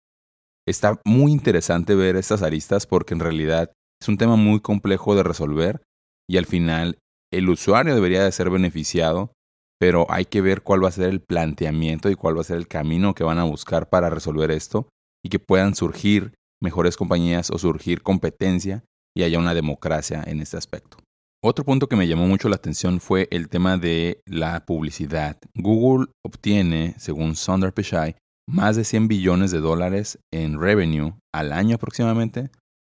Está 0.66 1.00
muy 1.04 1.30
interesante 1.30 1.94
ver 1.94 2.16
estas 2.16 2.42
aristas 2.42 2.86
porque 2.86 3.14
en 3.14 3.20
realidad 3.20 3.70
es 4.00 4.08
un 4.08 4.16
tema 4.16 4.36
muy 4.36 4.60
complejo 4.60 5.14
de 5.14 5.22
resolver 5.22 5.82
y 6.28 6.38
al 6.38 6.46
final 6.46 6.98
el 7.32 7.48
usuario 7.48 7.94
debería 7.94 8.24
de 8.24 8.32
ser 8.32 8.50
beneficiado, 8.50 9.32
pero 9.78 10.06
hay 10.08 10.24
que 10.24 10.40
ver 10.40 10.62
cuál 10.62 10.82
va 10.82 10.88
a 10.88 10.92
ser 10.92 11.08
el 11.08 11.20
planteamiento 11.20 12.10
y 12.10 12.16
cuál 12.16 12.36
va 12.36 12.40
a 12.40 12.44
ser 12.44 12.56
el 12.56 12.66
camino 12.66 13.14
que 13.14 13.24
van 13.24 13.38
a 13.38 13.44
buscar 13.44 13.88
para 13.88 14.10
resolver 14.10 14.50
esto 14.50 14.88
y 15.26 15.28
que 15.28 15.40
puedan 15.40 15.74
surgir 15.74 16.34
mejores 16.62 16.96
compañías 16.96 17.50
o 17.50 17.58
surgir 17.58 18.00
competencia 18.02 18.84
y 19.12 19.24
haya 19.24 19.40
una 19.40 19.54
democracia 19.54 20.22
en 20.24 20.40
este 20.40 20.56
aspecto. 20.56 20.98
Otro 21.42 21.64
punto 21.64 21.88
que 21.88 21.96
me 21.96 22.06
llamó 22.06 22.28
mucho 22.28 22.48
la 22.48 22.54
atención 22.54 23.00
fue 23.00 23.26
el 23.32 23.48
tema 23.48 23.76
de 23.76 24.20
la 24.24 24.64
publicidad. 24.64 25.36
Google 25.56 26.06
obtiene, 26.24 26.94
según 26.98 27.34
Sundar 27.34 27.74
Pichai, 27.74 28.14
más 28.48 28.76
de 28.76 28.84
100 28.84 29.08
billones 29.08 29.50
de 29.50 29.58
dólares 29.58 30.20
en 30.32 30.60
revenue 30.60 31.14
al 31.34 31.52
año 31.52 31.74
aproximadamente 31.74 32.50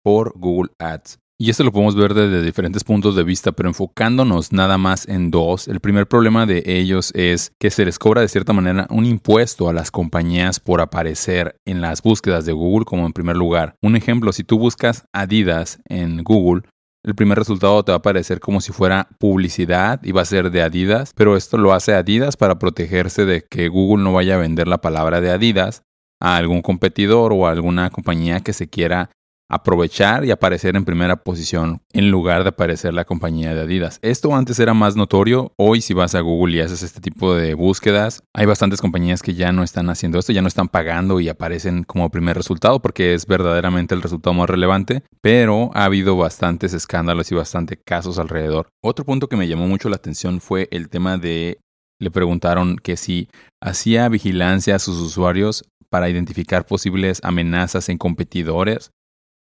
por 0.04 0.38
Google 0.38 0.70
Ads. 0.78 1.18
Y 1.40 1.50
esto 1.50 1.62
lo 1.62 1.70
podemos 1.70 1.94
ver 1.94 2.14
desde 2.14 2.42
diferentes 2.42 2.82
puntos 2.82 3.14
de 3.14 3.22
vista, 3.22 3.52
pero 3.52 3.68
enfocándonos 3.68 4.52
nada 4.52 4.76
más 4.76 5.06
en 5.06 5.30
dos, 5.30 5.68
el 5.68 5.78
primer 5.78 6.08
problema 6.08 6.46
de 6.46 6.64
ellos 6.66 7.12
es 7.14 7.52
que 7.60 7.70
se 7.70 7.84
les 7.84 8.00
cobra 8.00 8.22
de 8.22 8.28
cierta 8.28 8.52
manera 8.52 8.88
un 8.90 9.06
impuesto 9.06 9.68
a 9.68 9.72
las 9.72 9.92
compañías 9.92 10.58
por 10.58 10.80
aparecer 10.80 11.54
en 11.64 11.80
las 11.80 12.02
búsquedas 12.02 12.44
de 12.44 12.50
Google 12.50 12.84
como 12.84 13.06
en 13.06 13.12
primer 13.12 13.36
lugar. 13.36 13.76
Un 13.80 13.94
ejemplo, 13.94 14.32
si 14.32 14.42
tú 14.42 14.58
buscas 14.58 15.04
Adidas 15.12 15.78
en 15.88 16.24
Google, 16.24 16.62
el 17.04 17.14
primer 17.14 17.38
resultado 17.38 17.84
te 17.84 17.92
va 17.92 17.96
a 17.96 17.98
aparecer 18.00 18.40
como 18.40 18.60
si 18.60 18.72
fuera 18.72 19.08
publicidad 19.20 20.00
y 20.02 20.10
va 20.10 20.22
a 20.22 20.24
ser 20.24 20.50
de 20.50 20.62
Adidas, 20.62 21.12
pero 21.14 21.36
esto 21.36 21.56
lo 21.56 21.72
hace 21.72 21.94
Adidas 21.94 22.36
para 22.36 22.58
protegerse 22.58 23.26
de 23.26 23.44
que 23.48 23.68
Google 23.68 24.02
no 24.02 24.12
vaya 24.12 24.34
a 24.34 24.38
vender 24.38 24.66
la 24.66 24.80
palabra 24.80 25.20
de 25.20 25.30
Adidas 25.30 25.82
a 26.20 26.36
algún 26.36 26.62
competidor 26.62 27.32
o 27.32 27.46
a 27.46 27.52
alguna 27.52 27.90
compañía 27.90 28.40
que 28.40 28.52
se 28.52 28.68
quiera 28.68 29.10
aprovechar 29.48 30.24
y 30.24 30.30
aparecer 30.30 30.76
en 30.76 30.84
primera 30.84 31.16
posición 31.16 31.80
en 31.92 32.10
lugar 32.10 32.42
de 32.42 32.50
aparecer 32.50 32.92
la 32.94 33.04
compañía 33.04 33.54
de 33.54 33.62
Adidas. 33.62 33.98
Esto 34.02 34.34
antes 34.34 34.58
era 34.58 34.74
más 34.74 34.96
notorio, 34.96 35.52
hoy 35.56 35.80
si 35.80 35.94
vas 35.94 36.14
a 36.14 36.20
Google 36.20 36.56
y 36.56 36.60
haces 36.60 36.82
este 36.82 37.00
tipo 37.00 37.34
de 37.34 37.54
búsquedas, 37.54 38.22
hay 38.34 38.46
bastantes 38.46 38.80
compañías 38.80 39.22
que 39.22 39.34
ya 39.34 39.52
no 39.52 39.62
están 39.62 39.88
haciendo 39.90 40.18
esto, 40.18 40.32
ya 40.32 40.42
no 40.42 40.48
están 40.48 40.68
pagando 40.68 41.20
y 41.20 41.28
aparecen 41.28 41.84
como 41.84 42.10
primer 42.10 42.36
resultado 42.36 42.80
porque 42.80 43.14
es 43.14 43.26
verdaderamente 43.26 43.94
el 43.94 44.02
resultado 44.02 44.34
más 44.34 44.50
relevante, 44.50 45.02
pero 45.20 45.70
ha 45.74 45.84
habido 45.84 46.16
bastantes 46.16 46.74
escándalos 46.74 47.32
y 47.32 47.34
bastantes 47.34 47.78
casos 47.84 48.18
alrededor. 48.18 48.68
Otro 48.82 49.04
punto 49.04 49.28
que 49.28 49.36
me 49.36 49.48
llamó 49.48 49.66
mucho 49.66 49.88
la 49.88 49.96
atención 49.96 50.40
fue 50.40 50.68
el 50.70 50.88
tema 50.88 51.16
de 51.16 51.58
le 52.00 52.10
preguntaron 52.10 52.76
que 52.76 52.96
si 52.96 53.28
hacía 53.60 54.08
vigilancia 54.08 54.76
a 54.76 54.78
sus 54.78 54.98
usuarios 54.98 55.64
para 55.90 56.08
identificar 56.08 56.66
posibles 56.66 57.20
amenazas 57.24 57.88
en 57.88 57.98
competidores 57.98 58.90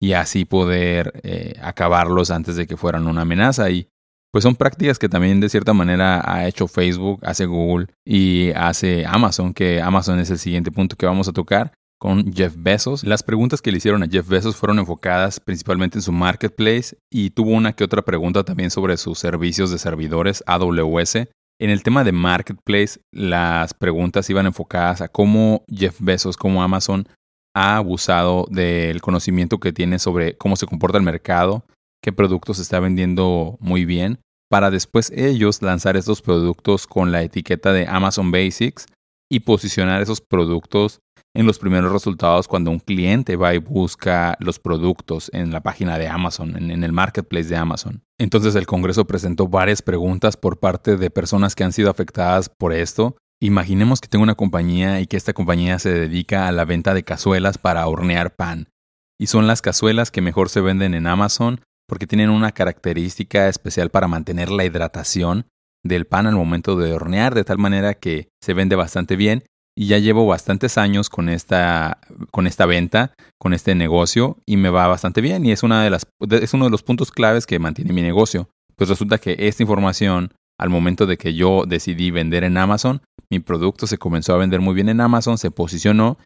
y 0.01 0.13
así 0.13 0.45
poder 0.45 1.21
eh, 1.23 1.53
acabarlos 1.61 2.31
antes 2.31 2.55
de 2.55 2.65
que 2.65 2.75
fueran 2.75 3.07
una 3.07 3.21
amenaza. 3.21 3.69
Y 3.69 3.87
pues 4.31 4.43
son 4.43 4.55
prácticas 4.55 4.97
que 4.97 5.07
también 5.07 5.39
de 5.39 5.47
cierta 5.47 5.73
manera 5.73 6.21
ha 6.25 6.47
hecho 6.47 6.67
Facebook, 6.67 7.19
hace 7.23 7.45
Google 7.45 7.87
y 8.03 8.49
hace 8.51 9.05
Amazon, 9.05 9.53
que 9.53 9.79
Amazon 9.79 10.19
es 10.19 10.31
el 10.31 10.39
siguiente 10.39 10.71
punto 10.71 10.95
que 10.95 11.05
vamos 11.05 11.27
a 11.27 11.33
tocar 11.33 11.73
con 11.99 12.33
Jeff 12.33 12.55
Bezos. 12.57 13.03
Las 13.03 13.21
preguntas 13.21 13.61
que 13.61 13.71
le 13.71 13.77
hicieron 13.77 14.01
a 14.01 14.07
Jeff 14.07 14.27
Bezos 14.27 14.55
fueron 14.55 14.79
enfocadas 14.79 15.39
principalmente 15.39 15.99
en 15.99 16.01
su 16.01 16.11
marketplace 16.11 16.97
y 17.11 17.29
tuvo 17.29 17.51
una 17.51 17.73
que 17.73 17.83
otra 17.83 18.01
pregunta 18.01 18.43
también 18.43 18.71
sobre 18.71 18.97
sus 18.97 19.19
servicios 19.19 19.69
de 19.69 19.77
servidores 19.77 20.43
AWS 20.47 21.15
En 21.15 21.69
el 21.69 21.83
tema 21.83 22.03
de 22.03 22.11
Marketplace, 22.11 23.01
las 23.11 23.75
preguntas 23.75 24.27
iban 24.31 24.47
enfocadas 24.47 25.01
a 25.01 25.09
cómo 25.09 25.63
Jeff 25.67 25.97
Bezos, 25.99 26.37
como 26.37 26.63
Amazon, 26.63 27.07
ha 27.53 27.77
abusado 27.77 28.45
del 28.49 29.01
conocimiento 29.01 29.59
que 29.59 29.73
tiene 29.73 29.99
sobre 29.99 30.37
cómo 30.37 30.55
se 30.55 30.67
comporta 30.67 30.97
el 30.97 31.03
mercado, 31.03 31.65
qué 32.01 32.11
productos 32.11 32.59
está 32.59 32.79
vendiendo 32.79 33.57
muy 33.59 33.85
bien, 33.85 34.19
para 34.49 34.71
después 34.71 35.11
ellos 35.15 35.61
lanzar 35.61 35.95
estos 35.95 36.21
productos 36.21 36.87
con 36.87 37.11
la 37.11 37.23
etiqueta 37.23 37.71
de 37.71 37.87
Amazon 37.87 38.31
Basics 38.31 38.85
y 39.29 39.41
posicionar 39.41 40.01
esos 40.01 40.19
productos 40.19 40.99
en 41.33 41.45
los 41.45 41.59
primeros 41.59 41.91
resultados 41.91 42.47
cuando 42.47 42.71
un 42.71 42.79
cliente 42.79 43.37
va 43.37 43.53
y 43.53 43.59
busca 43.59 44.35
los 44.39 44.59
productos 44.59 45.29
en 45.33 45.51
la 45.51 45.61
página 45.61 45.97
de 45.97 46.09
Amazon, 46.09 46.57
en, 46.57 46.83
el 46.83 46.91
marketplace 46.91 47.47
de 47.47 47.55
Amazon. 47.55 48.03
Entonces 48.17 48.55
el 48.55 48.65
Congreso 48.65 49.05
presentó 49.05 49.47
varias 49.47 49.81
preguntas 49.81 50.35
por 50.35 50.59
parte 50.59 50.97
de 50.97 51.09
personas 51.09 51.55
que 51.55 51.63
han 51.63 51.71
sido 51.71 51.89
afectadas 51.89 52.49
por 52.49 52.73
esto. 52.73 53.15
Imaginemos 53.43 53.99
que 53.99 54.07
tengo 54.07 54.21
una 54.21 54.35
compañía 54.35 55.01
y 55.01 55.07
que 55.07 55.17
esta 55.17 55.33
compañía 55.33 55.79
se 55.79 55.89
dedica 55.89 56.47
a 56.47 56.51
la 56.51 56.63
venta 56.63 56.93
de 56.93 57.03
cazuelas 57.03 57.57
para 57.57 57.87
hornear 57.87 58.35
pan. 58.35 58.69
Y 59.19 59.27
son 59.27 59.47
las 59.47 59.63
cazuelas 59.63 60.11
que 60.11 60.21
mejor 60.21 60.49
se 60.49 60.61
venden 60.61 60.93
en 60.93 61.07
Amazon 61.07 61.61
porque 61.87 62.05
tienen 62.05 62.29
una 62.29 62.51
característica 62.51 63.47
especial 63.47 63.89
para 63.89 64.07
mantener 64.07 64.51
la 64.51 64.63
hidratación 64.63 65.47
del 65.83 66.05
pan 66.05 66.27
al 66.27 66.35
momento 66.35 66.75
de 66.75 66.93
hornear 66.93 67.33
de 67.33 67.43
tal 67.43 67.57
manera 67.57 67.95
que 67.95 68.29
se 68.43 68.53
vende 68.53 68.75
bastante 68.75 69.15
bien 69.15 69.43
y 69.75 69.87
ya 69.87 69.97
llevo 69.97 70.27
bastantes 70.27 70.77
años 70.77 71.09
con 71.09 71.27
esta, 71.27 71.97
con 72.29 72.45
esta 72.45 72.67
venta, 72.67 73.15
con 73.39 73.53
este 73.53 73.73
negocio 73.73 74.37
y 74.45 74.57
me 74.57 74.69
va 74.69 74.85
bastante 74.85 75.21
bien 75.21 75.45
y 75.47 75.51
es, 75.51 75.63
una 75.63 75.83
de 75.83 75.89
las, 75.89 76.05
es 76.29 76.53
uno 76.53 76.65
de 76.65 76.71
los 76.71 76.83
puntos 76.83 77.09
claves 77.09 77.47
que 77.47 77.57
mantiene 77.57 77.91
mi 77.91 78.03
negocio. 78.03 78.49
Pues 78.75 78.89
resulta 78.89 79.17
que 79.17 79.35
esta 79.39 79.63
información, 79.63 80.31
al 80.62 80.70
momento 80.70 81.07
de 81.07 81.18
que 81.18 81.34
yo 81.34 81.64
decidí 81.66 82.12
vender 82.12 82.43
en 82.43 82.55
Amazon, 82.55 83.01
mi 83.32 83.39
producto 83.39 83.88
se 83.88 83.97
comenzó 83.97 84.36
a 84.36 84.38
vender 84.38 84.62
muy 84.62 84.76
bien 84.76 84.89
en 84.89 85.01
Amazon, 85.01 85.39
se 85.39 85.49
posicionó. 85.49 86.20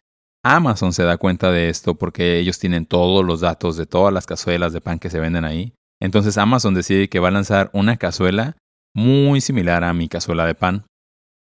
Amazon 0.44 0.92
se 0.92 1.04
da 1.04 1.16
cuenta 1.16 1.50
de 1.50 1.70
esto 1.70 1.94
porque 1.94 2.38
ellos 2.38 2.58
tienen 2.58 2.84
todos 2.84 3.24
los 3.24 3.40
datos 3.40 3.78
de 3.78 3.86
todas 3.86 4.12
las 4.12 4.26
cazuelas 4.26 4.74
de 4.74 4.82
pan 4.82 4.98
que 4.98 5.08
se 5.08 5.20
venden 5.20 5.44
ahí. 5.44 5.72
Entonces 6.02 6.36
Amazon 6.36 6.74
decide 6.74 7.08
que 7.08 7.18
va 7.18 7.28
a 7.28 7.30
lanzar 7.30 7.70
una 7.72 7.96
cazuela 7.96 8.56
muy 8.94 9.40
similar 9.40 9.84
a 9.84 9.94
mi 9.94 10.06
cazuela 10.08 10.44
de 10.44 10.54
pan 10.54 10.84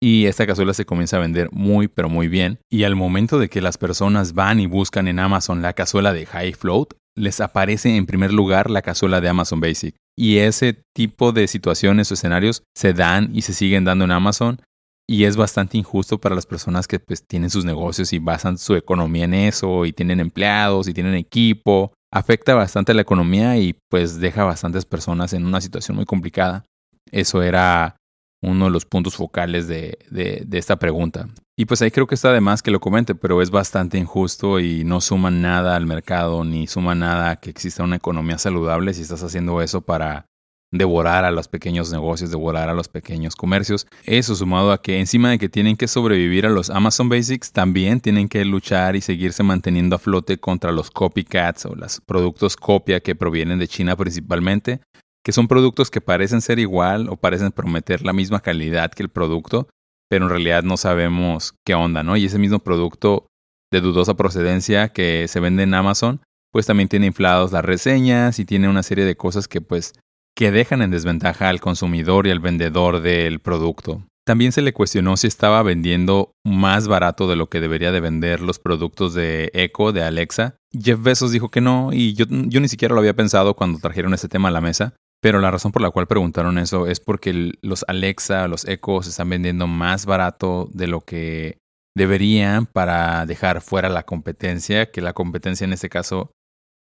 y 0.02 0.26
esta 0.26 0.46
cazuela 0.46 0.74
se 0.74 0.86
comienza 0.86 1.18
a 1.18 1.20
vender 1.20 1.50
muy 1.52 1.86
pero 1.86 2.08
muy 2.08 2.26
bien. 2.26 2.58
Y 2.70 2.82
al 2.82 2.96
momento 2.96 3.38
de 3.38 3.48
que 3.48 3.60
las 3.60 3.78
personas 3.78 4.32
van 4.32 4.58
y 4.58 4.66
buscan 4.66 5.06
en 5.06 5.18
Amazon 5.20 5.62
la 5.62 5.74
cazuela 5.74 6.12
de 6.12 6.26
High 6.26 6.54
Float, 6.54 6.94
les 7.16 7.40
aparece 7.40 7.94
en 7.94 8.06
primer 8.06 8.32
lugar 8.32 8.70
la 8.70 8.82
cazuela 8.82 9.20
de 9.20 9.28
Amazon 9.28 9.60
Basic. 9.60 9.94
Y 10.20 10.36
ese 10.36 10.84
tipo 10.94 11.32
de 11.32 11.48
situaciones 11.48 12.10
o 12.10 12.14
escenarios 12.14 12.62
se 12.76 12.92
dan 12.92 13.30
y 13.32 13.40
se 13.40 13.54
siguen 13.54 13.84
dando 13.84 14.04
en 14.04 14.10
Amazon. 14.10 14.60
Y 15.08 15.24
es 15.24 15.38
bastante 15.38 15.78
injusto 15.78 16.20
para 16.20 16.34
las 16.34 16.44
personas 16.44 16.86
que 16.86 17.00
pues, 17.00 17.26
tienen 17.26 17.48
sus 17.48 17.64
negocios 17.64 18.12
y 18.12 18.18
basan 18.18 18.58
su 18.58 18.74
economía 18.76 19.24
en 19.24 19.32
eso 19.32 19.86
y 19.86 19.94
tienen 19.94 20.20
empleados 20.20 20.88
y 20.88 20.92
tienen 20.92 21.14
equipo. 21.14 21.94
Afecta 22.12 22.54
bastante 22.54 22.92
la 22.92 23.00
economía 23.00 23.56
y 23.56 23.78
pues 23.88 24.20
deja 24.20 24.42
a 24.42 24.44
bastantes 24.44 24.84
personas 24.84 25.32
en 25.32 25.46
una 25.46 25.62
situación 25.62 25.96
muy 25.96 26.04
complicada. 26.04 26.66
Eso 27.10 27.42
era 27.42 27.96
uno 28.42 28.66
de 28.66 28.72
los 28.72 28.84
puntos 28.84 29.16
focales 29.16 29.68
de, 29.68 29.96
de, 30.10 30.58
esta 30.58 30.76
pregunta. 30.76 31.30
Y 31.60 31.66
pues 31.66 31.82
ahí 31.82 31.90
creo 31.90 32.06
que 32.06 32.14
está 32.14 32.32
de 32.32 32.40
más 32.40 32.62
que 32.62 32.70
lo 32.70 32.80
comente, 32.80 33.14
pero 33.14 33.42
es 33.42 33.50
bastante 33.50 33.98
injusto 33.98 34.60
y 34.60 34.82
no 34.82 35.02
suma 35.02 35.30
nada 35.30 35.76
al 35.76 35.84
mercado, 35.84 36.42
ni 36.42 36.66
suma 36.66 36.94
nada 36.94 37.32
a 37.32 37.36
que 37.36 37.50
exista 37.50 37.84
una 37.84 37.96
economía 37.96 38.38
saludable 38.38 38.94
si 38.94 39.02
estás 39.02 39.22
haciendo 39.22 39.60
eso 39.60 39.82
para 39.82 40.24
devorar 40.72 41.26
a 41.26 41.30
los 41.30 41.48
pequeños 41.48 41.92
negocios, 41.92 42.30
devorar 42.30 42.70
a 42.70 42.74
los 42.74 42.88
pequeños 42.88 43.36
comercios. 43.36 43.86
Eso 44.04 44.34
sumado 44.36 44.72
a 44.72 44.80
que 44.80 45.00
encima 45.00 45.28
de 45.28 45.38
que 45.38 45.50
tienen 45.50 45.76
que 45.76 45.86
sobrevivir 45.86 46.46
a 46.46 46.48
los 46.48 46.70
Amazon 46.70 47.10
Basics, 47.10 47.52
también 47.52 48.00
tienen 48.00 48.30
que 48.30 48.42
luchar 48.46 48.96
y 48.96 49.02
seguirse 49.02 49.42
manteniendo 49.42 49.96
a 49.96 49.98
flote 49.98 50.38
contra 50.38 50.72
los 50.72 50.90
copycats 50.90 51.66
o 51.66 51.74
los 51.74 52.00
productos 52.06 52.56
copia 52.56 53.00
que 53.00 53.14
provienen 53.14 53.58
de 53.58 53.68
China 53.68 53.96
principalmente, 53.96 54.80
que 55.22 55.32
son 55.32 55.46
productos 55.46 55.90
que 55.90 56.00
parecen 56.00 56.40
ser 56.40 56.58
igual 56.58 57.10
o 57.10 57.18
parecen 57.18 57.52
prometer 57.52 58.02
la 58.02 58.14
misma 58.14 58.40
calidad 58.40 58.92
que 58.92 59.02
el 59.02 59.10
producto, 59.10 59.68
pero 60.10 60.24
en 60.24 60.30
realidad 60.30 60.64
no 60.64 60.76
sabemos 60.76 61.54
qué 61.64 61.74
onda, 61.74 62.02
¿no? 62.02 62.16
Y 62.16 62.26
ese 62.26 62.38
mismo 62.38 62.58
producto 62.58 63.28
de 63.72 63.80
dudosa 63.80 64.14
procedencia 64.14 64.88
que 64.88 65.28
se 65.28 65.38
vende 65.40 65.62
en 65.62 65.72
Amazon, 65.72 66.20
pues 66.52 66.66
también 66.66 66.88
tiene 66.88 67.06
inflados 67.06 67.52
las 67.52 67.64
reseñas 67.64 68.40
y 68.40 68.44
tiene 68.44 68.68
una 68.68 68.82
serie 68.82 69.04
de 69.04 69.16
cosas 69.16 69.46
que 69.46 69.60
pues 69.60 69.94
que 70.36 70.50
dejan 70.50 70.82
en 70.82 70.90
desventaja 70.90 71.48
al 71.48 71.60
consumidor 71.60 72.26
y 72.26 72.30
al 72.30 72.40
vendedor 72.40 73.00
del 73.00 73.40
producto. 73.40 74.02
También 74.26 74.52
se 74.52 74.62
le 74.62 74.72
cuestionó 74.72 75.16
si 75.16 75.26
estaba 75.26 75.62
vendiendo 75.62 76.32
más 76.44 76.88
barato 76.88 77.28
de 77.28 77.36
lo 77.36 77.48
que 77.48 77.60
debería 77.60 77.92
de 77.92 78.00
vender 78.00 78.40
los 78.40 78.58
productos 78.58 79.14
de 79.14 79.50
Echo, 79.54 79.92
de 79.92 80.02
Alexa. 80.02 80.56
Jeff 80.72 81.02
Bezos 81.02 81.32
dijo 81.32 81.50
que 81.50 81.60
no 81.60 81.92
y 81.92 82.14
yo, 82.14 82.26
yo 82.28 82.60
ni 82.60 82.68
siquiera 82.68 82.94
lo 82.94 83.00
había 83.00 83.14
pensado 83.14 83.54
cuando 83.54 83.78
trajeron 83.78 84.14
ese 84.14 84.28
tema 84.28 84.48
a 84.48 84.52
la 84.52 84.60
mesa. 84.60 84.94
Pero 85.22 85.40
la 85.40 85.50
razón 85.50 85.72
por 85.72 85.82
la 85.82 85.90
cual 85.90 86.06
preguntaron 86.06 86.58
eso 86.58 86.86
es 86.86 87.00
porque 87.00 87.52
los 87.60 87.84
Alexa, 87.88 88.48
los 88.48 88.66
Echo 88.66 89.02
se 89.02 89.10
están 89.10 89.28
vendiendo 89.28 89.66
más 89.66 90.06
barato 90.06 90.68
de 90.72 90.86
lo 90.86 91.02
que 91.02 91.58
deberían 91.96 92.66
para 92.66 93.26
dejar 93.26 93.60
fuera 93.60 93.88
la 93.88 94.04
competencia, 94.04 94.90
que 94.90 95.02
la 95.02 95.12
competencia 95.12 95.64
en 95.64 95.72
este 95.72 95.90
caso, 95.90 96.32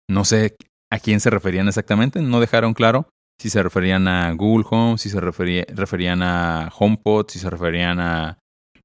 no 0.08 0.24
sé 0.24 0.56
a 0.92 1.00
quién 1.00 1.20
se 1.20 1.30
referían 1.30 1.66
exactamente, 1.66 2.20
no 2.22 2.40
dejaron 2.40 2.74
claro 2.74 3.08
si 3.40 3.48
se 3.48 3.62
referían 3.62 4.06
a 4.06 4.32
Google 4.34 4.66
Home, 4.70 4.98
si 4.98 5.08
se 5.08 5.18
referían 5.18 6.22
a 6.22 6.70
HomePod, 6.78 7.28
si 7.30 7.38
se 7.38 7.48
referían 7.48 7.98
a 7.98 8.38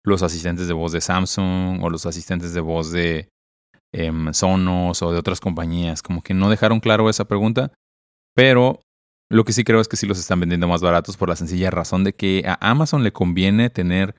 los 0.06 0.24
asistentes 0.24 0.68
de 0.68 0.74
voz 0.74 0.94
de 0.94 1.02
Samsung 1.02 1.84
o 1.84 1.90
los 1.90 2.06
asistentes 2.06 2.54
de 2.54 2.62
voz 2.62 2.92
de 2.92 3.28
em, 3.94 4.32
Sonos 4.34 5.02
o 5.02 5.12
de 5.12 5.20
otras 5.20 5.42
compañías. 5.42 6.02
Como 6.02 6.22
que 6.22 6.34
no 6.34 6.50
dejaron 6.50 6.80
claro 6.80 7.10
esa 7.10 7.26
pregunta, 7.26 7.74
pero 8.34 8.80
lo 9.32 9.44
que 9.44 9.54
sí 9.54 9.64
creo 9.64 9.82
es 9.82 9.88
que 9.88 9.98
sí 9.98 10.06
los 10.06 10.20
están 10.20 10.40
vendiendo 10.40 10.68
más 10.68 10.82
baratos 10.82 11.18
por 11.18 11.30
la 11.30 11.36
sencilla 11.36 11.72
razón 11.72 12.04
de 12.04 12.14
que 12.14 12.44
a 12.48 12.58
Amazon 12.62 13.04
le 13.04 13.14
conviene 13.14 13.70
tener 13.70 14.16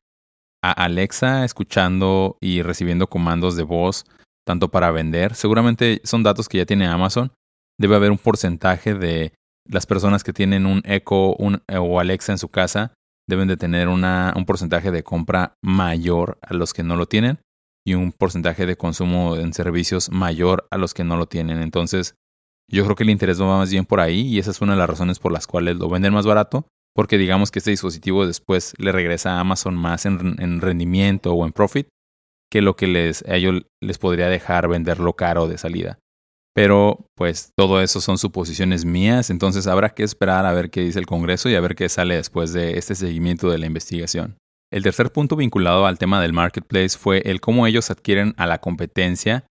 a 0.63 0.73
Alexa 0.73 1.45
escuchando 1.45 2.39
y 2.41 2.63
recibiendo 2.63 3.07
comandos 3.09 3.57
de 3.57 3.63
voz 3.63 4.05
tanto 4.47 4.71
para 4.71 4.91
vender. 4.91 5.35
Seguramente 5.35 6.01
son 6.05 6.23
datos 6.23 6.49
que 6.49 6.59
ya 6.59 6.67
tiene 6.67 6.87
Amazon. 6.87 7.33
Debe 7.79 7.97
haber 7.97 8.11
un 8.11 8.19
porcentaje 8.19 8.95
de 8.95 9.33
las 9.69 9.87
personas 9.87 10.25
que 10.25 10.33
tienen 10.33 10.67
un 10.67 10.83
Echo 10.85 11.37
o 11.37 12.01
Alexa 12.01 12.33
en 12.33 12.39
su 12.39 12.49
casa 12.49 12.95
deben 13.29 13.49
de 13.49 13.57
tener 13.57 13.89
una, 13.89 14.33
un 14.37 14.45
porcentaje 14.45 14.91
de 14.91 15.03
compra 15.03 15.57
mayor 15.63 16.39
a 16.43 16.55
los 16.55 16.73
que 16.73 16.83
no 16.83 16.97
lo 16.97 17.07
tienen 17.07 17.41
y 17.85 17.95
un 17.95 18.13
porcentaje 18.13 18.67
de 18.67 18.77
consumo 18.77 19.37
en 19.37 19.53
servicios 19.53 20.11
mayor 20.11 20.67
a 20.71 20.79
los 20.79 20.95
que 20.95 21.05
no 21.05 21.17
lo 21.17 21.27
tienen. 21.27 21.61
Entonces, 21.61 22.15
yo 22.69 22.85
creo 22.85 22.97
que 22.97 23.05
el 23.05 23.11
interés 23.11 23.41
va 23.41 23.59
más 23.59 23.71
bien 23.71 23.85
por 23.85 24.01
ahí 24.01 24.23
y 24.23 24.39
esa 24.39 24.51
es 24.51 24.61
una 24.61 24.73
de 24.73 24.79
las 24.79 24.91
razones 24.91 25.19
por 25.19 25.33
las 25.33 25.47
cuales 25.47 25.77
lo 25.77 25.89
venden 25.89 26.12
más 26.12 26.27
barato, 26.27 26.67
porque 26.95 27.19
digamos 27.19 27.51
que 27.51 27.59
este 27.59 27.71
dispositivo 27.71 28.27
después 28.27 28.75
le 28.79 28.93
regresa 28.93 29.35
a 29.35 29.41
Amazon 29.41 29.77
más 29.77 30.07
en, 30.07 30.61
rendimiento 30.61 31.33
o 31.33 31.47
en 31.47 31.53
profit 31.53 31.89
que 32.51 32.62
lo 32.62 32.77
que 32.77 33.12
a 33.27 33.37
ellos 33.37 33.62
les 33.81 33.99
podría 33.99 34.29
dejar 34.29 34.69
venderlo 34.69 35.14
caro 35.14 35.49
de 35.49 35.59
salida. 35.59 35.99
Pero 36.55 37.07
pues 37.14 37.53
todo 37.55 37.83
eso 37.83 38.01
son 38.01 38.17
suposiciones 38.17 38.87
mías, 38.87 39.29
entonces 39.29 39.67
habrá 39.67 39.91
que 39.91 40.05
esperar 40.05 40.47
a 40.47 40.53
ver 40.53 40.71
qué 40.71 40.81
dice 40.81 40.99
el 40.99 41.07
Congreso 41.07 41.51
y 41.51 41.55
a 41.55 41.61
ver 41.61 41.75
qué 41.75 41.89
sale 41.89 42.17
después 42.17 42.53
de 42.53 42.79
este 42.79 42.95
seguimiento 42.95 43.51
de 43.51 43.59
la 43.59 43.67
investigación. 43.67 44.39
El 44.73 44.83
tercer 44.83 45.12
punto 45.12 45.37
vinculado 45.37 45.87
al 45.87 45.99
tema 45.99 46.21
del 46.21 46.33
marketplace 46.33 46.99
fue 46.99 47.19
el 47.27 47.41
cómo 47.41 47.67
ellos 47.67 47.91
adquieren 47.91 48.35
a 48.37 48.47
la 48.47 48.59
competencia 48.59 49.45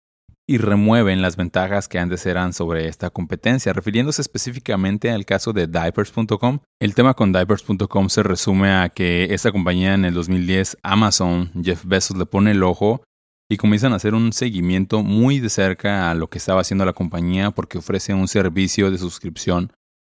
y 0.47 0.57
remueven 0.57 1.21
las 1.21 1.37
ventajas 1.37 1.87
que 1.87 1.99
antes 1.99 2.25
eran 2.25 2.53
sobre 2.53 2.87
esta 2.87 3.09
competencia. 3.09 3.73
Refiriéndose 3.73 4.21
específicamente 4.21 5.11
al 5.11 5.25
caso 5.25 5.53
de 5.53 5.67
diapers.com, 5.67 6.59
el 6.81 6.95
tema 6.95 7.13
con 7.13 7.31
diapers.com 7.31 8.09
se 8.09 8.23
resume 8.23 8.71
a 8.71 8.89
que 8.89 9.33
esta 9.33 9.51
compañía 9.51 9.93
en 9.93 10.05
el 10.05 10.13
2010, 10.13 10.77
Amazon, 10.83 11.51
Jeff 11.63 11.85
Bezos 11.85 12.17
le 12.17 12.25
pone 12.25 12.51
el 12.51 12.63
ojo 12.63 13.03
y 13.49 13.57
comienzan 13.57 13.93
a 13.93 13.97
hacer 13.97 14.15
un 14.15 14.33
seguimiento 14.33 15.03
muy 15.03 15.39
de 15.39 15.49
cerca 15.49 16.09
a 16.09 16.15
lo 16.15 16.27
que 16.29 16.37
estaba 16.37 16.61
haciendo 16.61 16.85
la 16.85 16.93
compañía 16.93 17.51
porque 17.51 17.77
ofrece 17.77 18.13
un 18.13 18.27
servicio 18.27 18.91
de 18.91 18.97
suscripción 18.97 19.71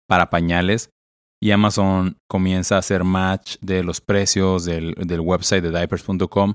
para 0.08 0.30
pañales 0.30 0.90
y 1.40 1.50
Amazon 1.50 2.16
comienza 2.28 2.76
a 2.76 2.78
hacer 2.78 3.04
match 3.04 3.56
de 3.60 3.84
los 3.84 4.00
precios 4.00 4.64
del, 4.64 4.94
del 4.94 5.20
website 5.20 5.62
de 5.62 5.70
diapers.com 5.70 6.54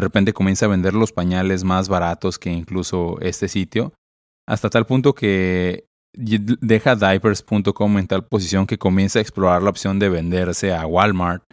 de 0.00 0.06
repente 0.06 0.32
comienza 0.32 0.64
a 0.64 0.70
vender 0.70 0.94
los 0.94 1.12
pañales 1.12 1.62
más 1.62 1.90
baratos 1.90 2.38
que 2.38 2.50
incluso 2.50 3.20
este 3.20 3.48
sitio, 3.48 3.92
hasta 4.48 4.70
tal 4.70 4.86
punto 4.86 5.14
que 5.14 5.84
deja 6.16 6.96
diapers.com 6.96 7.98
en 7.98 8.06
tal 8.06 8.24
posición 8.24 8.66
que 8.66 8.78
comienza 8.78 9.18
a 9.18 9.22
explorar 9.22 9.62
la 9.62 9.68
opción 9.68 9.98
de 9.98 10.08
venderse 10.08 10.72
a 10.72 10.86
Walmart 10.86 11.44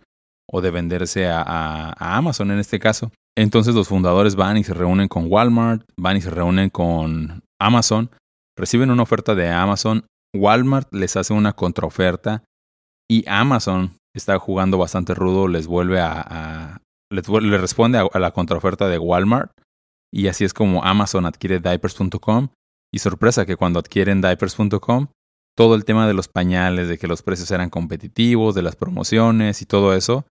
o 0.50 0.62
de 0.62 0.72
venderse 0.72 1.28
a, 1.28 1.92
Amazon 2.00 2.52
en 2.52 2.60
este 2.60 2.80
caso. 2.80 3.12
Entonces 3.38 3.76
los 3.76 3.90
fundadores 3.90 4.38
van 4.38 4.56
y 4.56 4.64
se 4.64 4.74
reúnen 4.74 5.10
con 5.10 5.30
Walmart, 5.30 5.84
van 5.98 6.16
y 6.16 6.22
se 6.22 6.30
reúnen 6.30 6.70
con 6.70 7.44
Amazon, 7.60 8.10
reciben 8.58 8.92
una 8.92 9.04
oferta 9.04 9.36
de 9.36 9.50
Amazon, 9.50 10.06
Walmart 10.34 10.88
les 10.94 11.18
hace 11.18 11.34
una 11.34 11.52
contraoferta 11.52 12.46
y 13.12 13.26
Amazon 13.28 13.92
está 14.16 14.40
jugando 14.40 14.78
bastante 14.78 15.14
rudo, 15.14 15.50
les 15.50 15.68
vuelve 15.68 16.00
a, 16.00 16.82
le 17.10 17.58
responde 17.58 18.00
a, 18.00 18.20
la 18.20 18.32
contraoferta 18.32 18.88
de 18.88 19.00
Walmart 19.00 19.52
y 20.12 20.28
así 20.28 20.46
es 20.46 20.54
como 20.54 20.84
Amazon 20.84 21.26
adquiere 21.26 21.60
diapers.com 21.60 22.50
y 22.94 23.00
sorpresa 23.00 23.46
que 23.46 23.56
cuando 23.56 23.80
adquieren 23.80 24.22
diapers.com 24.22 25.08
todo 25.56 25.76
el 25.76 25.86
tema 25.86 26.08
de 26.08 26.14
los 26.14 26.28
pañales, 26.28 26.88
de 26.88 26.98
que 26.98 27.08
los 27.08 27.24
precios 27.24 27.50
eran 27.52 27.70
competitivos, 27.70 28.54
de 28.54 28.62
las 28.62 28.76
promociones 28.76 29.62
y 29.62 29.66
todo 29.66 29.96
eso, 29.96 30.26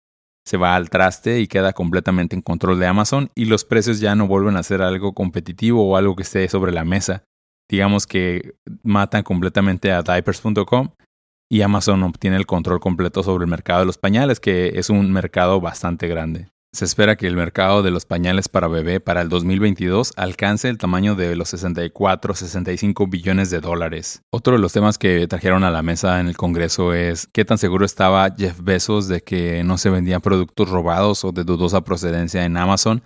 se 0.46 0.56
va 0.56 0.76
al 0.76 0.88
traste 0.88 1.40
y 1.40 1.48
queda 1.48 1.72
completamente 1.72 2.36
en 2.36 2.42
control 2.42 2.78
de 2.78 2.86
Amazon 2.86 3.30
y 3.34 3.46
los 3.46 3.64
precios 3.64 3.98
ya 3.98 4.14
no 4.14 4.28
vuelven 4.28 4.56
a 4.56 4.62
ser 4.62 4.82
algo 4.82 5.14
competitivo 5.14 5.88
o 5.88 5.96
algo 5.96 6.14
que 6.14 6.22
esté 6.22 6.48
sobre 6.48 6.72
la 6.72 6.84
mesa. 6.84 7.24
Digamos 7.68 8.06
que 8.06 8.54
matan 8.84 9.24
completamente 9.24 9.90
a 9.90 10.02
diapers.com 10.02 10.90
y 11.50 11.62
Amazon 11.62 12.04
obtiene 12.04 12.36
el 12.36 12.46
control 12.46 12.78
completo 12.78 13.24
sobre 13.24 13.44
el 13.44 13.50
mercado 13.50 13.80
de 13.80 13.86
los 13.86 13.98
pañales, 13.98 14.38
que 14.38 14.78
es 14.78 14.90
un 14.90 15.12
mercado 15.12 15.60
bastante 15.60 16.06
grande. 16.06 16.48
Se 16.72 16.84
espera 16.84 17.16
que 17.16 17.26
el 17.26 17.36
mercado 17.36 17.82
de 17.82 17.90
los 17.90 18.04
pañales 18.04 18.48
para 18.48 18.68
bebé 18.68 19.00
para 19.00 19.22
el 19.22 19.28
2022 19.30 20.12
alcance 20.16 20.68
el 20.68 20.76
tamaño 20.76 21.14
de 21.14 21.34
los 21.34 21.54
64-65 21.54 23.08
billones 23.08 23.48
de 23.50 23.60
dólares. 23.60 24.20
Otro 24.30 24.54
de 24.54 24.58
los 24.58 24.74
temas 24.74 24.98
que 24.98 25.26
trajeron 25.26 25.64
a 25.64 25.70
la 25.70 25.82
mesa 25.82 26.20
en 26.20 26.28
el 26.28 26.36
Congreso 26.36 26.92
es 26.92 27.28
qué 27.32 27.44
tan 27.46 27.56
seguro 27.56 27.86
estaba 27.86 28.28
Jeff 28.36 28.60
Bezos 28.60 29.08
de 29.08 29.22
que 29.22 29.64
no 29.64 29.78
se 29.78 29.88
vendían 29.88 30.20
productos 30.20 30.68
robados 30.68 31.24
o 31.24 31.32
de 31.32 31.44
dudosa 31.44 31.82
procedencia 31.82 32.44
en 32.44 32.56
Amazon, 32.58 33.02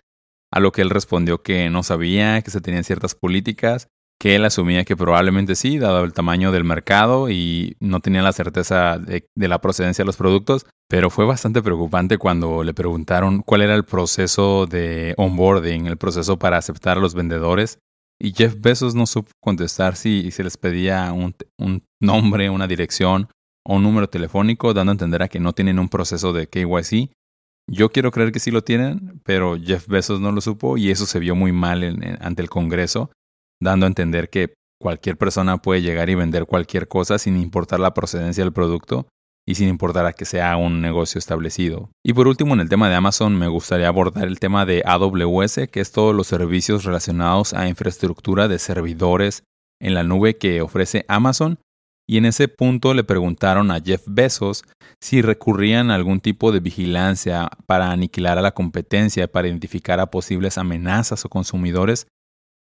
a 0.50 0.58
lo 0.58 0.72
que 0.72 0.82
él 0.82 0.90
respondió 0.90 1.42
que 1.42 1.70
no 1.70 1.84
sabía, 1.84 2.42
que 2.42 2.50
se 2.50 2.60
tenían 2.60 2.82
ciertas 2.82 3.14
políticas 3.14 3.88
que 4.20 4.36
él 4.36 4.44
asumía 4.44 4.84
que 4.84 4.98
probablemente 4.98 5.54
sí, 5.54 5.78
dado 5.78 6.04
el 6.04 6.12
tamaño 6.12 6.52
del 6.52 6.62
mercado 6.62 7.30
y 7.30 7.76
no 7.80 8.00
tenía 8.00 8.20
la 8.20 8.34
certeza 8.34 8.98
de, 8.98 9.24
la 9.34 9.62
procedencia 9.62 10.02
de 10.02 10.06
los 10.06 10.18
productos, 10.18 10.66
pero 10.88 11.08
fue 11.08 11.24
bastante 11.24 11.62
preocupante 11.62 12.18
cuando 12.18 12.62
le 12.62 12.74
preguntaron 12.74 13.40
cuál 13.40 13.62
era 13.62 13.74
el 13.74 13.84
proceso 13.84 14.66
de 14.66 15.14
onboarding, 15.16 15.86
el 15.86 15.96
proceso 15.96 16.38
para 16.38 16.58
aceptar 16.58 16.98
a 16.98 17.00
los 17.00 17.14
vendedores. 17.14 17.78
Y 18.20 18.34
Jeff 18.34 18.56
Bezos 18.60 18.94
no 18.94 19.06
supo 19.06 19.30
contestar 19.42 19.96
si 19.96 20.30
se 20.30 20.44
les 20.44 20.58
pedía 20.58 21.14
un, 21.14 21.34
nombre, 21.98 22.50
una 22.50 22.68
dirección 22.68 23.28
o 23.66 23.76
un 23.76 23.82
número 23.82 24.10
telefónico, 24.10 24.74
dando 24.74 24.90
a 24.90 24.96
entender 24.96 25.22
a 25.22 25.28
que 25.28 25.40
no 25.40 25.54
tienen 25.54 25.78
un 25.78 25.88
proceso 25.88 26.34
de 26.34 26.46
KYC. 26.46 27.10
Yo 27.70 27.88
quiero 27.88 28.10
creer 28.10 28.32
que 28.32 28.40
sí 28.40 28.50
lo 28.50 28.62
tienen, 28.62 29.22
pero 29.24 29.56
Jeff 29.58 29.88
Bezos 29.88 30.20
no 30.20 30.30
lo 30.30 30.42
supo 30.42 30.76
y 30.76 30.90
eso 30.90 31.06
se 31.06 31.20
vio 31.20 31.34
muy 31.34 31.52
mal 31.52 32.18
ante 32.20 32.42
el 32.42 32.50
Congreso 32.50 33.10
dando 33.60 33.86
a 33.86 33.88
entender 33.88 34.30
que 34.30 34.54
cualquier 34.80 35.16
persona 35.16 35.58
puede 35.58 35.82
llegar 35.82 36.08
y 36.08 36.14
vender 36.14 36.46
cualquier 36.46 36.88
cosa 36.88 37.18
sin 37.18 37.36
importar 37.36 37.80
la 37.80 37.94
procedencia 37.94 38.42
del 38.42 38.52
producto 38.52 39.06
y 39.46 39.54
sin 39.56 39.68
importar 39.68 40.06
a 40.06 40.12
que 40.12 40.24
sea 40.24 40.56
un 40.56 40.80
negocio 40.80 41.18
establecido. 41.18 41.90
Y 42.04 42.12
por 42.12 42.28
último, 42.28 42.54
en 42.54 42.60
el 42.60 42.68
tema 42.68 42.88
de 42.88 42.94
Amazon, 42.94 43.38
me 43.38 43.48
gustaría 43.48 43.88
abordar 43.88 44.26
el 44.26 44.38
tema 44.38 44.64
de 44.64 44.82
AWS, 44.86 45.68
que 45.70 45.80
es 45.80 45.92
todos 45.92 46.14
los 46.14 46.26
servicios 46.26 46.84
relacionados 46.84 47.52
a 47.52 47.68
infraestructura 47.68 48.48
de 48.48 48.58
servidores 48.58 49.42
en 49.80 49.94
la 49.94 50.02
nube 50.02 50.36
que 50.36 50.60
ofrece 50.62 51.04
Amazon. 51.08 51.58
Y 52.08 52.16
en 52.16 52.26
ese 52.26 52.48
punto 52.48 52.92
le 52.92 53.04
preguntaron 53.04 53.70
a 53.70 53.80
Jeff 53.80 54.02
Bezos 54.06 54.64
si 55.00 55.22
recurrían 55.22 55.90
a 55.90 55.94
algún 55.94 56.20
tipo 56.20 56.52
de 56.52 56.60
vigilancia 56.60 57.48
para 57.66 57.92
aniquilar 57.92 58.36
a 58.36 58.42
la 58.42 58.52
competencia, 58.52 59.30
para 59.30 59.48
identificar 59.48 60.00
a 60.00 60.10
posibles 60.10 60.58
amenazas 60.58 61.24
o 61.24 61.28
consumidores 61.28 62.06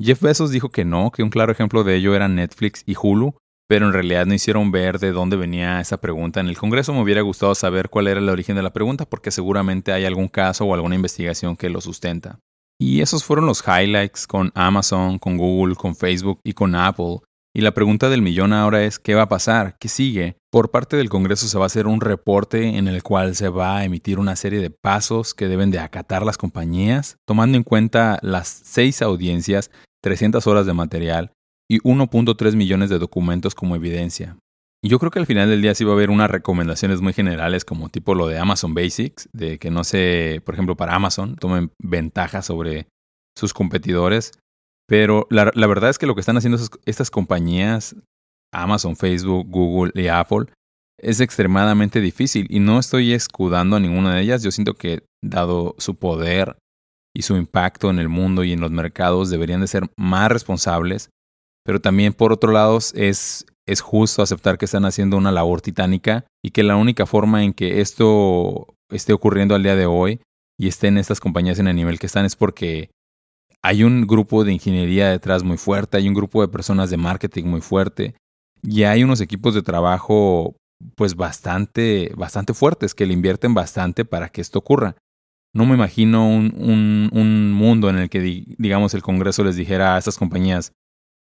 Jeff 0.01 0.21
Bezos 0.21 0.51
dijo 0.51 0.69
que 0.69 0.83
no, 0.83 1.11
que 1.11 1.23
un 1.23 1.29
claro 1.29 1.51
ejemplo 1.51 1.83
de 1.83 1.95
ello 1.95 2.15
era 2.15 2.27
Netflix 2.27 2.83
y 2.85 2.95
Hulu, 3.01 3.35
pero 3.67 3.87
en 3.87 3.93
realidad 3.93 4.25
no 4.25 4.33
hicieron 4.33 4.71
ver 4.71 4.99
de 4.99 5.11
dónde 5.11 5.37
venía 5.37 5.79
esa 5.79 6.01
pregunta. 6.01 6.39
En 6.39 6.47
el 6.47 6.57
Congreso 6.57 6.93
me 6.93 7.01
hubiera 7.01 7.21
gustado 7.21 7.55
saber 7.55 7.89
cuál 7.89 8.07
era 8.07 8.19
el 8.19 8.29
origen 8.29 8.55
de 8.55 8.63
la 8.63 8.73
pregunta, 8.73 9.05
porque 9.05 9.31
seguramente 9.31 9.93
hay 9.93 10.05
algún 10.05 10.27
caso 10.27 10.65
o 10.65 10.73
alguna 10.73 10.95
investigación 10.95 11.55
que 11.55 11.69
lo 11.69 11.81
sustenta. 11.81 12.39
Y 12.77 13.01
esos 13.01 13.23
fueron 13.23 13.45
los 13.45 13.63
highlights 13.65 14.27
con 14.27 14.51
Amazon, 14.53 15.17
con 15.17 15.37
Google, 15.37 15.75
con 15.75 15.95
Facebook 15.95 16.39
y 16.43 16.53
con 16.53 16.75
Apple. 16.75 17.19
Y 17.57 17.61
la 17.61 17.73
pregunta 17.73 18.09
del 18.09 18.21
millón 18.21 18.51
ahora 18.51 18.83
es, 18.83 18.99
¿qué 18.99 19.15
va 19.15 19.21
a 19.21 19.29
pasar? 19.29 19.77
¿Qué 19.79 19.87
sigue? 19.87 20.35
Por 20.51 20.71
parte 20.71 20.97
del 20.97 21.07
Congreso 21.07 21.47
se 21.47 21.57
va 21.57 21.63
a 21.63 21.67
hacer 21.67 21.87
un 21.87 22.01
reporte 22.01 22.77
en 22.77 22.89
el 22.89 23.01
cual 23.01 23.33
se 23.33 23.47
va 23.47 23.77
a 23.77 23.85
emitir 23.85 24.19
una 24.19 24.35
serie 24.35 24.59
de 24.59 24.71
pasos 24.71 25.33
que 25.33 25.47
deben 25.47 25.71
de 25.71 25.79
acatar 25.79 26.25
las 26.25 26.37
compañías, 26.37 27.15
tomando 27.25 27.55
en 27.55 27.63
cuenta 27.63 28.19
las 28.21 28.49
seis 28.49 29.01
audiencias, 29.01 29.71
300 30.03 30.45
horas 30.47 30.65
de 30.65 30.73
material 30.73 31.31
y 31.71 31.79
1.3 31.79 32.57
millones 32.57 32.89
de 32.89 32.99
documentos 32.99 33.55
como 33.55 33.77
evidencia. 33.77 34.35
Yo 34.83 34.99
creo 34.99 35.09
que 35.09 35.19
al 35.19 35.25
final 35.25 35.49
del 35.49 35.61
día 35.61 35.75
sí 35.75 35.85
va 35.85 35.91
a 35.91 35.95
haber 35.95 36.09
unas 36.09 36.29
recomendaciones 36.29 36.99
muy 36.99 37.13
generales 37.13 37.63
como 37.63 37.87
tipo 37.87 38.15
lo 38.15 38.27
de 38.27 38.37
Amazon 38.37 38.73
Basics, 38.73 39.29
de 39.31 39.59
que 39.59 39.71
no 39.71 39.85
se, 39.85 40.41
por 40.45 40.55
ejemplo, 40.55 40.75
para 40.75 40.93
Amazon 40.93 41.37
tomen 41.37 41.71
ventaja 41.81 42.41
sobre 42.41 42.89
sus 43.33 43.53
competidores 43.53 44.33
pero 44.87 45.27
la, 45.29 45.67
verdad 45.67 45.89
es 45.89 45.97
que 45.97 46.05
lo 46.05 46.13
que 46.13 46.21
están 46.21 46.37
haciendo 46.37 46.59
estas 46.85 47.09
compañías, 47.09 47.95
Amazon, 48.53 48.95
Facebook, 48.95 49.47
Google 49.49 49.91
y 49.95 50.07
Apple, 50.07 50.45
es 50.99 51.19
extremadamente 51.19 52.01
difícil 52.01 52.47
y 52.49 52.59
no 52.59 52.79
estoy 52.79 53.13
escudando 53.13 53.75
a 53.75 53.79
ninguna 53.79 54.15
de 54.15 54.21
ellas. 54.21 54.43
Yo 54.43 54.51
siento 54.51 54.75
que 54.75 55.03
dado 55.23 55.75
su 55.77 55.95
poder 55.95 56.57
y 57.15 57.23
su 57.23 57.35
impacto 57.35 57.89
en 57.89 57.99
el 57.99 58.09
mundo 58.09 58.43
y 58.43 58.53
en 58.53 58.61
los 58.61 58.71
mercados 58.71 59.29
deberían 59.29 59.61
de 59.61 59.67
ser 59.67 59.89
más 59.97 60.29
responsables, 60.31 61.09
pero 61.63 61.81
también 61.81 62.13
por 62.13 62.31
otro 62.31 62.51
lado 62.51 62.77
es, 62.77 63.45
es 63.67 63.81
justo 63.81 64.21
aceptar 64.21 64.57
que 64.57 64.65
están 64.65 64.85
haciendo 64.85 65.17
una 65.17 65.31
labor 65.31 65.61
titánica 65.61 66.25
y 66.43 66.51
que 66.51 66.63
la 66.63 66.75
única 66.75 67.05
forma 67.05 67.43
en 67.43 67.53
que 67.53 67.81
esto 67.81 68.75
esté 68.91 69.13
ocurriendo 69.13 69.55
al 69.55 69.63
día 69.63 69.75
de 69.75 69.85
hoy 69.85 70.21
y 70.59 70.67
estén 70.67 70.97
estas 70.97 71.19
compañías 71.19 71.59
en 71.59 71.67
el 71.67 71.75
nivel 71.75 71.99
que 71.99 72.05
están 72.05 72.25
es 72.25 72.35
porque 72.35 72.91
hay 73.65 73.83
un 73.83 74.05
grupo 74.05 74.43
de 74.43 74.53
ingeniería 74.53 75.09
detrás 75.09 75.43
muy 75.43 75.57
fuerte, 75.57 75.97
hay 75.97 76.07
un 76.07 76.13
grupo 76.13 76.41
de 76.41 76.47
personas 76.47 76.91
de 76.91 76.97
marketing 76.97 77.45
muy 77.45 77.61
fuerte 77.61 78.13
y 78.61 78.83
hay 78.83 79.03
unos 79.03 79.21
equipos 79.21 79.55
de 79.55 79.63
trabajo 79.63 80.55
pues 80.95 81.15
bastante, 81.15 82.11
bastante 82.15 82.53
fuertes 82.53 82.93
que 82.93 83.07
le 83.07 83.13
invierten 83.13 83.55
bastante 83.55 84.05
para 84.05 84.29
que 84.29 84.41
esto 84.41 84.59
ocurra. 84.59 84.95
No 85.51 85.65
me 85.65 85.73
imagino 85.73 86.29
un, 86.29 87.09
un, 87.11 87.53
mundo 87.53 87.89
en 87.89 87.97
el 87.97 88.09
que, 88.09 88.19
digamos, 88.19 88.93
el 88.93 89.01
Congreso 89.01 89.43
les 89.43 89.55
dijera 89.55 89.95
a 89.95 89.97
estas 89.97 90.17
compañías, 90.17 90.71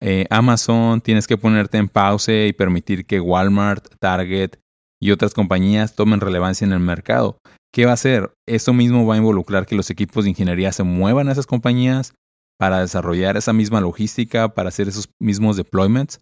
eh, 0.02 0.26
Amazon, 0.32 1.02
tienes 1.02 1.28
que 1.28 1.38
ponerte 1.38 1.78
en 1.78 1.90
pausa 1.90 2.32
y 2.34 2.54
permitir 2.54 3.06
que 3.06 3.20
Walmart, 3.20 3.86
Target 4.00 4.56
y 5.00 5.12
otras 5.12 5.36
compañías 5.36 5.96
tomen 5.96 6.22
relevancia 6.22 6.66
en 6.66 6.74
el 6.74 6.80
mercado. 6.80 7.38
¿Qué 7.76 7.84
va 7.84 7.92
a 7.92 7.96
hacer? 7.96 8.32
Eso 8.48 8.72
mismo 8.72 9.06
va 9.06 9.16
a 9.16 9.18
involucrar 9.18 9.66
que 9.66 9.76
los 9.76 9.90
equipos 9.90 10.24
de 10.24 10.30
ingeniería 10.30 10.72
se 10.72 10.84
muevan 10.84 11.28
a 11.28 11.34
esas 11.34 11.46
compañías 11.46 12.14
para 12.58 12.80
desarrollar 12.80 13.36
esa 13.36 13.52
misma 13.52 13.82
logística, 13.82 14.54
para 14.54 14.70
hacer 14.70 14.88
esos 14.88 15.10
mismos 15.20 15.58
deployments. 15.58 16.22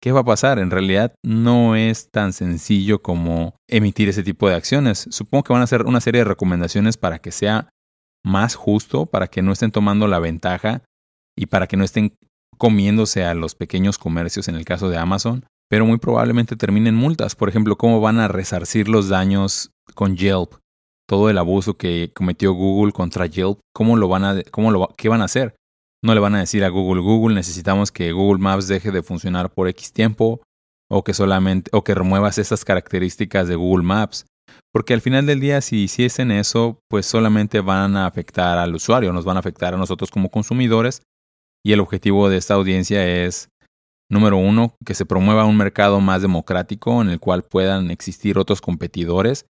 ¿Qué 0.00 0.12
va 0.12 0.20
a 0.20 0.24
pasar? 0.24 0.60
En 0.60 0.70
realidad 0.70 1.12
no 1.24 1.74
es 1.74 2.12
tan 2.12 2.32
sencillo 2.32 3.02
como 3.02 3.56
emitir 3.68 4.08
ese 4.08 4.22
tipo 4.22 4.48
de 4.48 4.54
acciones. 4.54 5.08
Supongo 5.10 5.42
que 5.42 5.52
van 5.52 5.62
a 5.62 5.64
hacer 5.64 5.86
una 5.86 6.00
serie 6.00 6.20
de 6.20 6.26
recomendaciones 6.26 6.96
para 6.96 7.18
que 7.18 7.32
sea 7.32 7.68
más 8.24 8.54
justo, 8.54 9.06
para 9.06 9.26
que 9.26 9.42
no 9.42 9.50
estén 9.50 9.72
tomando 9.72 10.06
la 10.06 10.20
ventaja 10.20 10.82
y 11.36 11.46
para 11.46 11.66
que 11.66 11.76
no 11.76 11.82
estén 11.82 12.12
comiéndose 12.58 13.24
a 13.24 13.34
los 13.34 13.56
pequeños 13.56 13.98
comercios 13.98 14.46
en 14.46 14.54
el 14.54 14.64
caso 14.64 14.88
de 14.88 14.98
Amazon, 14.98 15.46
pero 15.68 15.84
muy 15.84 15.98
probablemente 15.98 16.54
terminen 16.54 16.94
multas. 16.94 17.34
Por 17.34 17.48
ejemplo, 17.48 17.76
cómo 17.76 18.00
van 18.00 18.20
a 18.20 18.28
resarcir 18.28 18.88
los 18.88 19.08
daños 19.08 19.72
con 19.96 20.16
Yelp 20.16 20.61
todo 21.12 21.28
el 21.28 21.36
abuso 21.36 21.76
que 21.76 22.10
cometió 22.14 22.54
Google 22.54 22.90
contra 22.94 23.26
Yelp, 23.26 23.58
¿cómo 23.74 23.98
lo 23.98 24.08
van 24.08 24.24
a, 24.24 24.42
cómo 24.50 24.70
lo, 24.70 24.88
qué 24.96 25.10
van 25.10 25.20
a 25.20 25.26
hacer? 25.26 25.54
No 26.02 26.14
le 26.14 26.20
van 26.20 26.34
a 26.34 26.38
decir 26.38 26.64
a 26.64 26.70
Google, 26.70 27.02
Google, 27.02 27.34
necesitamos 27.34 27.92
que 27.92 28.12
Google 28.12 28.40
Maps 28.40 28.66
deje 28.66 28.90
de 28.90 29.02
funcionar 29.02 29.50
por 29.52 29.68
X 29.68 29.92
tiempo, 29.92 30.40
o 30.90 31.04
que 31.04 31.12
solamente, 31.12 31.70
o 31.74 31.84
que 31.84 31.94
remuevas 31.94 32.38
esas 32.38 32.64
características 32.64 33.46
de 33.46 33.56
Google 33.56 33.84
Maps. 33.84 34.24
Porque 34.72 34.94
al 34.94 35.02
final 35.02 35.26
del 35.26 35.38
día, 35.38 35.60
si 35.60 35.82
hiciesen 35.82 36.30
eso, 36.30 36.78
pues 36.88 37.04
solamente 37.04 37.60
van 37.60 37.94
a 37.94 38.06
afectar 38.06 38.56
al 38.56 38.74
usuario, 38.74 39.12
nos 39.12 39.26
van 39.26 39.36
a 39.36 39.40
afectar 39.40 39.74
a 39.74 39.76
nosotros 39.76 40.10
como 40.10 40.30
consumidores. 40.30 41.02
Y 41.62 41.74
el 41.74 41.80
objetivo 41.80 42.30
de 42.30 42.38
esta 42.38 42.54
audiencia 42.54 43.06
es, 43.06 43.50
número 44.10 44.38
uno, 44.38 44.76
que 44.82 44.94
se 44.94 45.04
promueva 45.04 45.44
un 45.44 45.58
mercado 45.58 46.00
más 46.00 46.22
democrático 46.22 47.02
en 47.02 47.10
el 47.10 47.20
cual 47.20 47.42
puedan 47.42 47.90
existir 47.90 48.38
otros 48.38 48.62
competidores 48.62 49.44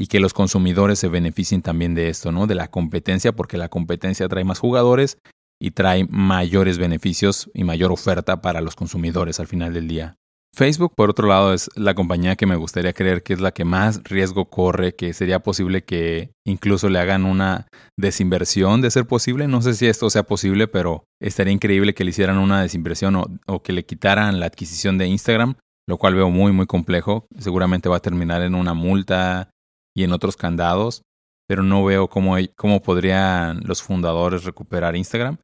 y 0.00 0.06
que 0.06 0.20
los 0.20 0.32
consumidores 0.32 1.00
se 1.00 1.08
beneficien 1.08 1.60
también 1.60 1.96
de 1.96 2.08
esto, 2.08 2.30
¿no? 2.30 2.46
De 2.46 2.54
la 2.54 2.68
competencia, 2.68 3.32
porque 3.32 3.58
la 3.58 3.68
competencia 3.68 4.28
trae 4.28 4.44
más 4.44 4.60
jugadores 4.60 5.18
y 5.60 5.72
trae 5.72 6.06
mayores 6.08 6.78
beneficios 6.78 7.50
y 7.52 7.64
mayor 7.64 7.90
oferta 7.90 8.40
para 8.40 8.60
los 8.60 8.76
consumidores 8.76 9.40
al 9.40 9.48
final 9.48 9.74
del 9.74 9.88
día. 9.88 10.14
Facebook, 10.54 10.94
por 10.94 11.10
otro 11.10 11.26
lado, 11.26 11.52
es 11.52 11.68
la 11.74 11.96
compañía 11.96 12.36
que 12.36 12.46
me 12.46 12.54
gustaría 12.54 12.92
creer 12.92 13.24
que 13.24 13.32
es 13.32 13.40
la 13.40 13.50
que 13.50 13.64
más 13.64 14.04
riesgo 14.04 14.48
corre, 14.48 14.94
que 14.94 15.12
sería 15.12 15.40
posible 15.40 15.82
que 15.82 16.30
incluso 16.46 16.88
le 16.88 17.00
hagan 17.00 17.24
una 17.24 17.66
desinversión 17.96 18.80
de 18.80 18.92
ser 18.92 19.04
posible. 19.04 19.48
No 19.48 19.62
sé 19.62 19.74
si 19.74 19.88
esto 19.88 20.10
sea 20.10 20.22
posible, 20.22 20.68
pero 20.68 21.06
estaría 21.20 21.52
increíble 21.52 21.92
que 21.92 22.04
le 22.04 22.10
hicieran 22.10 22.38
una 22.38 22.62
desinversión 22.62 23.16
o, 23.16 23.26
o 23.48 23.64
que 23.64 23.72
le 23.72 23.84
quitaran 23.84 24.38
la 24.38 24.46
adquisición 24.46 24.96
de 24.96 25.08
Instagram, 25.08 25.56
lo 25.88 25.98
cual 25.98 26.14
veo 26.14 26.30
muy, 26.30 26.52
muy 26.52 26.66
complejo. 26.66 27.26
Seguramente 27.36 27.88
va 27.88 27.96
a 27.96 28.00
terminar 28.00 28.42
en 28.42 28.54
una 28.54 28.74
multa 28.74 29.50
y 29.98 30.04
en 30.04 30.12
otros 30.12 30.36
candados, 30.36 31.02
pero 31.48 31.64
no 31.64 31.84
veo 31.84 32.08
cómo, 32.08 32.36
cómo 32.54 32.80
podrían 32.80 33.62
los 33.64 33.82
fundadores 33.82 34.44
recuperar 34.44 34.94
Instagram. 34.94 35.38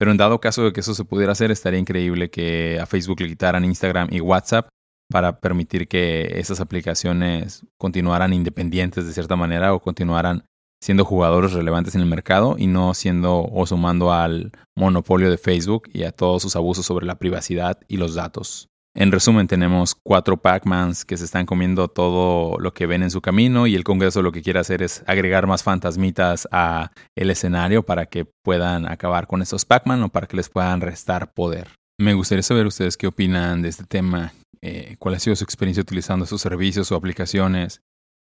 Pero 0.00 0.10
en 0.10 0.16
dado 0.16 0.40
caso 0.40 0.64
de 0.64 0.72
que 0.72 0.80
eso 0.80 0.94
se 0.94 1.04
pudiera 1.04 1.30
hacer, 1.30 1.52
estaría 1.52 1.78
increíble 1.78 2.28
que 2.28 2.80
a 2.80 2.86
Facebook 2.86 3.20
le 3.20 3.28
quitaran 3.28 3.64
Instagram 3.64 4.08
y 4.10 4.20
WhatsApp 4.20 4.68
para 5.08 5.38
permitir 5.38 5.86
que 5.86 6.40
esas 6.40 6.60
aplicaciones 6.60 7.64
continuaran 7.78 8.32
independientes 8.32 9.06
de 9.06 9.12
cierta 9.12 9.36
manera 9.36 9.72
o 9.72 9.80
continuaran 9.80 10.44
siendo 10.82 11.04
jugadores 11.04 11.52
relevantes 11.52 11.94
en 11.94 12.00
el 12.00 12.08
mercado 12.08 12.56
y 12.58 12.66
no 12.66 12.94
siendo 12.94 13.44
o 13.44 13.64
sumando 13.64 14.12
al 14.12 14.50
monopolio 14.76 15.30
de 15.30 15.38
Facebook 15.38 15.88
y 15.92 16.02
a 16.02 16.10
todos 16.10 16.42
sus 16.42 16.56
abusos 16.56 16.84
sobre 16.84 17.06
la 17.06 17.14
privacidad 17.14 17.78
y 17.86 17.96
los 17.98 18.16
datos. 18.16 18.68
En 18.96 19.10
resumen, 19.10 19.48
tenemos 19.48 19.96
cuatro 19.96 20.36
Pac-Mans 20.36 21.04
que 21.04 21.16
se 21.16 21.24
están 21.24 21.46
comiendo 21.46 21.88
todo 21.88 22.60
lo 22.60 22.72
que 22.72 22.86
ven 22.86 23.02
en 23.02 23.10
su 23.10 23.20
camino 23.20 23.66
y 23.66 23.74
el 23.74 23.82
Congreso 23.82 24.22
lo 24.22 24.30
que 24.30 24.40
quiere 24.40 24.60
hacer 24.60 24.82
es 24.82 25.02
agregar 25.08 25.48
más 25.48 25.64
fantasmitas 25.64 26.46
a 26.52 26.92
el 27.16 27.30
escenario 27.30 27.82
para 27.82 28.06
que 28.06 28.24
puedan 28.44 28.86
acabar 28.86 29.26
con 29.26 29.42
esos 29.42 29.64
Pac-Man 29.64 30.04
o 30.04 30.08
para 30.10 30.28
que 30.28 30.36
les 30.36 30.48
puedan 30.48 30.80
restar 30.80 31.32
poder. 31.32 31.70
Me 31.98 32.14
gustaría 32.14 32.44
saber 32.44 32.66
ustedes 32.66 32.96
qué 32.96 33.08
opinan 33.08 33.62
de 33.62 33.70
este 33.70 33.82
tema, 33.84 34.32
eh, 34.62 34.94
cuál 35.00 35.16
ha 35.16 35.18
sido 35.18 35.34
su 35.34 35.42
experiencia 35.42 35.82
utilizando 35.82 36.22
estos 36.22 36.40
servicios 36.40 36.92
o 36.92 36.94
aplicaciones 36.94 37.80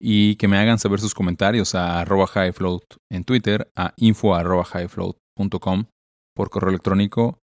y 0.01 0.36
que 0.38 0.47
me 0.47 0.57
hagan 0.57 0.80
saber 0.80 0.99
sus 0.99 1.13
comentarios 1.13 1.76
a 1.76 1.99
arroba 1.99 2.26
highfloat 2.26 2.84
en 3.11 3.24
Twitter, 3.24 3.70
a 3.76 3.93
info 3.97 4.34
arroba 4.34 4.66
highfloat.com 4.66 5.86
por 6.36 6.49
correo 6.49 6.72
electrónico 6.72 7.38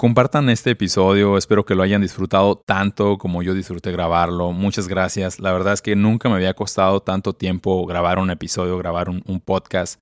Compartan 0.00 0.48
este 0.48 0.70
episodio, 0.70 1.36
espero 1.36 1.66
que 1.66 1.74
lo 1.74 1.82
hayan 1.82 2.02
disfrutado 2.02 2.54
tanto 2.54 3.18
como 3.18 3.42
yo 3.42 3.52
disfruté 3.52 3.90
grabarlo. 3.90 4.52
Muchas 4.52 4.86
gracias. 4.86 5.40
La 5.40 5.50
verdad 5.50 5.72
es 5.72 5.82
que 5.82 5.96
nunca 5.96 6.28
me 6.28 6.36
había 6.36 6.54
costado 6.54 7.00
tanto 7.00 7.32
tiempo 7.32 7.84
grabar 7.84 8.20
un 8.20 8.30
episodio, 8.30 8.78
grabar 8.78 9.08
un, 9.08 9.40
podcast. 9.44 9.98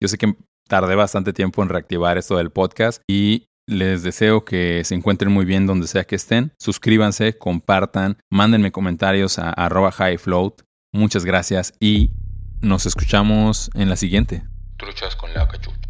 Yo 0.00 0.06
sé 0.06 0.18
que 0.18 0.36
tardé 0.68 0.94
bastante 0.94 1.32
tiempo 1.32 1.64
en 1.64 1.68
reactivar 1.68 2.16
esto 2.16 2.36
del 2.36 2.50
podcast 2.50 3.02
y 3.08 3.48
les 3.66 4.04
deseo 4.04 4.44
que 4.44 4.84
se 4.84 4.94
encuentren 4.94 5.32
muy 5.32 5.44
bien 5.44 5.66
donde 5.66 5.88
sea 5.88 6.04
que 6.04 6.14
estén. 6.14 6.52
Suscríbanse, 6.56 7.36
compartan, 7.36 8.18
mándenme 8.30 8.70
comentarios 8.70 9.40
a 9.40 9.50
arroba 9.50 9.90
highfloat. 9.90 10.62
Muchas 10.92 11.24
gracias 11.24 11.74
y 11.80 12.12
nos 12.60 12.86
escuchamos 12.86 13.68
en 13.74 13.88
la 13.88 13.96
siguiente. 13.96 14.44
Truchas 14.76 15.16
con 15.16 15.34
la 15.34 15.48
cachucha. 15.48 15.89